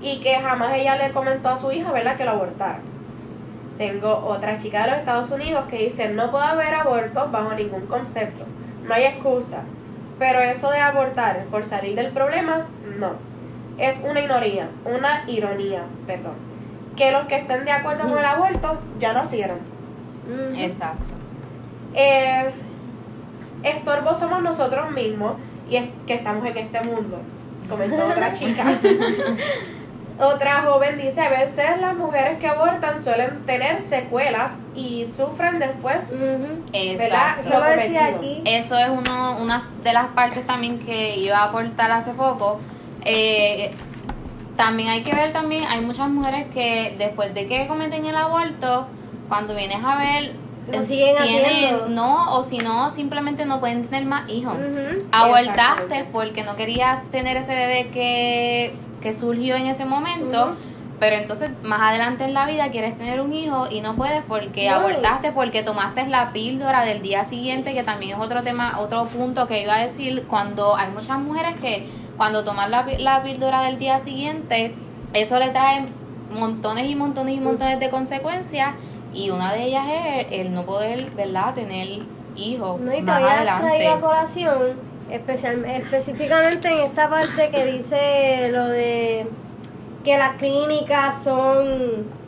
y 0.00 0.20
que 0.20 0.34
jamás 0.36 0.74
ella 0.74 0.96
le 0.96 1.12
comentó 1.12 1.48
a 1.48 1.56
su 1.56 1.72
hija, 1.72 1.90
¿verdad? 1.90 2.16
Que 2.16 2.24
lo 2.24 2.30
abortara. 2.32 2.78
Tengo 3.78 4.24
otra 4.26 4.60
chica 4.60 4.82
de 4.82 4.90
los 4.90 4.98
Estados 4.98 5.30
Unidos 5.30 5.64
que 5.70 5.84
dice, 5.84 6.08
no 6.08 6.32
puede 6.32 6.46
haber 6.46 6.74
abortos 6.74 7.30
bajo 7.30 7.54
ningún 7.54 7.86
concepto, 7.86 8.44
no 8.84 8.92
hay 8.92 9.04
excusa. 9.04 9.62
Pero 10.18 10.40
eso 10.40 10.70
de 10.70 10.80
abortar 10.80 11.44
por 11.44 11.64
salir 11.64 11.94
del 11.94 12.08
problema, 12.08 12.66
no. 12.98 13.12
Es 13.78 14.02
una 14.04 14.20
ironía, 14.20 14.68
una 14.84 15.22
ironía, 15.28 15.84
perdón. 16.08 16.34
Que 16.96 17.12
los 17.12 17.26
que 17.26 17.36
estén 17.36 17.64
de 17.64 17.70
acuerdo 17.70 18.08
con 18.08 18.18
el 18.18 18.24
aborto 18.24 18.80
ya 18.98 19.12
nacieron. 19.12 19.58
Exacto. 20.56 21.14
Eh, 21.94 22.50
estorbo 23.62 24.12
somos 24.14 24.42
nosotros 24.42 24.90
mismos 24.90 25.34
y 25.70 25.76
es 25.76 25.86
que 26.06 26.14
estamos 26.14 26.44
en 26.46 26.58
este 26.58 26.80
mundo. 26.80 27.20
Comentó 27.68 28.04
otra 28.06 28.34
chica. 28.34 28.64
otra 30.18 30.62
joven 30.62 30.98
dice, 30.98 31.20
a 31.20 31.30
veces 31.30 31.80
las 31.80 31.94
mujeres 31.96 32.38
que 32.38 32.48
abortan 32.48 33.02
suelen 33.02 33.44
tener 33.46 33.80
secuelas 33.80 34.58
y 34.74 35.04
sufren 35.04 35.58
después. 35.58 36.12
Exacto. 36.72 37.48
Eso 37.48 37.60
lo 37.60 37.64
decía 37.66 38.12
cometido. 38.12 38.18
aquí. 38.18 38.42
Eso 38.44 38.78
es 38.78 38.90
uno, 38.90 39.38
una 39.40 39.68
de 39.82 39.92
las 39.92 40.06
partes 40.08 40.46
también 40.46 40.78
que 40.80 41.16
iba 41.16 41.38
a 41.38 41.44
aportar 41.44 41.90
hace 41.92 42.12
poco. 42.12 42.60
Eh, 43.04 43.70
también 44.56 44.88
hay 44.88 45.02
que 45.02 45.14
ver 45.14 45.32
también, 45.32 45.64
hay 45.68 45.80
muchas 45.80 46.10
mujeres 46.10 46.48
que 46.52 46.96
después 46.98 47.32
de 47.32 47.46
que 47.46 47.68
cometen 47.68 48.04
el 48.04 48.16
aborto, 48.16 48.88
cuando 49.28 49.54
vienes 49.54 49.78
a 49.84 49.96
ver, 49.96 50.32
Lo 50.66 50.80
eh, 50.80 50.84
siguen 50.84 51.16
haciendo. 51.16 51.88
no, 51.90 52.36
o 52.36 52.42
si 52.42 52.58
no, 52.58 52.90
simplemente 52.90 53.46
no 53.46 53.60
pueden 53.60 53.84
tener 53.84 54.04
más 54.04 54.28
hijos. 54.28 54.56
Abortaste 55.12 56.06
porque 56.10 56.42
no 56.42 56.56
querías 56.56 57.06
tener 57.12 57.36
ese 57.36 57.54
bebé 57.54 57.90
que, 57.90 58.74
que 59.00 59.14
surgió 59.14 59.56
en 59.56 59.66
ese 59.66 59.84
momento. 59.84 60.56
Pero 61.00 61.14
entonces 61.14 61.50
más 61.62 61.80
adelante 61.80 62.24
en 62.24 62.34
la 62.34 62.44
vida 62.46 62.70
quieres 62.72 62.98
tener 62.98 63.20
un 63.20 63.32
hijo 63.32 63.68
y 63.70 63.80
no 63.80 63.94
puedes 63.94 64.20
porque 64.26 64.68
No. 64.68 64.76
abortaste, 64.76 65.30
porque 65.30 65.62
tomaste 65.62 66.04
la 66.08 66.32
píldora 66.32 66.84
del 66.84 67.02
día 67.02 67.22
siguiente, 67.22 67.72
que 67.72 67.84
también 67.84 68.16
es 68.16 68.18
otro 68.24 68.42
tema, 68.42 68.80
otro 68.80 69.04
punto 69.04 69.46
que 69.46 69.62
iba 69.62 69.76
a 69.76 69.78
decir, 69.82 70.24
cuando 70.26 70.74
hay 70.76 70.90
muchas 70.90 71.20
mujeres 71.20 71.54
que 71.60 71.86
cuando 72.16 72.42
toman 72.42 72.72
la, 72.72 73.22
píldora 73.22 73.62
del 73.62 73.78
día 73.78 74.00
siguiente, 74.00 74.74
eso 75.12 75.38
le 75.38 75.50
trae 75.50 75.86
montones 76.32 76.90
y 76.90 76.96
montones 76.96 77.36
y 77.36 77.40
montones 77.40 77.78
de 77.78 77.90
consecuencias 77.90 78.70
y 79.14 79.30
una 79.30 79.52
de 79.52 79.66
ellas 79.66 79.84
es 79.88 80.26
el, 80.32 80.46
el 80.48 80.52
no 80.52 80.64
poder, 80.64 81.12
¿verdad?, 81.12 81.54
tener 81.54 82.00
hijos 82.34 82.80
No, 82.80 82.92
y 82.92 83.02
más 83.02 83.18
todavía 83.18 83.36
adelante. 83.36 83.86
a 83.88 84.00
colación, 84.00 84.58
especial, 85.10 85.64
específicamente 85.64 86.68
en 86.70 86.78
esta 86.78 87.08
parte 87.08 87.50
que 87.50 87.64
dice 87.66 88.48
lo 88.52 88.66
de 88.68 89.26
que 90.04 90.18
las 90.18 90.36
clínicas 90.36 91.22
son 91.22 92.18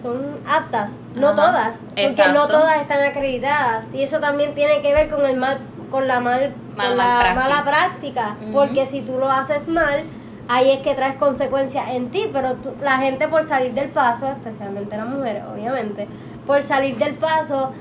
son 0.00 0.22
aptas, 0.46 0.92
no 1.14 1.28
Ajá, 1.28 1.36
todas, 1.36 1.76
porque 1.88 2.04
exacto. 2.04 2.34
no 2.34 2.46
todas 2.46 2.80
están 2.82 3.02
acreditadas. 3.02 3.86
Y 3.94 4.02
eso 4.02 4.20
también 4.20 4.54
tiene 4.54 4.82
que 4.82 4.92
ver 4.92 5.08
con 5.10 5.24
el 5.24 5.36
mal 5.36 5.58
con 5.90 6.06
la 6.06 6.20
mal, 6.20 6.52
Mal- 6.76 6.88
con 6.88 6.96
la 6.98 7.32
mala 7.34 7.62
práctica, 7.62 8.36
porque 8.52 8.86
si 8.86 9.00
tú 9.02 9.18
lo 9.18 9.30
haces 9.30 9.68
mal 9.68 10.02
ahí 10.48 10.70
es 10.70 10.80
que 10.80 10.94
traes 10.94 11.16
consecuencias 11.16 11.88
en 11.90 12.10
ti, 12.10 12.28
pero 12.32 12.54
tú- 12.54 12.74
la 12.82 12.98
gente 12.98 13.26
por 13.28 13.46
salir 13.48 13.72
del 13.72 13.88
paso, 13.88 14.28
especialmente 14.28 14.96
las 14.96 15.06
mujeres, 15.08 15.42
obviamente, 15.52 16.06
por 16.46 16.62
salir 16.62 16.96
del 16.98 17.14
paso, 17.14 17.72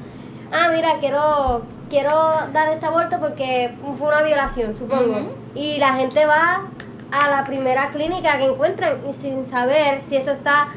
ah, 0.51 0.69
mira, 0.73 0.93
quiero 0.99 1.63
quiero 1.89 2.33
dar 2.53 2.69
este 2.69 2.85
aborto 2.85 3.19
porque 3.19 3.73
fue 3.97 4.07
una 4.07 4.21
violación, 4.21 4.75
supongo. 4.75 5.33
Y 5.53 5.77
la 5.77 5.93
gente 5.93 6.25
va 6.25 6.63
a 7.11 7.29
la 7.29 7.45
primera 7.45 7.89
clínica 7.89 8.37
que 8.37 8.45
encuentran 8.45 8.97
y 9.09 9.13
sin 9.13 9.45
saber 9.45 10.01
si 10.07 10.17
eso 10.17 10.31
está, 10.31 10.69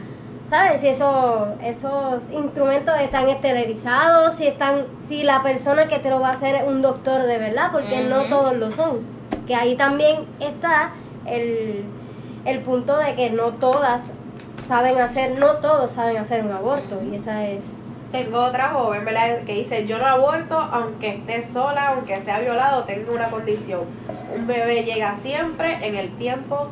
¿sabes? 0.49 0.81
Si 0.81 0.89
eso, 0.89 1.55
esos 1.63 2.31
instrumentos 2.31 2.95
están 3.01 3.29
esterilizados, 3.29 4.35
si 4.35 4.47
están, 4.47 4.85
si 5.09 5.23
la 5.23 5.43
persona 5.43 5.89
que 5.89 5.99
te 5.99 6.11
lo 6.11 6.21
va 6.21 6.31
a 6.31 6.33
hacer 6.33 6.55
es 6.55 6.65
un 6.67 6.83
doctor 6.83 7.23
de 7.23 7.39
verdad, 7.39 7.71
porque 7.73 8.03
no 8.03 8.25
todos 8.29 8.57
lo 8.57 8.71
son. 8.71 9.01
Que 9.47 9.55
ahí 9.55 9.77
también 9.77 10.27
está 10.41 10.93
el, 11.27 11.85
el 12.45 12.61
punto 12.61 12.97
de 12.99 13.15
que 13.15 13.31
no 13.31 13.53
todas 13.55 14.03
saben 14.67 14.99
hacer, 14.99 15.39
no 15.39 15.57
todos 15.57 15.91
saben 15.91 16.19
hacer 16.19 16.45
un 16.45 16.53
aborto, 16.53 17.01
y 17.03 17.17
esa 17.17 17.45
es 17.47 17.61
Tengo 18.13 18.41
otra 18.41 18.71
joven, 18.71 19.05
¿verdad? 19.05 19.43
Que 19.45 19.55
dice, 19.55 19.87
yo 19.87 19.99
no 19.99 20.07
aborto 20.07 20.59
aunque 20.59 21.11
esté 21.11 21.43
sola, 21.43 21.89
aunque 21.89 22.19
sea 22.21 22.41
violado, 22.41 22.85
tengo 22.85 23.13
una 23.13 23.29
condición. 23.29 23.83
Un 24.35 24.47
bebé 24.47 24.85
llega 24.85 25.13
siempre 25.13 25.87
en 25.87 25.95
el 25.95 26.17
tiempo 26.17 26.69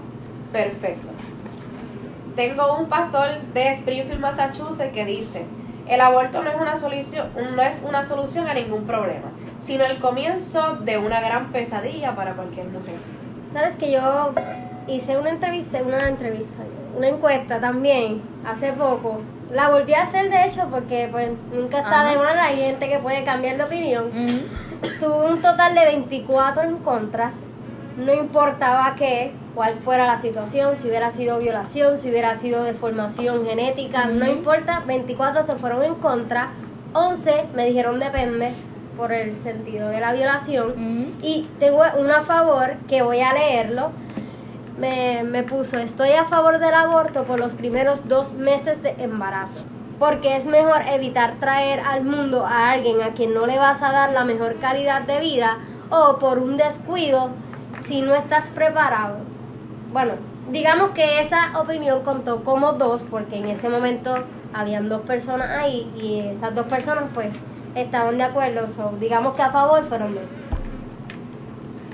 perfecto. 0.53 1.09
tengo 2.35 2.79
un 2.79 2.89
pastor 2.89 3.29
de 3.53 3.69
Springfield, 3.73 4.21
Massachusetts, 4.21 4.93
que 4.93 5.05
dice, 5.05 5.47
el 5.89 6.01
aborto 6.01 6.43
no 6.43 6.51
es 6.51 6.57
una 6.61 6.77
solución, 6.77 7.29
no 7.55 7.63
es 7.63 7.83
una 7.87 8.05
solución 8.05 8.49
a 8.49 8.55
ningún 8.55 8.87
problema, 8.87 9.31
sino 9.59 9.85
el 9.85 9.99
comienzo 9.99 10.77
de 10.77 10.99
una 10.99 11.21
gran 11.21 11.53
pesadilla 11.53 12.15
para 12.15 12.35
cualquier 12.35 12.67
mujer. 12.67 12.97
Sabes 13.53 13.75
que 13.77 13.93
yo 13.93 14.33
hice 14.87 15.17
una 15.17 15.31
entrevista, 15.31 15.81
una 15.83 16.09
entrevista, 16.09 16.63
una 16.97 17.09
encuesta 17.09 17.61
también 17.61 18.21
hace 18.45 18.73
poco. 18.73 19.21
La 19.53 19.71
volví 19.71 19.95
a 19.95 20.03
hacer 20.03 20.29
de 20.31 20.47
hecho 20.47 20.67
porque 20.71 21.09
pues 21.11 21.29
nunca 21.53 21.79
está 21.79 22.01
Ajá. 22.03 22.11
de 22.11 22.17
mal, 22.19 22.39
hay 22.39 22.57
gente 22.57 22.89
que 22.89 22.99
puede 22.99 23.25
cambiar 23.25 23.57
de 23.57 23.65
opinión. 23.65 24.07
Ujú. 24.09 24.89
Tuve 25.01 25.33
un 25.33 25.41
total 25.41 25.75
de 25.75 25.85
24 25.85 26.63
en 26.63 26.77
contras. 26.79 27.37
No 27.97 28.13
importaba 28.13 28.95
qué, 28.97 29.33
cuál 29.55 29.77
fuera 29.77 30.07
la 30.07 30.19
situación, 30.19 30.77
si 30.77 30.89
hubiera 30.89 31.11
sido 31.11 31.39
violación, 31.39 31.97
si 31.97 32.11
hubiera 32.11 32.39
sido 32.39 32.63
deformación 32.63 33.47
genética, 33.47 34.05
no 34.05 34.27
importa, 34.27 34.83
24 34.87 35.45
se 35.45 35.55
fueron 35.55 35.83
en 35.83 35.95
contra, 35.95 36.51
11 36.93 37.47
me 37.55 37.65
dijeron 37.67 37.99
depende 37.99 38.53
por 38.99 39.13
el 39.13 39.41
sentido 39.43 39.89
de 39.89 40.01
la 40.01 40.13
violación 40.13 41.15
y 41.23 41.47
tengo 41.59 41.83
una 41.99 42.19
a 42.19 42.23
favor 42.23 42.75
que 42.89 43.03
voy 43.03 43.21
a 43.21 43.33
leerlo. 43.33 43.93
Me, 44.79 45.23
me 45.25 45.43
puso, 45.43 45.79
estoy 45.79 46.11
a 46.13 46.27
favor 46.27 46.59
del 46.59 46.75
aborto 46.75 47.25
por 47.25 47.41
los 47.41 47.53
primeros 47.53 48.09
dos 48.09 48.35
meses 48.35 48.83
de 48.83 48.91
embarazo, 48.99 49.65
porque 49.99 50.37
es 50.37 50.45
mejor 50.45 50.83
evitar 50.91 51.37
traer 51.41 51.81
al 51.81 52.05
mundo 52.05 52.45
a 52.45 52.73
alguien 52.73 53.01
a 53.01 53.15
quien 53.15 53.33
no 53.33 53.47
le 53.47 53.57
vas 53.57 53.83
a 53.83 53.91
dar 53.91 54.13
la 54.13 54.25
mejor 54.25 54.57
calidad 54.57 55.03
de 55.03 55.21
vida 55.21 55.57
o 55.89 56.19
por 56.19 56.39
un 56.39 56.59
descuido 56.59 57.31
si 57.87 58.03
no 58.03 58.15
estás 58.15 58.47
preparado. 58.47 59.17
Bueno, 59.93 60.13
digamos 60.51 60.91
que 60.91 61.23
esa 61.23 61.59
opinión 61.59 62.03
contó 62.03 62.45
como 62.45 62.73
dos, 62.75 63.03
porque 63.11 63.37
en 63.37 63.47
ese 63.47 63.71
momento 63.71 64.15
habían 64.53 64.91
dos 64.91 65.01
personas 65.03 65.49
ahí 65.51 65.91
y 65.97 66.21
esas 66.37 66.55
dos 66.55 66.67
personas 66.67 67.05
pues 67.15 67.31
estaban 67.75 68.19
de 68.19 68.25
acuerdo, 68.25 68.69
so, 68.69 68.93
digamos 68.99 69.37
que 69.37 69.43
a 69.43 69.51
favor 69.51 69.83
fueron 69.89 70.15
dos. 70.15 70.25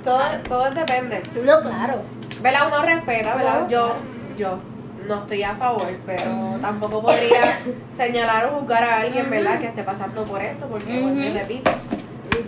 Todo, 0.03 0.20
todo 0.49 0.70
depende. 0.72 1.22
No, 1.45 1.61
claro. 1.61 2.03
¿Verdad? 2.43 2.68
Uno 2.68 2.82
respeta, 2.82 3.34
¿verdad? 3.36 3.68
Yo, 3.68 3.95
yo 4.36 4.59
no 5.07 5.20
estoy 5.22 5.43
a 5.43 5.55
favor, 5.57 5.86
pero 6.07 6.22
tampoco 6.61 7.03
podría 7.03 7.59
señalar 7.88 8.47
o 8.47 8.61
juzgar 8.61 8.84
a 8.84 9.01
alguien, 9.01 9.28
¿verdad? 9.30 9.59
Que 9.61 9.66
esté 9.66 9.82
pasando 9.82 10.24
por 10.24 10.43
eso, 10.43 10.68
porque, 10.68 11.01
vuelvo 11.01 11.20
y 11.20 11.32
repito, 11.32 11.70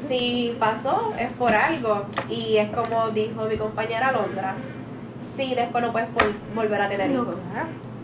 si 0.09 0.57
pasó 0.59 1.13
es 1.19 1.31
por 1.33 1.53
algo 1.55 2.07
y 2.29 2.57
es 2.57 2.69
como 2.71 3.11
dijo 3.11 3.45
mi 3.47 3.57
compañera 3.57 4.13
Londra, 4.13 4.55
si 5.21 5.55
después 5.55 5.83
no 5.85 5.93
puedes 5.93 6.09
vol- 6.11 6.35
volver 6.55 6.81
a 6.83 6.89
tener 6.89 7.11
hijos. 7.11 7.37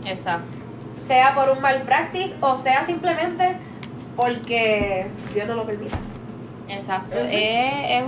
Exacto. 0.05 0.57
Sea 0.97 1.33
por 1.35 1.49
un 1.49 1.61
mal 1.61 1.81
practice 1.83 2.35
o 2.41 2.55
sea 2.55 2.83
simplemente 2.83 3.57
porque 4.15 5.07
Dios 5.33 5.47
no 5.47 5.55
lo 5.55 5.65
permita. 5.65 5.97
Exacto. 6.67 7.17
Es, 7.19 8.01
es- 8.01 8.03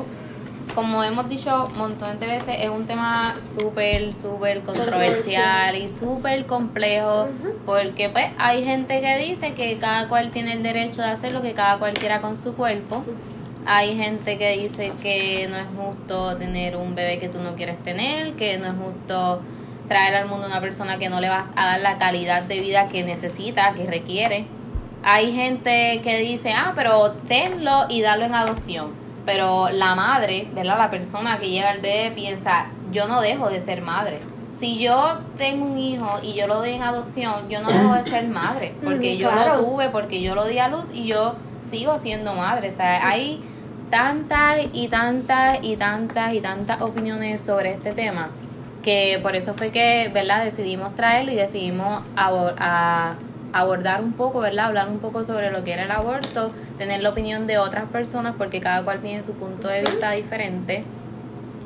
como 0.75 1.03
hemos 1.03 1.29
dicho 1.29 1.69
montones 1.75 2.19
de 2.19 2.25
veces, 2.25 2.55
es 2.59 2.69
un 2.69 2.85
tema 2.85 3.39
súper, 3.39 4.13
súper 4.13 4.61
controversial 4.61 5.75
y 5.75 5.87
súper 5.87 6.45
complejo 6.45 7.27
porque 7.65 8.09
pues 8.09 8.31
hay 8.39 8.63
gente 8.63 8.99
que 9.01 9.17
dice 9.17 9.53
que 9.53 9.77
cada 9.77 10.07
cual 10.07 10.31
tiene 10.31 10.53
el 10.53 10.63
derecho 10.63 11.01
de 11.01 11.09
hacer 11.09 11.31
lo 11.31 11.41
que 11.41 11.53
cada 11.53 11.77
cual 11.77 11.93
quiera 11.93 12.21
con 12.21 12.35
su 12.37 12.55
cuerpo. 12.55 13.03
Hay 13.65 13.95
gente 13.97 14.37
que 14.37 14.57
dice 14.57 14.91
que 15.01 15.47
no 15.47 15.57
es 15.57 15.67
justo 15.77 16.35
tener 16.37 16.75
un 16.75 16.95
bebé 16.95 17.19
que 17.19 17.29
tú 17.29 17.39
no 17.39 17.55
quieres 17.55 17.81
tener, 17.83 18.33
que 18.33 18.57
no 18.57 18.65
es 18.65 18.73
justo 18.73 19.41
traer 19.87 20.15
al 20.15 20.27
mundo 20.27 20.47
una 20.47 20.59
persona 20.59 20.97
que 20.97 21.09
no 21.09 21.21
le 21.21 21.29
vas 21.29 21.53
a 21.55 21.65
dar 21.65 21.79
la 21.81 21.97
calidad 21.97 22.43
de 22.43 22.59
vida 22.59 22.89
que 22.89 23.03
necesita, 23.03 23.73
que 23.73 23.85
requiere. 23.85 24.47
Hay 25.03 25.33
gente 25.33 26.01
que 26.03 26.19
dice, 26.19 26.53
ah, 26.53 26.73
pero 26.75 27.11
tenlo 27.27 27.85
y 27.89 28.01
darlo 28.01 28.25
en 28.25 28.33
adopción. 28.33 29.02
Pero 29.25 29.69
la 29.69 29.95
madre, 29.95 30.47
¿verdad? 30.53 30.77
La 30.77 30.89
persona 30.89 31.39
que 31.39 31.49
lleva 31.49 31.71
el 31.71 31.81
bebé 31.81 32.11
piensa, 32.13 32.67
yo 32.91 33.07
no 33.07 33.21
dejo 33.21 33.49
de 33.49 33.59
ser 33.59 33.81
madre. 33.81 34.19
Si 34.51 34.77
yo 34.77 35.19
tengo 35.37 35.65
un 35.65 35.77
hijo 35.77 36.19
y 36.21 36.33
yo 36.33 36.45
lo 36.47 36.55
doy 36.57 36.71
en 36.71 36.83
adopción, 36.83 37.47
yo 37.49 37.61
no 37.61 37.69
dejo 37.71 37.93
de 37.95 38.03
ser 38.03 38.27
madre. 38.27 38.73
Porque 38.83 39.15
Mm, 39.15 39.17
yo 39.19 39.29
claro. 39.31 39.55
lo 39.55 39.63
tuve, 39.65 39.89
porque 39.89 40.21
yo 40.21 40.35
lo 40.35 40.45
di 40.45 40.59
a 40.59 40.67
luz 40.67 40.91
y 40.93 41.05
yo 41.05 41.35
sigo 41.69 41.97
siendo 41.97 42.33
madre. 42.33 42.69
O 42.69 42.71
sea, 42.71 43.07
hay 43.07 43.41
tantas 43.89 44.57
y 44.73 44.87
tantas 44.89 45.59
y 45.63 45.75
tantas 45.77 46.33
y 46.33 46.41
tantas 46.41 46.81
opiniones 46.81 47.41
sobre 47.41 47.71
este 47.73 47.91
tema 47.93 48.29
que 48.83 49.17
por 49.23 49.35
eso 49.35 49.53
fue 49.53 49.71
que, 49.71 50.09
¿verdad? 50.13 50.43
Decidimos 50.43 50.93
traerlo 50.95 51.31
y 51.31 51.35
decidimos 51.35 52.03
abor- 52.17 52.55
a- 52.59 53.13
abordar 53.53 54.01
un 54.01 54.13
poco, 54.13 54.39
¿verdad? 54.39 54.65
Hablar 54.65 54.89
un 54.89 54.99
poco 54.99 55.23
sobre 55.23 55.51
lo 55.51 55.63
que 55.63 55.73
era 55.73 55.83
el 55.83 55.91
aborto, 55.91 56.51
tener 56.77 57.01
la 57.01 57.09
opinión 57.09 57.47
de 57.47 57.59
otras 57.59 57.85
personas 57.85 58.35
porque 58.37 58.59
cada 58.59 58.83
cual 58.83 58.99
tiene 58.99 59.23
su 59.23 59.33
punto 59.33 59.67
de 59.67 59.81
vista 59.81 60.11
diferente. 60.11 60.83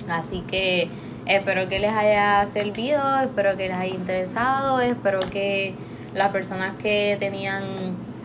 Así 0.09 0.41
que 0.41 0.89
espero 1.25 1.67
que 1.67 1.79
les 1.79 1.93
haya 1.93 2.45
servido, 2.45 3.19
espero 3.21 3.57
que 3.57 3.69
les 3.69 3.77
haya 3.77 3.93
interesado, 3.93 4.81
espero 4.81 5.19
que 5.31 5.73
las 6.13 6.29
personas 6.29 6.73
que 6.77 7.17
tenían 7.19 7.63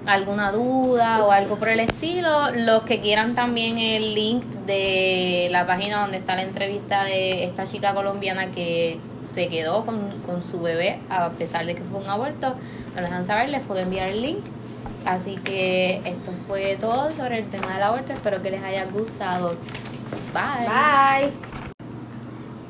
alguna 0.06 0.50
duda 0.50 1.24
o 1.24 1.30
algo 1.30 1.56
por 1.56 1.68
el 1.68 1.80
estilo, 1.80 2.50
los 2.50 2.82
que 2.82 3.00
quieran 3.00 3.34
también 3.34 3.78
el 3.78 4.14
link 4.14 4.42
de 4.66 5.48
la 5.50 5.66
página 5.66 6.00
donde 6.00 6.16
está 6.16 6.34
la 6.34 6.42
entrevista 6.42 7.04
de 7.04 7.44
esta 7.44 7.64
chica 7.64 7.94
colombiana 7.94 8.50
que 8.50 8.98
se 9.24 9.48
quedó 9.48 9.84
con, 9.84 10.10
con 10.26 10.42
su 10.42 10.60
bebé 10.60 11.00
a 11.08 11.30
pesar 11.30 11.66
de 11.66 11.74
que 11.74 11.82
fue 11.82 12.00
un 12.00 12.08
aborto, 12.08 12.54
nos 12.94 13.02
dejan 13.02 13.24
saber, 13.24 13.48
les 13.48 13.60
puedo 13.60 13.80
enviar 13.80 14.08
el 14.08 14.22
link. 14.22 14.40
Así 15.04 15.36
que 15.36 16.00
esto 16.04 16.32
fue 16.46 16.76
todo 16.76 17.10
sobre 17.10 17.38
el 17.38 17.50
tema 17.50 17.74
del 17.74 17.82
aborto, 17.82 18.12
espero 18.12 18.40
que 18.40 18.50
les 18.50 18.62
haya 18.62 18.84
gustado. 18.86 19.56
Bye. 20.32 20.68
Bye. 20.68 21.32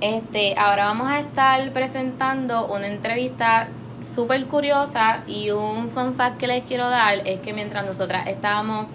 Este, 0.00 0.55
ahora 0.59 0.86
vamos 0.86 1.09
a 1.09 1.20
estar 1.20 1.72
presentando 1.72 2.66
una 2.66 2.88
entrevista 2.88 3.68
súper 4.00 4.46
curiosa 4.46 5.22
y 5.26 5.50
un 5.50 5.88
fun 5.90 6.14
fact 6.14 6.38
que 6.38 6.46
les 6.48 6.64
quiero 6.64 6.88
dar 6.88 7.26
es 7.26 7.40
que 7.40 7.53
mientras 7.53 7.86
nosotras 7.86 8.26
estábamos 8.26 8.86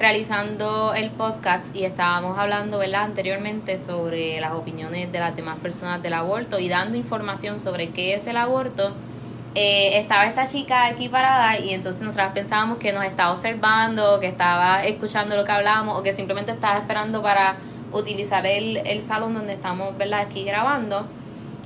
realizando 0.00 0.94
el 0.94 1.10
podcast 1.10 1.76
y 1.76 1.84
estábamos 1.84 2.38
hablando 2.38 2.78
¿verdad? 2.78 3.02
anteriormente 3.02 3.78
sobre 3.78 4.40
las 4.40 4.52
opiniones 4.54 5.12
de 5.12 5.18
las 5.20 5.36
demás 5.36 5.58
personas 5.58 6.02
del 6.02 6.14
aborto 6.14 6.58
y 6.58 6.70
dando 6.70 6.96
información 6.96 7.60
sobre 7.60 7.90
qué 7.90 8.14
es 8.14 8.26
el 8.26 8.38
aborto, 8.38 8.94
eh, 9.54 9.98
estaba 9.98 10.24
esta 10.24 10.46
chica 10.46 10.86
aquí 10.86 11.10
parada 11.10 11.58
y 11.58 11.74
entonces 11.74 12.00
nosotras 12.00 12.32
pensábamos 12.32 12.78
que 12.78 12.92
nos 12.92 13.04
estaba 13.04 13.30
observando, 13.30 14.18
que 14.20 14.28
estaba 14.28 14.82
escuchando 14.84 15.36
lo 15.36 15.44
que 15.44 15.52
hablábamos 15.52 15.98
o 15.98 16.02
que 16.02 16.12
simplemente 16.12 16.52
estaba 16.52 16.78
esperando 16.78 17.20
para 17.20 17.56
utilizar 17.92 18.46
el, 18.46 18.78
el 18.78 19.02
salón 19.02 19.34
donde 19.34 19.52
estamos 19.52 19.98
¿verdad? 19.98 20.20
aquí 20.20 20.44
grabando. 20.44 21.06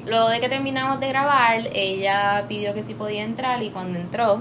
Luego 0.07 0.28
de 0.28 0.41
que 0.41 0.49
terminamos 0.49 0.99
de 0.99 1.07
grabar, 1.07 1.68
ella 1.72 2.45
pidió 2.49 2.74
que 2.74 2.82
si 2.82 2.95
podía 2.95 3.22
entrar 3.22 3.62
y 3.62 3.70
cuando 3.70 3.97
entró 3.97 4.41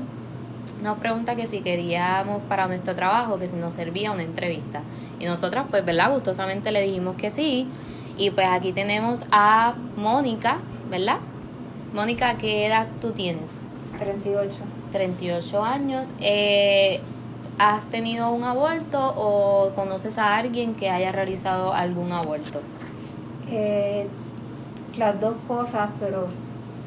nos 0.83 0.97
pregunta 0.97 1.35
que 1.35 1.47
si 1.47 1.61
queríamos 1.61 2.41
para 2.43 2.67
nuestro 2.67 2.93
trabajo, 2.93 3.39
que 3.39 3.47
si 3.47 3.55
nos 3.55 3.73
servía 3.73 4.11
una 4.11 4.23
entrevista. 4.23 4.81
Y 5.19 5.25
nosotras 5.25 5.65
pues, 5.69 5.83
¿verdad? 5.85 6.11
Gustosamente 6.11 6.71
le 6.71 6.81
dijimos 6.81 7.15
que 7.15 7.29
sí. 7.29 7.67
Y 8.17 8.29
pues 8.31 8.47
aquí 8.47 8.73
tenemos 8.73 9.25
a 9.31 9.73
Mónica, 9.95 10.57
¿verdad? 10.89 11.17
Mónica, 11.93 12.37
¿qué 12.37 12.67
edad 12.67 12.87
tú 12.99 13.11
tienes? 13.11 13.61
38. 13.97 14.55
38 14.91 15.63
años. 15.63 16.13
Eh, 16.19 16.99
¿Has 17.57 17.87
tenido 17.87 18.31
un 18.31 18.43
aborto 18.43 19.13
o 19.15 19.71
conoces 19.73 20.17
a 20.17 20.37
alguien 20.37 20.75
que 20.75 20.89
haya 20.89 21.11
realizado 21.11 21.73
algún 21.73 22.11
aborto? 22.11 22.61
Eh, 23.49 24.07
las 24.97 25.19
dos 25.21 25.35
cosas, 25.47 25.89
pero 25.99 26.27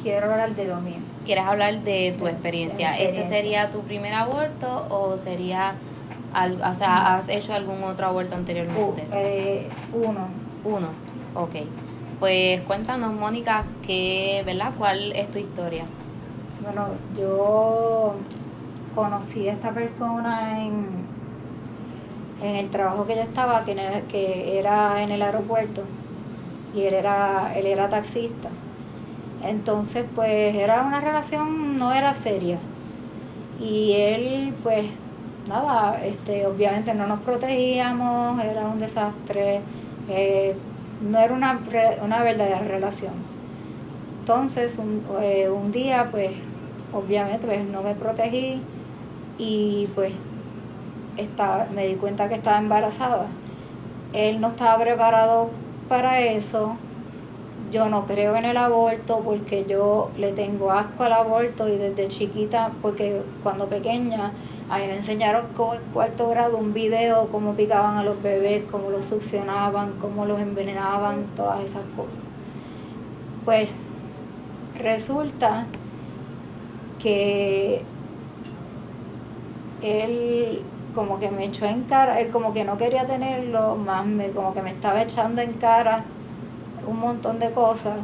quiero 0.03 0.31
hablar 0.31 0.55
de 0.55 0.67
lo 0.67 0.81
mío. 0.81 1.06
¿Quieres 1.27 1.45
hablar 1.45 1.81
de 1.83 2.15
tu 2.17 2.27
experiencia? 2.29 2.97
¿Este 2.99 3.25
sería 3.25 3.71
tu 3.71 3.81
primer 3.81 4.15
aborto 4.15 4.87
o 4.91 5.19
sería, 5.19 5.75
al- 6.33 6.63
o 6.63 6.73
sea, 6.75 7.17
has 7.17 7.29
hecho 7.29 7.53
algún 7.53 7.83
otro 7.83 8.07
aborto 8.07 8.35
anteriormente? 8.37 9.05
eh, 9.13 9.69
uno, 9.93 10.29
Uno, 10.65 10.89
ok. 11.35 11.55
Pues 12.21 12.61
cuéntanos, 12.63 13.13
Mónica, 13.13 13.65
¿qué, 13.85 14.43
¿verdad? 14.47 14.73
¿Cuál 14.79 15.13
es 15.13 15.31
tu 15.31 15.39
historia? 15.39 15.85
bueno, 16.63 16.89
yo 17.17 18.15
conocí 18.95 19.47
a 19.49 19.53
esta 19.53 19.71
persona 19.73 20.63
en, 20.65 20.87
en 22.43 22.57
el 22.57 22.71
trabajo 22.71 23.07
que 23.07 23.15
yo 23.17 23.21
estaba, 23.23 23.65
que, 23.65 23.73
en 23.73 23.79
el- 23.81 24.03
que 24.05 24.59
era 24.59 25.03
en 25.03 25.11
el 25.11 25.23
aeropuerto, 25.23 25.83
y 26.75 26.83
él 26.85 26.95
era, 26.95 27.53
él 27.57 27.67
era 27.67 27.89
taxista. 27.89 28.49
Entonces, 29.49 30.05
pues 30.15 30.55
era 30.55 30.83
una 30.83 31.01
relación, 31.01 31.77
no 31.79 31.93
era 31.93 32.15
seria. 32.15 32.59
Y 33.61 33.93
él, 33.93 34.55
pues, 34.63 34.87
nada, 35.49 36.01
este, 36.05 36.47
obviamente 36.47 36.95
no 36.95 37.07
nos 37.07 37.21
protegíamos, 37.21 38.43
era 38.45 38.67
un 38.69 38.79
desastre, 38.79 39.61
eh, 40.09 40.55
no 41.01 41.19
era 41.19 41.33
una, 41.35 41.61
una 42.03 42.23
verdadera 42.23 42.61
relación. 42.61 43.15
Entonces, 44.21 44.79
un, 44.79 45.03
eh, 45.23 45.49
un 45.49 45.73
día, 45.73 46.09
pues, 46.11 46.33
obviamente 46.93 47.47
pues 47.47 47.65
no 47.65 47.83
me 47.83 47.95
protegí 47.95 48.61
y 49.39 49.89
pues 49.95 50.13
estaba, 51.17 51.67
me 51.75 51.87
di 51.87 51.95
cuenta 51.95 52.29
que 52.29 52.35
estaba 52.35 52.59
embarazada. 52.59 53.27
Él 54.13 54.41
no 54.41 54.49
estaba 54.49 54.83
preparado 54.83 55.51
para 55.89 56.21
eso. 56.21 56.77
Yo 57.73 57.89
no 57.89 58.07
creo 58.07 58.37
en 58.37 58.45
el 58.45 58.57
aborto 58.57 59.21
porque 59.25 59.65
yo 59.69 60.11
le 60.17 60.33
tengo 60.33 60.71
asco 60.71 61.03
al 61.03 61.13
aborto 61.13 61.69
y 61.69 61.77
desde 61.77 62.07
chiquita, 62.09 62.71
porque 62.81 63.23
cuando 63.43 63.67
pequeña, 63.67 64.33
a 64.71 64.79
mí 64.79 64.87
me 64.87 64.97
enseñaron 64.97 65.49
como 65.57 65.75
en 65.75 65.81
cuarto 65.93 66.29
grado 66.29 66.59
un 66.59 66.73
video, 66.73 67.29
cómo 67.29 67.55
picaban 67.55 67.99
a 67.99 68.05
los 68.05 68.23
bebés, 68.23 68.63
cómo 68.71 68.91
los 68.91 69.05
succionaban, 69.05 69.95
cómo 70.01 70.27
los 70.27 70.41
envenenaban, 70.41 71.27
todas 71.35 71.61
esas 71.63 71.85
cosas. 71.97 72.21
Pues 73.45 73.69
resulta 74.79 75.67
que 77.03 77.83
él 79.83 80.63
como 80.95 81.19
que 81.19 81.31
me 81.31 81.47
echó 81.47 81.67
en 81.67 81.83
cara, 81.83 82.21
él 82.21 82.31
como 82.31 82.53
que 82.53 82.65
no 82.65 82.79
quería 82.79 83.07
tenerlo, 83.07 83.77
más 83.77 84.07
como 84.35 84.55
que 84.55 84.63
me 84.63 84.71
estaba 84.71 85.03
echando 85.03 85.43
en 85.43 85.53
cara 85.55 86.05
un 86.87 87.01
montón 87.01 87.39
de 87.39 87.51
cosas. 87.53 87.99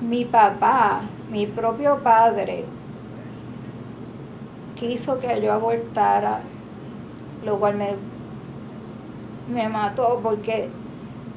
Mi 0.00 0.24
papá, 0.24 1.02
mi 1.30 1.46
propio 1.46 1.98
padre, 2.02 2.64
quiso 4.74 5.20
que 5.20 5.40
yo 5.40 5.52
abortara, 5.52 6.40
lo 7.44 7.58
cual 7.58 7.76
me, 7.76 7.94
me 9.52 9.68
mató 9.68 10.20
porque 10.22 10.70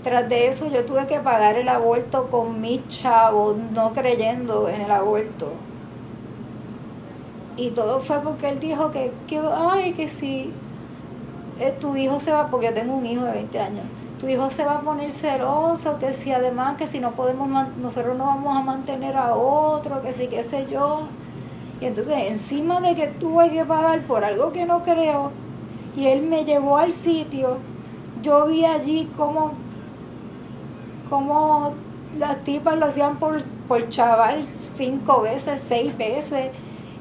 tras 0.03 0.27
de 0.27 0.47
eso 0.47 0.67
yo 0.69 0.85
tuve 0.85 1.07
que 1.07 1.19
pagar 1.19 1.57
el 1.57 1.69
aborto 1.69 2.29
con 2.29 2.59
mis 2.61 2.87
chavos, 2.87 3.55
no 3.73 3.93
creyendo 3.93 4.67
en 4.67 4.81
el 4.81 4.91
aborto. 4.91 5.53
Y 7.55 7.69
todo 7.71 7.99
fue 7.99 8.19
porque 8.19 8.49
él 8.49 8.59
dijo 8.59 8.91
que, 8.91 9.13
que 9.27 9.39
ay, 9.39 9.93
que 9.93 10.07
si 10.07 10.51
eh, 11.59 11.75
tu 11.79 11.95
hijo 11.95 12.19
se 12.19 12.31
va, 12.31 12.47
porque 12.47 12.67
yo 12.67 12.73
tengo 12.73 12.95
un 12.95 13.05
hijo 13.05 13.23
de 13.23 13.31
20 13.31 13.59
años, 13.59 13.85
tu 14.23 14.29
hijo 14.29 14.49
se 14.49 14.63
va 14.63 14.77
a 14.77 14.79
poner 14.79 15.11
celoso, 15.11 15.99
que 15.99 16.13
si 16.13 16.31
además, 16.31 16.77
que 16.77 16.87
si 16.87 17.01
no 17.01 17.11
podemos, 17.11 17.49
nosotros 17.75 18.17
no 18.17 18.25
vamos 18.27 18.55
a 18.55 18.61
mantener 18.61 19.17
a 19.17 19.35
otro, 19.35 20.01
que 20.01 20.13
si 20.13 20.27
qué 20.27 20.43
sé 20.43 20.65
yo. 20.71 21.09
Y 21.81 21.87
entonces 21.87 22.15
encima 22.31 22.79
de 22.79 22.95
que 22.95 23.07
tuve 23.07 23.51
que 23.51 23.65
pagar 23.65 24.03
por 24.03 24.23
algo 24.23 24.53
que 24.53 24.65
no 24.65 24.81
creo, 24.81 25.31
y 25.97 26.07
él 26.07 26.21
me 26.21 26.45
llevó 26.45 26.77
al 26.77 26.93
sitio, 26.93 27.57
yo 28.21 28.45
vi 28.47 28.63
allí 28.63 29.11
cómo, 29.17 29.55
cómo 31.09 31.73
las 32.17 32.41
tipas 32.45 32.77
lo 32.77 32.85
hacían 32.85 33.17
por, 33.17 33.43
por 33.67 33.89
chaval 33.89 34.45
cinco 34.45 35.23
veces, 35.23 35.59
seis 35.59 35.97
veces. 35.97 36.51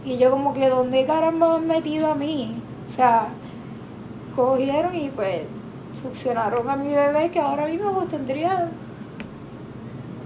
Y 0.05 0.19
yo 0.19 0.33
como 0.33 0.55
que, 0.55 0.69
¿dónde 0.69 1.07
caramba 1.07 1.51
me 1.51 1.55
han 1.55 1.67
metido 1.69 2.11
a 2.11 2.17
mí? 2.17 2.61
O 2.85 2.93
sea, 2.93 3.29
cogieron 4.35 4.97
y 4.97 5.09
pues 5.11 5.43
succionaron 5.95 6.69
a 6.69 6.77
mi 6.77 6.95
bebé 6.95 7.31
que 7.31 7.41
ahora 7.41 7.67
mismo 7.67 7.93
pues 7.93 8.09
tendría 8.09 8.69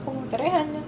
como 0.05 0.21
tres 0.31 0.53
años. 0.53 0.83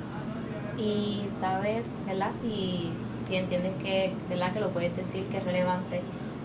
Y 0.79 1.23
sabes, 1.31 1.89
¿verdad? 2.07 2.31
Si, 2.33 2.91
si 3.19 3.37
entiendes 3.37 3.73
que, 3.83 4.13
¿verdad? 4.29 4.53
Que 4.53 4.61
lo 4.61 4.69
puedes 4.71 4.97
decir 4.97 5.25
que 5.27 5.39
es 5.39 5.45
relevante. 5.45 6.01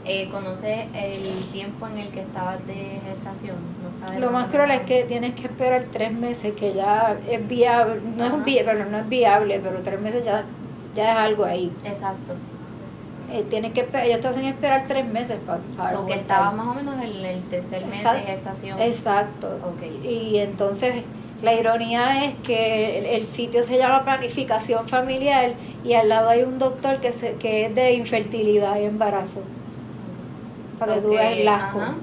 Eh, 0.05 0.27
¿Conoces 0.29 0.87
el 0.93 1.43
tiempo 1.53 1.87
en 1.87 1.97
el 1.97 2.09
que 2.09 2.21
estabas 2.21 2.65
de 2.67 2.99
gestación? 3.05 3.55
¿No 3.87 3.93
sabes 3.97 4.19
Lo 4.19 4.31
más 4.31 4.47
cruel 4.47 4.71
es 4.71 4.81
que 4.81 5.03
tienes 5.05 5.33
que 5.33 5.43
esperar 5.43 5.85
tres 5.93 6.11
meses, 6.11 6.53
que 6.55 6.73
ya 6.73 7.15
es 7.29 7.47
viable, 7.47 8.01
no 8.17 8.25
es, 8.25 8.31
Ajá. 8.33 8.43
vi- 8.43 8.59
pero 8.65 8.85
no 8.85 8.97
es 8.97 9.07
viable, 9.07 9.61
pero 9.63 9.81
tres 9.81 10.01
meses 10.01 10.25
ya, 10.25 10.43
ya 10.93 11.11
es 11.11 11.17
algo 11.17 11.45
ahí. 11.45 11.71
Exacto. 11.85 12.33
Eh, 13.33 13.45
que 13.49 13.87
ellos 14.05 14.19
te 14.21 14.27
hacen 14.27 14.45
esperar 14.45 14.85
tres 14.87 15.05
meses 15.07 15.37
pa- 15.45 15.57
para 15.75 15.89
So 15.89 16.05
que 16.05 16.13
estaba 16.13 16.51
más 16.51 16.67
o 16.67 16.73
menos 16.75 16.95
en 17.03 17.25
el 17.25 17.41
tercer 17.49 17.83
mes 17.85 17.95
Exacto. 17.97 18.19
de 18.19 18.25
gestación. 18.33 18.79
Exacto. 18.79 19.47
Y 20.03 20.37
entonces 20.37 20.95
la 21.41 21.53
ironía 21.53 22.25
es 22.25 22.35
que 22.43 22.99
el, 22.99 23.05
el 23.07 23.25
sitio 23.25 23.63
se 23.63 23.77
llama 23.77 24.03
planificación 24.03 24.87
familiar 24.87 25.53
y 25.83 25.93
al 25.93 26.09
lado 26.09 26.29
hay 26.29 26.43
un 26.43 26.59
doctor 26.59 26.99
que, 27.01 27.11
se, 27.11 27.35
que 27.35 27.65
es 27.65 27.75
de 27.75 27.93
infertilidad 27.93 28.79
y 28.79 28.83
embarazo. 28.85 29.41
Para 30.79 30.95
So 30.95 31.01
que 31.01 31.07
tú 31.07 31.13
veas 31.13 31.37
el 31.37 31.47
asco. 31.47 31.79
ajá. 31.79 31.95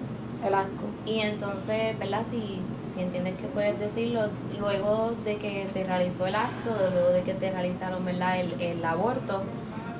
El 0.46 0.54
asco. 0.54 0.84
Y 1.06 1.20
entonces, 1.20 1.98
¿verdad? 1.98 2.22
Si, 2.28 2.60
si 2.92 3.00
entiendes 3.02 3.34
que 3.36 3.46
puedes 3.46 3.78
decirlo, 3.78 4.22
luego 4.58 5.12
de 5.24 5.36
que 5.36 5.68
se 5.68 5.84
realizó 5.84 6.26
el 6.26 6.34
acto, 6.34 6.70
luego 6.92 7.10
de 7.10 7.22
que 7.22 7.34
te 7.34 7.50
realizaron, 7.50 8.04
¿verdad? 8.04 8.40
El, 8.40 8.60
el 8.60 8.84
aborto, 8.84 9.42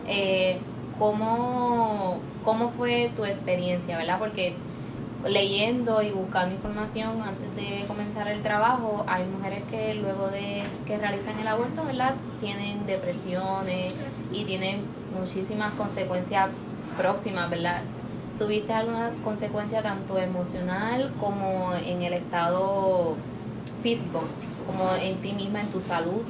eh, 0.07 0.59
¿cómo, 1.01 2.21
¿cómo 2.45 2.69
fue 2.69 3.11
tu 3.17 3.25
experiencia, 3.25 3.97
¿verdad? 3.97 4.19
Porque 4.19 4.55
leyendo 5.27 6.03
y 6.03 6.13
buscando 6.13 6.55
información 6.55 7.23
antes 7.23 7.57
de 7.57 7.85
comenzar 7.89 8.29
el 8.29 8.43
trabajo, 8.43 9.05
hay 9.09 9.25
mujeres 9.25 9.65
que 9.71 9.95
luego 9.95 10.29
de 10.29 10.63
que 10.87 10.99
realizan 10.99 11.39
el 11.39 11.49
aborto, 11.49 11.85
¿verdad? 11.85 12.15
Tienen 12.39 12.87
depresiones 12.87 13.97
y 14.31 14.45
tienen 14.45 14.83
muchísimas 15.19 15.73
consecuencias 15.73 16.51
próximas, 16.97 17.51
¿verdad? 17.51 17.83
¿Tuviste 18.39 18.73
alguna 18.73 19.11
consecuencia 19.25 19.83
tanto 19.83 20.19
emocional 20.19 21.13
como 21.19 21.75
en 21.75 22.03
el 22.03 22.13
estado 22.13 23.17
físico, 23.83 24.23
como 24.67 24.85
en 25.03 25.17
ti 25.23 25.33
misma, 25.33 25.63
en 25.63 25.69
tu 25.69 25.81
salud? 25.81 26.23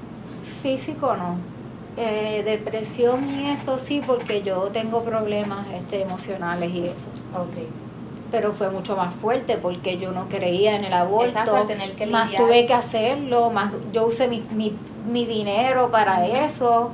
Físico 0.62 1.16
no. 1.16 1.59
Eh, 1.96 2.42
depresión 2.44 3.28
y 3.28 3.50
eso 3.50 3.78
sí, 3.78 4.00
porque 4.06 4.42
yo 4.42 4.68
tengo 4.72 5.02
problemas 5.04 5.66
este, 5.74 6.02
emocionales 6.02 6.70
y 6.72 6.86
eso. 6.86 7.08
Ok. 7.34 7.64
Pero 8.30 8.52
fue 8.52 8.70
mucho 8.70 8.96
más 8.96 9.12
fuerte 9.14 9.56
porque 9.56 9.98
yo 9.98 10.12
no 10.12 10.28
creía 10.28 10.76
en 10.76 10.84
el 10.84 10.92
aborto. 10.92 11.26
Exacto, 11.26 11.56
al 11.56 11.66
tener 11.66 11.96
que 11.96 12.06
más 12.06 12.26
lidiar. 12.30 12.44
tuve 12.44 12.64
que 12.66 12.74
hacerlo, 12.74 13.50
más 13.50 13.72
yo 13.92 14.06
usé 14.06 14.28
mi, 14.28 14.42
mi, 14.52 14.72
mi 15.10 15.26
dinero 15.26 15.90
para 15.90 16.26
eso. 16.26 16.90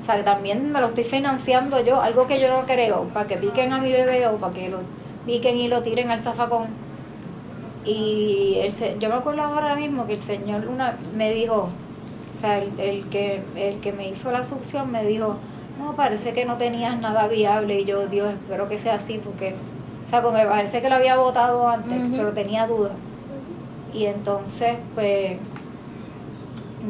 O 0.00 0.04
sea, 0.04 0.16
que 0.16 0.22
también 0.24 0.72
me 0.72 0.80
lo 0.80 0.86
estoy 0.88 1.04
financiando 1.04 1.80
yo, 1.84 2.00
algo 2.00 2.26
que 2.26 2.40
yo 2.40 2.48
no 2.48 2.66
creo, 2.66 3.04
para 3.14 3.26
que 3.28 3.36
piquen 3.36 3.72
a 3.72 3.78
mi 3.78 3.92
bebé 3.92 4.26
o 4.26 4.36
para 4.36 4.52
que 4.52 4.68
lo 4.68 4.78
piquen 5.26 5.58
y 5.58 5.68
lo 5.68 5.82
tiren 5.82 6.10
al 6.10 6.18
zafacón. 6.18 6.66
Y 7.84 8.56
el, 8.60 8.72
se- 8.72 8.96
yo 8.98 9.08
me 9.08 9.14
acuerdo 9.16 9.42
ahora 9.42 9.74
mismo 9.74 10.06
que 10.06 10.14
el 10.14 10.18
señor 10.18 10.66
una 10.66 10.96
me 11.16 11.32
dijo, 11.32 11.68
o 12.40 12.42
sea, 12.42 12.56
el, 12.56 12.80
el 12.80 13.06
que, 13.10 13.42
el 13.54 13.80
que 13.80 13.92
me 13.92 14.08
hizo 14.08 14.30
la 14.30 14.46
succión 14.46 14.90
me 14.90 15.04
dijo, 15.04 15.36
no, 15.78 15.94
parece 15.94 16.32
que 16.32 16.46
no 16.46 16.56
tenías 16.56 16.98
nada 16.98 17.28
viable. 17.28 17.80
Y 17.80 17.84
yo, 17.84 18.06
Dios, 18.06 18.32
espero 18.32 18.66
que 18.66 18.78
sea 18.78 18.94
así, 18.94 19.20
porque, 19.22 19.54
o 20.06 20.08
sea, 20.08 20.22
como 20.22 20.38
que 20.38 20.46
parece 20.46 20.80
que 20.80 20.88
lo 20.88 20.94
había 20.94 21.18
votado 21.18 21.68
antes, 21.68 22.00
pero 22.16 22.32
tenía 22.32 22.66
dudas. 22.66 22.92
Y 23.92 24.06
entonces, 24.06 24.76
pues, 24.94 25.36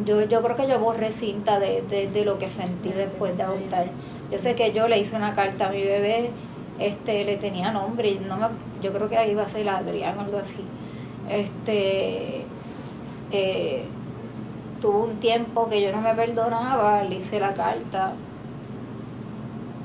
yo, 0.04 0.22
yo 0.26 0.40
creo 0.40 0.54
que 0.54 0.68
yo 0.68 0.78
borré 0.78 1.10
cinta 1.10 1.58
de, 1.58 1.82
de, 1.82 2.06
de 2.08 2.24
lo 2.24 2.38
que 2.38 2.48
sentí 2.48 2.90
después 2.90 3.36
de 3.36 3.42
adoptar. 3.42 3.86
Yo 4.30 4.38
sé 4.38 4.54
que 4.54 4.72
yo 4.72 4.86
le 4.86 5.00
hice 5.00 5.16
una 5.16 5.34
carta 5.34 5.66
a 5.66 5.72
mi 5.72 5.82
bebé, 5.82 6.30
este, 6.78 7.24
le 7.24 7.38
tenía 7.38 7.72
nombre, 7.72 8.10
y 8.10 8.20
no 8.20 8.36
me, 8.36 8.46
yo 8.80 8.92
creo 8.92 9.08
que 9.08 9.28
iba 9.28 9.42
a 9.42 9.48
ser 9.48 9.68
Adrián 9.68 10.16
o 10.16 10.20
algo 10.20 10.38
así. 10.38 10.64
Este, 11.28 12.44
eh, 13.32 13.84
tuvo 14.80 15.04
un 15.04 15.20
tiempo 15.20 15.68
que 15.68 15.82
yo 15.82 15.92
no 15.92 16.00
me 16.00 16.14
perdonaba, 16.14 17.02
le 17.04 17.16
hice 17.16 17.38
la 17.40 17.54
carta. 17.54 18.14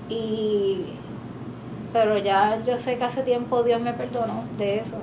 Y, 0.09 0.85
pero 1.93 2.17
ya 2.17 2.61
yo 2.65 2.77
sé 2.77 2.97
que 2.97 3.03
hace 3.03 3.23
tiempo 3.23 3.63
Dios 3.63 3.81
me 3.81 3.93
perdonó 3.93 4.43
de 4.57 4.79
eso. 4.79 4.97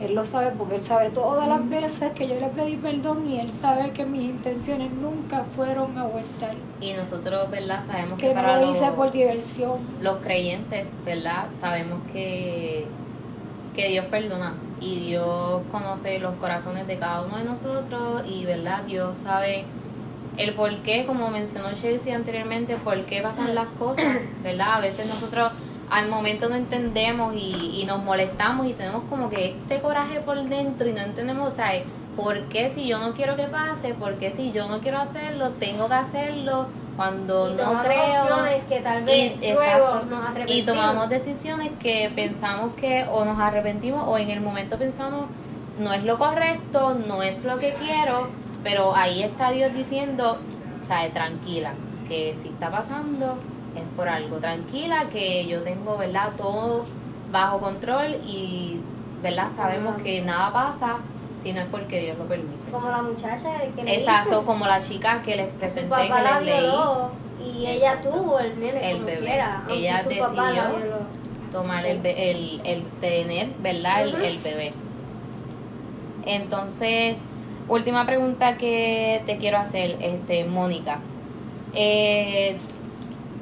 Él 0.00 0.14
lo 0.14 0.24
sabe 0.24 0.52
porque 0.56 0.76
Él 0.76 0.80
sabe 0.80 1.10
todas 1.10 1.48
las 1.48 1.68
veces 1.68 2.12
que 2.12 2.28
yo 2.28 2.38
le 2.38 2.46
pedí 2.48 2.76
perdón 2.76 3.26
y 3.28 3.40
Él 3.40 3.50
sabe 3.50 3.90
que 3.90 4.04
mis 4.04 4.22
intenciones 4.30 4.92
nunca 4.92 5.42
fueron 5.56 5.98
abortar. 5.98 6.54
Y 6.80 6.92
nosotros, 6.92 7.50
¿verdad? 7.50 7.82
Sabemos 7.82 8.18
que, 8.18 8.28
Que 8.28 8.34
no 8.34 8.40
para 8.42 8.60
lo 8.60 8.66
los, 8.66 8.76
hice 8.76 8.92
por 8.92 9.10
diversión. 9.10 9.78
los 10.00 10.18
creyentes, 10.18 10.86
¿verdad? 11.04 11.46
Sabemos 11.52 11.98
que, 12.12 12.86
que 13.78 13.90
Dios 13.90 14.06
perdona 14.06 14.54
y 14.80 14.98
Dios 15.06 15.62
conoce 15.70 16.18
los 16.18 16.34
corazones 16.34 16.88
de 16.88 16.98
cada 16.98 17.22
uno 17.22 17.38
de 17.38 17.44
nosotros 17.44 18.24
y, 18.26 18.44
¿verdad? 18.44 18.82
Dios 18.82 19.18
sabe 19.18 19.66
el 20.36 20.52
por 20.54 20.78
qué, 20.78 21.06
como 21.06 21.30
mencionó 21.30 21.72
Chelsea 21.74 22.16
anteriormente, 22.16 22.74
por 22.74 23.00
qué 23.04 23.22
pasan 23.22 23.54
las 23.54 23.68
cosas, 23.78 24.16
¿verdad? 24.42 24.74
A 24.74 24.80
veces 24.80 25.06
nosotros 25.06 25.52
al 25.90 26.08
momento 26.08 26.48
no 26.48 26.56
entendemos 26.56 27.36
y, 27.36 27.80
y 27.80 27.84
nos 27.86 28.02
molestamos 28.02 28.66
y 28.66 28.72
tenemos 28.72 29.04
como 29.08 29.30
que 29.30 29.50
este 29.50 29.78
coraje 29.78 30.22
por 30.22 30.42
dentro 30.42 30.88
y 30.88 30.92
no 30.92 31.02
entendemos, 31.02 31.46
o 31.46 31.56
sea, 31.56 31.70
¿por 32.18 32.40
qué 32.48 32.68
si 32.68 32.86
yo 32.88 32.98
no 32.98 33.12
quiero 33.14 33.36
que 33.36 33.44
pase? 33.44 33.94
¿Por 33.94 34.14
qué 34.18 34.32
si 34.32 34.50
yo 34.50 34.66
no 34.66 34.80
quiero 34.80 34.98
hacerlo, 34.98 35.50
tengo 35.52 35.86
que 35.88 35.94
hacerlo 35.94 36.66
cuando 36.96 37.48
Y 37.48 37.52
no 37.52 37.56
tomamos 37.58 37.86
creo? 37.86 38.44
que 38.68 38.80
tal 38.80 39.04
vez 39.04 39.36
Y- 39.40 39.52
luego 39.52 40.00
nos 40.10 40.50
Y 40.50 40.62
tomamos 40.64 41.08
decisiones 41.08 41.70
que 41.78 42.10
pensamos 42.14 42.74
que 42.74 43.06
o 43.12 43.24
nos 43.24 43.38
arrepentimos 43.38 44.04
o 44.08 44.18
en 44.18 44.30
el 44.30 44.40
momento 44.40 44.76
pensamos 44.78 45.26
no 45.78 45.92
es 45.92 46.02
lo 46.02 46.18
correcto, 46.18 46.96
no 47.06 47.22
es 47.22 47.44
lo 47.44 47.56
que 47.60 47.74
quiero, 47.74 48.28
pero 48.64 48.96
ahí 48.96 49.22
está 49.22 49.52
Dios 49.52 49.72
diciendo, 49.72 50.38
¿sabes? 50.82 51.12
Tranquila, 51.12 51.70
que 52.08 52.34
si 52.34 52.48
está 52.48 52.68
pasando 52.68 53.36
es 53.76 53.84
por 53.96 54.08
algo. 54.08 54.38
Tranquila, 54.38 55.04
que 55.08 55.46
yo 55.46 55.62
tengo, 55.62 55.96
¿verdad? 55.96 56.30
Todo 56.36 56.84
bajo 57.30 57.60
control 57.60 58.16
y, 58.26 58.80
¿verdad? 59.22 59.50
Sabemos 59.50 59.94
Ajá. 59.94 60.02
que 60.02 60.20
nada 60.22 60.52
pasa 60.52 60.96
si 61.38 61.52
no 61.52 61.60
es 61.60 61.66
porque 61.70 62.00
Dios 62.00 62.18
lo 62.18 62.24
permite. 62.26 62.70
Como 62.70 62.88
la 62.90 63.02
muchacha 63.02 63.50
que 63.76 63.82
le 63.84 63.94
Exacto, 63.96 64.30
diste. 64.30 64.44
como 64.46 64.66
la 64.66 64.80
chica 64.80 65.22
que 65.22 65.36
les 65.36 65.50
Su 65.52 65.58
presenté 65.58 65.88
papá 65.90 66.02
que 66.02 66.22
la 66.22 66.40
les 66.40 66.54
leí. 66.54 66.60
violó 66.64 67.10
y 67.44 67.66
ella 67.66 67.92
Exacto. 67.92 68.10
tuvo 68.10 68.38
el 68.40 68.58
nene 68.60 68.90
El 68.90 68.96
como 68.96 69.06
bebé. 69.06 69.26
quiera. 69.26 69.64
Ella 69.70 70.02
su 70.02 70.08
decidió 70.08 70.62
tomar 71.52 71.86
el, 71.86 72.04
el, 72.04 72.60
el 72.64 72.82
tener, 73.00 73.48
¿verdad? 73.60 74.02
El, 74.02 74.14
Ujú. 74.14 74.24
el 74.24 74.38
bebé. 74.38 74.72
Entonces, 76.26 77.16
última 77.68 78.04
pregunta 78.06 78.56
que 78.58 79.22
te 79.26 79.38
quiero 79.38 79.58
hacer, 79.58 79.96
este, 80.00 80.44
Mónica. 80.44 80.98
Eh, 81.74 82.56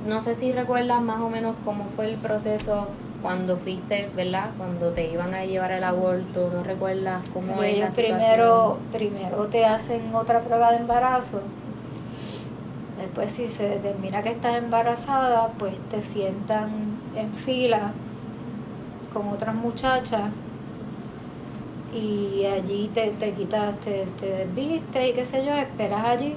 no 0.04 0.20
sé 0.20 0.36
si 0.36 0.52
recuerdas 0.52 1.00
más 1.02 1.20
o 1.20 1.28
menos 1.28 1.56
cómo 1.64 1.86
fue 1.96 2.06
el 2.10 2.16
proceso 2.16 2.88
cuando 3.22 3.56
fuiste, 3.56 4.10
¿verdad? 4.14 4.50
Cuando 4.56 4.90
te 4.92 5.10
iban 5.10 5.34
a 5.34 5.44
llevar 5.44 5.72
el 5.72 5.84
aborto, 5.84 6.50
¿no 6.52 6.62
recuerdas 6.62 7.28
cómo 7.30 7.52
es 7.54 7.58
la 7.58 7.66
Ellos 7.86 7.94
situación? 7.94 8.18
primero, 8.18 8.78
primero 8.92 9.46
te 9.46 9.64
hacen 9.64 10.14
otra 10.14 10.40
prueba 10.40 10.70
de 10.70 10.78
embarazo. 10.78 11.40
Después 12.98 13.30
si 13.32 13.48
se 13.48 13.68
determina 13.68 14.22
que 14.22 14.30
estás 14.30 14.56
embarazada, 14.56 15.48
pues 15.58 15.74
te 15.90 16.00
sientan 16.02 16.70
en 17.14 17.32
fila 17.34 17.92
con 19.12 19.28
otras 19.28 19.54
muchachas 19.54 20.30
y 21.94 22.44
allí 22.44 22.90
te, 22.92 23.10
te 23.12 23.32
quitas, 23.32 23.76
te, 23.80 24.06
te 24.20 24.26
desvistes 24.46 25.08
y 25.08 25.12
qué 25.12 25.24
sé 25.24 25.44
yo, 25.44 25.54
esperas 25.54 26.04
allí 26.04 26.34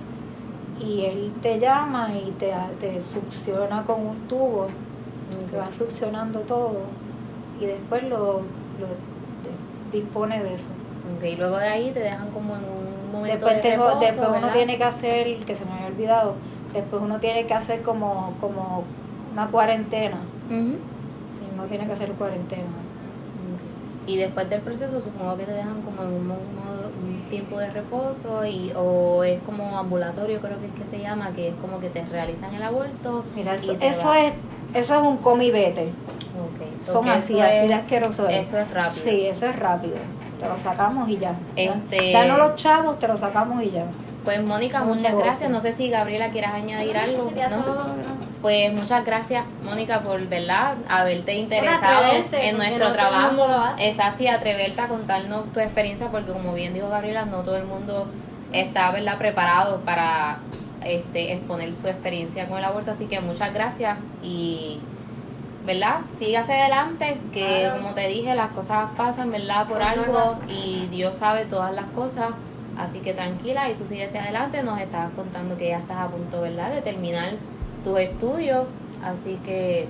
y 0.81 1.01
él 1.05 1.33
te 1.41 1.59
llama 1.59 2.09
y 2.15 2.31
te, 2.31 2.53
te 2.79 3.01
succiona 3.01 3.83
con 3.83 4.05
un 4.05 4.27
tubo 4.27 4.67
que 5.49 5.57
va 5.57 5.71
succionando 5.71 6.39
todo 6.41 6.73
y 7.59 7.65
después 7.65 8.03
lo, 8.03 8.17
lo 8.17 8.87
te- 9.91 9.97
dispone 9.97 10.43
de 10.43 10.53
eso. 10.53 10.67
Y 11.23 11.35
luego 11.35 11.57
de 11.57 11.67
ahí 11.67 11.91
te 11.91 11.99
dejan 12.01 12.29
como 12.29 12.55
en 12.55 12.63
un 12.63 13.11
momento 13.11 13.33
Después, 13.45 13.55
de 13.55 13.61
tengo, 13.61 13.85
reposo, 13.87 14.05
después 14.05 14.29
uno 14.37 14.51
tiene 14.51 14.77
que 14.77 14.83
hacer, 14.83 15.37
que 15.45 15.55
se 15.55 15.65
me 15.65 15.73
había 15.73 15.87
olvidado, 15.87 16.35
después 16.73 17.01
uno 17.01 17.19
tiene 17.19 17.45
que 17.47 17.53
hacer 17.53 17.81
como, 17.81 18.33
como 18.39 18.83
una 19.33 19.47
cuarentena. 19.47 20.17
Sí, 20.49 20.55
uno 21.53 21.63
tiene 21.65 21.85
que 21.87 21.93
hacer 21.93 22.11
cuarentena. 22.13 22.63
Y 24.07 24.17
después 24.17 24.49
del 24.49 24.61
proceso 24.61 24.99
supongo 24.99 25.37
que 25.37 25.43
te 25.45 25.51
dejan 25.51 25.81
como 25.83 26.01
en 26.03 26.07
un, 26.13 26.27
modo- 26.27 26.39
un 27.03 27.29
tiempo 27.29 27.59
de 27.59 27.69
reposo 27.69 28.43
y 28.45 28.71
o 28.75 29.23
es 29.23 29.39
como 29.43 29.77
ambulatorio 29.77 30.39
creo 30.41 30.59
que 30.59 30.65
es 30.67 30.71
que 30.73 30.85
se 30.87 30.99
llama, 30.99 31.31
que 31.35 31.49
es 31.49 31.55
como 31.55 31.79
que 31.79 31.89
te 31.89 32.03
realizan 32.05 32.53
el 32.55 32.63
aborto. 32.63 33.23
Mira, 33.35 33.53
eso, 33.55 33.73
es 34.13 34.33
eso 34.73 34.95
es 34.95 35.01
un 35.01 35.17
come 35.17 35.45
y 35.45 35.51
vete. 35.51 35.91
So 36.85 36.93
Son 36.93 37.09
así, 37.09 37.33
eso 37.33 37.43
así 37.43 37.57
es- 37.57 37.67
de 37.67 37.73
asqueroso 37.73 38.27
es. 38.29 38.47
Eso 38.47 38.59
es 38.59 38.71
rápido. 38.71 38.91
Sí, 39.03 39.25
eso 39.27 39.45
es 39.45 39.55
rápido. 39.57 39.95
Te 40.39 40.47
lo 40.47 40.57
sacamos 40.57 41.09
y 41.09 41.17
ya. 41.17 41.33
Este- 41.55 42.13
Danos 42.13 42.37
los 42.37 42.55
chavos, 42.55 42.97
te 42.97 43.07
lo 43.07 43.17
sacamos 43.17 43.61
y 43.63 43.71
ya. 43.71 43.83
Pues 44.23 44.41
Mónica, 44.43 44.81
muchas 44.83 45.13
gracias. 45.15 45.49
No 45.49 45.59
sé 45.59 45.71
si 45.73 45.89
Gabriela 45.89 46.29
quieras 46.29 46.53
añadir 46.53 46.97
algo, 46.97 47.31
¿no? 47.49 47.85
Pues 48.41 48.71
muchas 48.73 49.03
gracias, 49.05 49.43
Mónica, 49.63 49.99
por 50.01 50.25
verdad 50.27 50.75
haberte 50.87 51.33
interesado 51.33 52.05
en 52.31 52.57
nuestro 52.57 52.77
no 52.79 52.85
todo 52.85 52.87
el 52.87 52.93
trabajo. 52.93 53.27
mundo 53.27 53.47
lo 53.47 53.55
hace. 53.63 53.87
Exacto, 53.87 54.23
y 54.23 54.27
atreverte 54.27 54.79
a 54.81 54.87
contarnos 54.87 55.51
tu 55.51 55.59
experiencia, 55.59 56.07
porque 56.09 56.31
como 56.31 56.53
bien 56.53 56.73
dijo 56.73 56.87
Gabriela, 56.89 57.25
no 57.25 57.37
todo 57.39 57.57
el 57.57 57.65
mundo 57.65 58.07
está 58.53 58.91
verdad 58.91 59.17
preparado 59.17 59.81
para 59.81 60.37
este 60.83 61.33
exponer 61.33 61.73
su 61.73 61.87
experiencia 61.87 62.47
con 62.47 62.57
el 62.57 62.65
aborto. 62.65 62.91
Así 62.91 63.05
que 63.07 63.19
muchas 63.19 63.53
gracias 63.53 63.97
y 64.23 64.79
¿verdad? 65.65 66.01
Sígase 66.09 66.53
adelante, 66.53 67.19
que 67.31 67.61
Claro. 67.61 67.81
como 67.81 67.93
te 67.93 68.07
dije, 68.07 68.33
las 68.33 68.51
cosas 68.51 68.87
pasan, 68.97 69.29
¿verdad? 69.31 69.67
Por 69.67 69.81
algo 69.83 70.39
y 70.47 70.87
Dios 70.89 71.17
sabe 71.17 71.45
todas 71.45 71.73
las 71.73 71.85
cosas. 71.87 72.29
Así 72.77 72.99
que 72.99 73.13
tranquila 73.13 73.69
y 73.69 73.75
tú 73.75 73.85
sigues 73.85 74.15
adelante. 74.15 74.63
Nos 74.63 74.79
estabas 74.79 75.11
contando 75.15 75.57
que 75.57 75.69
ya 75.69 75.79
estás 75.79 75.97
a 75.97 76.07
punto, 76.07 76.41
¿verdad? 76.41 76.71
De 76.71 76.81
terminar 76.81 77.33
tus 77.83 77.99
estudios. 77.99 78.67
Así 79.03 79.37
que 79.45 79.87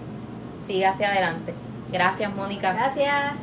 sigue 0.65 0.85
hacia 0.85 1.09
adelante. 1.09 1.53
Gracias, 1.91 2.35
Mónica. 2.35 2.73
Gracias. 2.73 3.33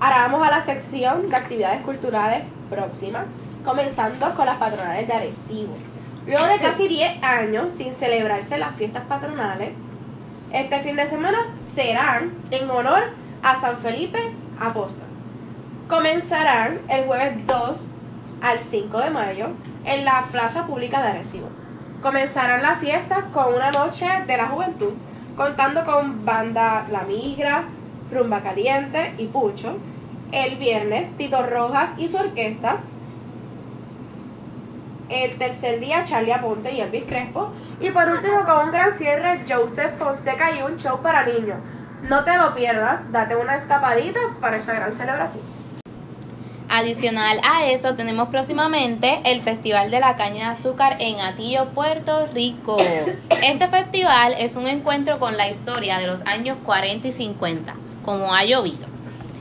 Ahora 0.00 0.16
vamos 0.28 0.46
a 0.46 0.50
la 0.50 0.62
sección 0.62 1.28
de 1.28 1.36
actividades 1.36 1.80
culturales 1.82 2.44
próxima, 2.70 3.24
comenzando 3.64 4.32
con 4.34 4.46
las 4.46 4.56
patronales 4.58 5.06
de 5.06 5.12
Arecibo. 5.12 5.74
Luego 6.26 6.46
de 6.46 6.58
casi 6.58 6.88
10 6.88 7.22
años 7.22 7.72
sin 7.72 7.94
celebrarse 7.94 8.58
las 8.58 8.74
fiestas 8.74 9.04
patronales, 9.04 9.70
este 10.52 10.80
fin 10.80 10.96
de 10.96 11.06
semana 11.06 11.38
serán 11.54 12.34
en 12.50 12.68
honor 12.68 13.12
a 13.44 13.54
San 13.54 13.78
Felipe 13.78 14.18
Apóstol. 14.58 15.06
Comenzarán 15.88 16.80
el 16.88 17.04
jueves 17.04 17.46
2 17.46 17.78
al 18.42 18.58
5 18.58 18.98
de 18.98 19.10
mayo 19.10 19.46
en 19.84 20.04
la 20.04 20.24
Plaza 20.32 20.66
Pública 20.66 21.00
de 21.00 21.10
Arecibo. 21.10 21.48
Comenzarán 22.02 22.60
las 22.62 22.80
fiestas 22.80 23.24
con 23.32 23.54
una 23.54 23.70
noche 23.70 24.06
de 24.26 24.36
la 24.36 24.48
juventud, 24.48 24.94
contando 25.36 25.84
con 25.84 26.24
banda 26.24 26.88
La 26.90 27.02
Migra, 27.02 27.64
Rumba 28.10 28.42
Caliente 28.42 29.14
y 29.16 29.26
Pucho. 29.26 29.78
El 30.32 30.56
viernes, 30.56 31.16
Tito 31.16 31.46
Rojas 31.46 31.94
y 31.98 32.08
su 32.08 32.16
orquesta. 32.16 32.78
El 35.08 35.38
tercer 35.38 35.78
día, 35.80 36.04
Charlie 36.04 36.32
Aponte 36.32 36.72
y 36.72 36.80
Elvis 36.80 37.04
Crespo. 37.04 37.52
Y 37.80 37.90
por 37.90 38.08
último, 38.08 38.44
con 38.44 38.66
un 38.66 38.72
gran 38.72 38.90
cierre, 38.90 39.44
Joseph 39.48 39.98
Fonseca 39.98 40.50
y 40.50 40.62
un 40.62 40.76
show 40.78 41.00
para 41.00 41.24
niños. 41.24 41.58
No 42.02 42.24
te 42.24 42.36
lo 42.36 42.54
pierdas, 42.54 43.10
date 43.12 43.36
una 43.36 43.56
escapadita 43.56 44.20
para 44.40 44.56
esta 44.56 44.74
gran 44.74 44.92
celebración. 44.92 45.44
Adicional 46.68 47.40
a 47.44 47.66
eso, 47.66 47.94
tenemos 47.94 48.28
próximamente 48.28 49.20
el 49.24 49.40
Festival 49.40 49.92
de 49.92 50.00
la 50.00 50.16
Caña 50.16 50.46
de 50.46 50.52
Azúcar 50.52 50.96
en 50.98 51.20
Atillo, 51.20 51.70
Puerto 51.70 52.26
Rico. 52.34 52.76
Este 53.42 53.68
festival 53.68 54.34
es 54.38 54.56
un 54.56 54.66
encuentro 54.66 55.20
con 55.20 55.36
la 55.36 55.48
historia 55.48 55.98
de 55.98 56.08
los 56.08 56.26
años 56.26 56.58
40 56.64 57.06
y 57.06 57.12
50, 57.12 57.74
como 58.04 58.34
ha 58.34 58.44
llovido. 58.44 58.95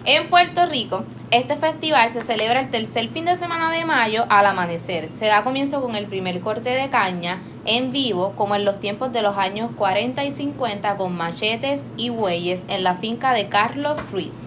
En 0.08 0.30
Puerto 0.30 0.68
Rico, 0.68 1.04
este 1.32 1.58
festival 1.58 2.12
se 2.12 2.22
celebra 2.22 2.60
el 2.60 2.70
tercer 2.70 3.08
fin 3.08 3.26
de 3.26 3.36
semana 3.36 3.72
de 3.72 3.86
mayo 3.86 4.26
al 4.30 4.46
amanecer. 4.46 5.10
Se 5.10 5.26
da 5.26 5.44
comienzo 5.44 5.82
con 5.82 5.96
el 5.96 6.06
primer 6.06 6.42
corte 6.42 6.70
de 6.70 6.92
caña 6.92 7.42
en 7.66 7.92
vivo, 7.92 8.34
como 8.36 8.54
en 8.56 8.66
los 8.66 8.80
tiempos 8.80 9.12
de 9.12 9.24
los 9.24 9.36
años 9.36 9.72
40 9.76 10.24
y 10.24 10.30
50, 10.30 10.98
con 10.98 11.18
machetes 11.18 11.88
y 11.98 12.10
bueyes 12.10 12.66
en 12.68 12.84
la 12.84 12.94
finca 12.94 13.34
de 13.34 13.50
Carlos 13.50 14.12
Ruiz. 14.12 14.44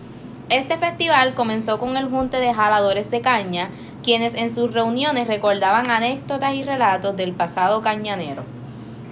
Este 0.49 0.79
festival 0.79 1.35
comenzó 1.35 1.81
con 1.81 1.97
el 1.97 2.09
junte 2.09 2.37
de 2.37 2.55
jaladores 2.55 3.11
de 3.11 3.21
caña, 3.21 3.71
quienes 4.05 4.35
en 4.35 4.51
sus 4.51 4.73
reuniones 4.73 5.27
recordaban 5.27 5.91
anécdotas 5.91 6.55
y 6.55 6.63
relatos 6.63 7.17
del 7.17 7.33
pasado 7.33 7.83
cañanero. 7.83 8.45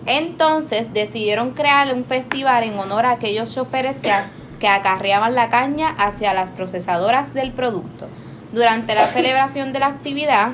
Entonces 0.06 0.94
decidieron 0.94 1.50
crear 1.50 1.92
un 1.92 2.04
festival 2.04 2.62
en 2.62 2.78
honor 2.78 3.04
a 3.04 3.10
aquellos 3.10 3.52
choferes 3.52 4.00
que, 4.00 4.12
que 4.58 4.68
acarreaban 4.68 5.34
la 5.34 5.48
caña 5.48 5.94
hacia 5.98 6.34
las 6.34 6.50
procesadoras 6.50 7.34
del 7.34 7.52
producto. 7.52 8.06
Durante 8.52 8.94
la 8.94 9.06
celebración 9.06 9.72
de 9.72 9.80
la 9.80 9.86
actividad, 9.86 10.52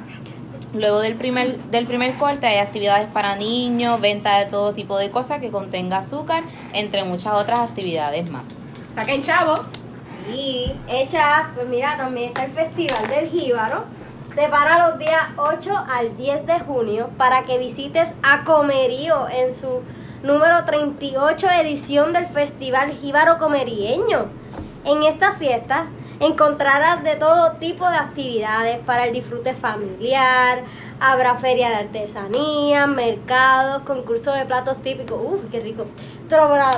luego 0.74 1.00
del 1.00 1.16
primer, 1.16 1.58
del 1.58 1.86
primer 1.86 2.14
corte 2.14 2.46
hay 2.46 2.58
actividades 2.58 3.06
para 3.08 3.36
niños, 3.36 4.00
venta 4.00 4.38
de 4.38 4.46
todo 4.46 4.72
tipo 4.72 4.96
de 4.96 5.10
cosas 5.10 5.40
que 5.40 5.50
contenga 5.50 5.98
azúcar, 5.98 6.42
entre 6.72 7.04
muchas 7.04 7.34
otras 7.34 7.60
actividades 7.60 8.30
más. 8.30 8.48
Saquen 8.94 9.22
chavo. 9.22 9.54
Y 10.32 10.72
hecha, 10.88 11.50
pues 11.54 11.68
mira, 11.68 11.96
también 11.96 12.28
está 12.28 12.44
el 12.44 12.52
Festival 12.52 13.08
del 13.08 13.28
Jíbaro. 13.28 13.84
Se 14.34 14.48
para 14.48 14.88
los 14.88 14.98
días 14.98 15.28
8 15.36 15.84
al 15.90 16.16
10 16.16 16.46
de 16.46 16.60
junio 16.60 17.10
para 17.18 17.44
que 17.44 17.58
visites 17.58 18.12
a 18.22 18.44
Comerío 18.44 19.28
en 19.28 19.52
su 19.52 19.82
número 20.22 20.64
38 20.64 21.48
edición 21.60 22.12
del 22.12 22.26
Festival 22.26 22.90
Jíbaro 22.92 23.38
Comerieño. 23.38 24.26
En 24.84 25.02
esta 25.04 25.32
fiesta 25.32 25.86
encontrarás 26.20 27.02
de 27.02 27.16
todo 27.16 27.52
tipo 27.52 27.88
de 27.88 27.96
actividades 27.96 28.78
para 28.80 29.04
el 29.06 29.12
disfrute 29.12 29.54
familiar, 29.54 30.60
habrá 31.00 31.34
feria 31.36 31.68
de 31.70 31.74
artesanía, 31.76 32.86
mercados, 32.86 33.82
concursos 33.82 34.34
de 34.36 34.44
platos 34.46 34.80
típicos, 34.82 35.18
uff, 35.20 35.50
qué 35.50 35.60
rico, 35.60 35.86
Trova- 36.28 36.70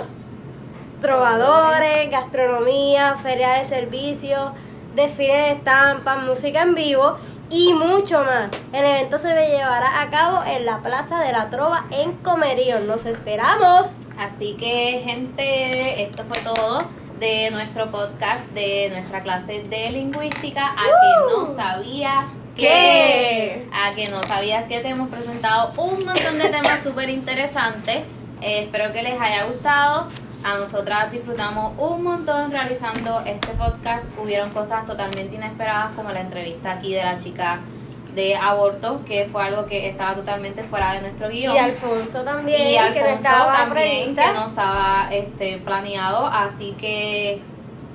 trovadores, 1.03 2.11
gastronomía, 2.11 3.16
feria 3.22 3.53
de 3.55 3.66
servicios, 3.66 4.53
desfile 4.95 5.34
de 5.34 5.51
estampas, 5.53 6.22
música 6.24 6.62
en 6.62 6.74
vivo 6.74 7.16
y 7.55 7.72
mucho 7.72 8.18
más. 8.18 8.50
El 8.72 8.84
evento 8.84 9.16
se 9.16 9.28
llevará 9.28 10.02
a 10.02 10.11
cabo 10.11 10.42
en 10.44 10.66
la 10.66 10.80
Plaza 10.80 11.20
de 11.20 11.30
la 11.30 11.50
Trova 11.50 11.84
en 11.90 12.12
Comerío. 12.14 12.80
Nos 12.80 13.07
esperamos. 13.07 13.98
Así 14.18 14.57
que, 14.59 15.02
gente, 15.05 16.02
esto 16.02 16.24
fue 16.24 16.38
todo 16.40 16.78
de 17.20 17.50
nuestro 17.52 17.92
podcast, 17.92 18.44
de 18.55 18.90
nuestra 18.90 19.22
clase 19.22 19.62
de 19.62 19.90
lingüística. 19.92 20.72
A 20.72 20.84
que 20.84 21.36
no 21.36 21.46
sabías 21.46 22.26
¿Qué? 22.57 23.68
A 23.72 23.92
que 23.94 24.07
no 24.07 24.22
sabías 24.22 24.66
que 24.66 24.80
te 24.80 24.88
hemos 24.88 25.09
presentado 25.11 25.72
un 25.76 26.05
montón 26.05 26.38
de 26.38 26.48
temas 26.48 26.82
súper 26.82 27.09
interesantes. 27.09 28.02
Eh, 28.40 28.64
espero 28.64 28.92
que 28.92 29.02
les 29.02 29.20
haya 29.20 29.44
gustado. 29.44 30.09
A 30.45 30.57
nosotras 30.59 31.11
disfrutamos 31.11 31.72
un 31.78 32.03
montón 32.03 32.53
realizando 32.53 33.20
este 33.24 33.49
podcast. 33.55 34.05
Hubieron 34.22 34.51
cosas 34.51 34.84
totalmente 34.86 35.36
inesperadas 35.36 35.92
como 35.97 36.12
la 36.12 36.20
entrevista 36.20 36.72
aquí 36.72 36.92
de 36.92 37.03
la 37.03 37.18
chica 37.18 37.61
de 38.14 38.36
aborto, 38.36 39.01
que 39.07 39.26
fue 39.32 39.42
algo 39.42 39.64
que 39.64 39.88
estaba 39.88 40.14
totalmente 40.14 40.62
fuera 40.62 40.92
de 40.92 41.01
nuestro 41.01 41.30
guion. 41.30 41.55
Y 41.55 41.59
Alfonso 41.59 42.22
también, 42.22 42.61
Y 42.61 42.74
que 42.74 42.78
no 42.78 42.84
Alfonso 42.84 43.09
estaba 43.16 43.57
también, 43.57 44.14
que 44.14 44.32
no 44.32 44.49
estaba 44.49 45.09
este, 45.11 45.59
planeado. 45.59 46.26
Así 46.26 46.76
que, 46.78 47.40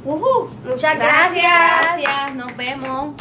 ujú, 0.03 0.49
Muchas 0.65 0.97
gracias. 0.97 1.43
gracias, 1.81 2.35
nos 2.35 2.57
vemos. 2.57 3.13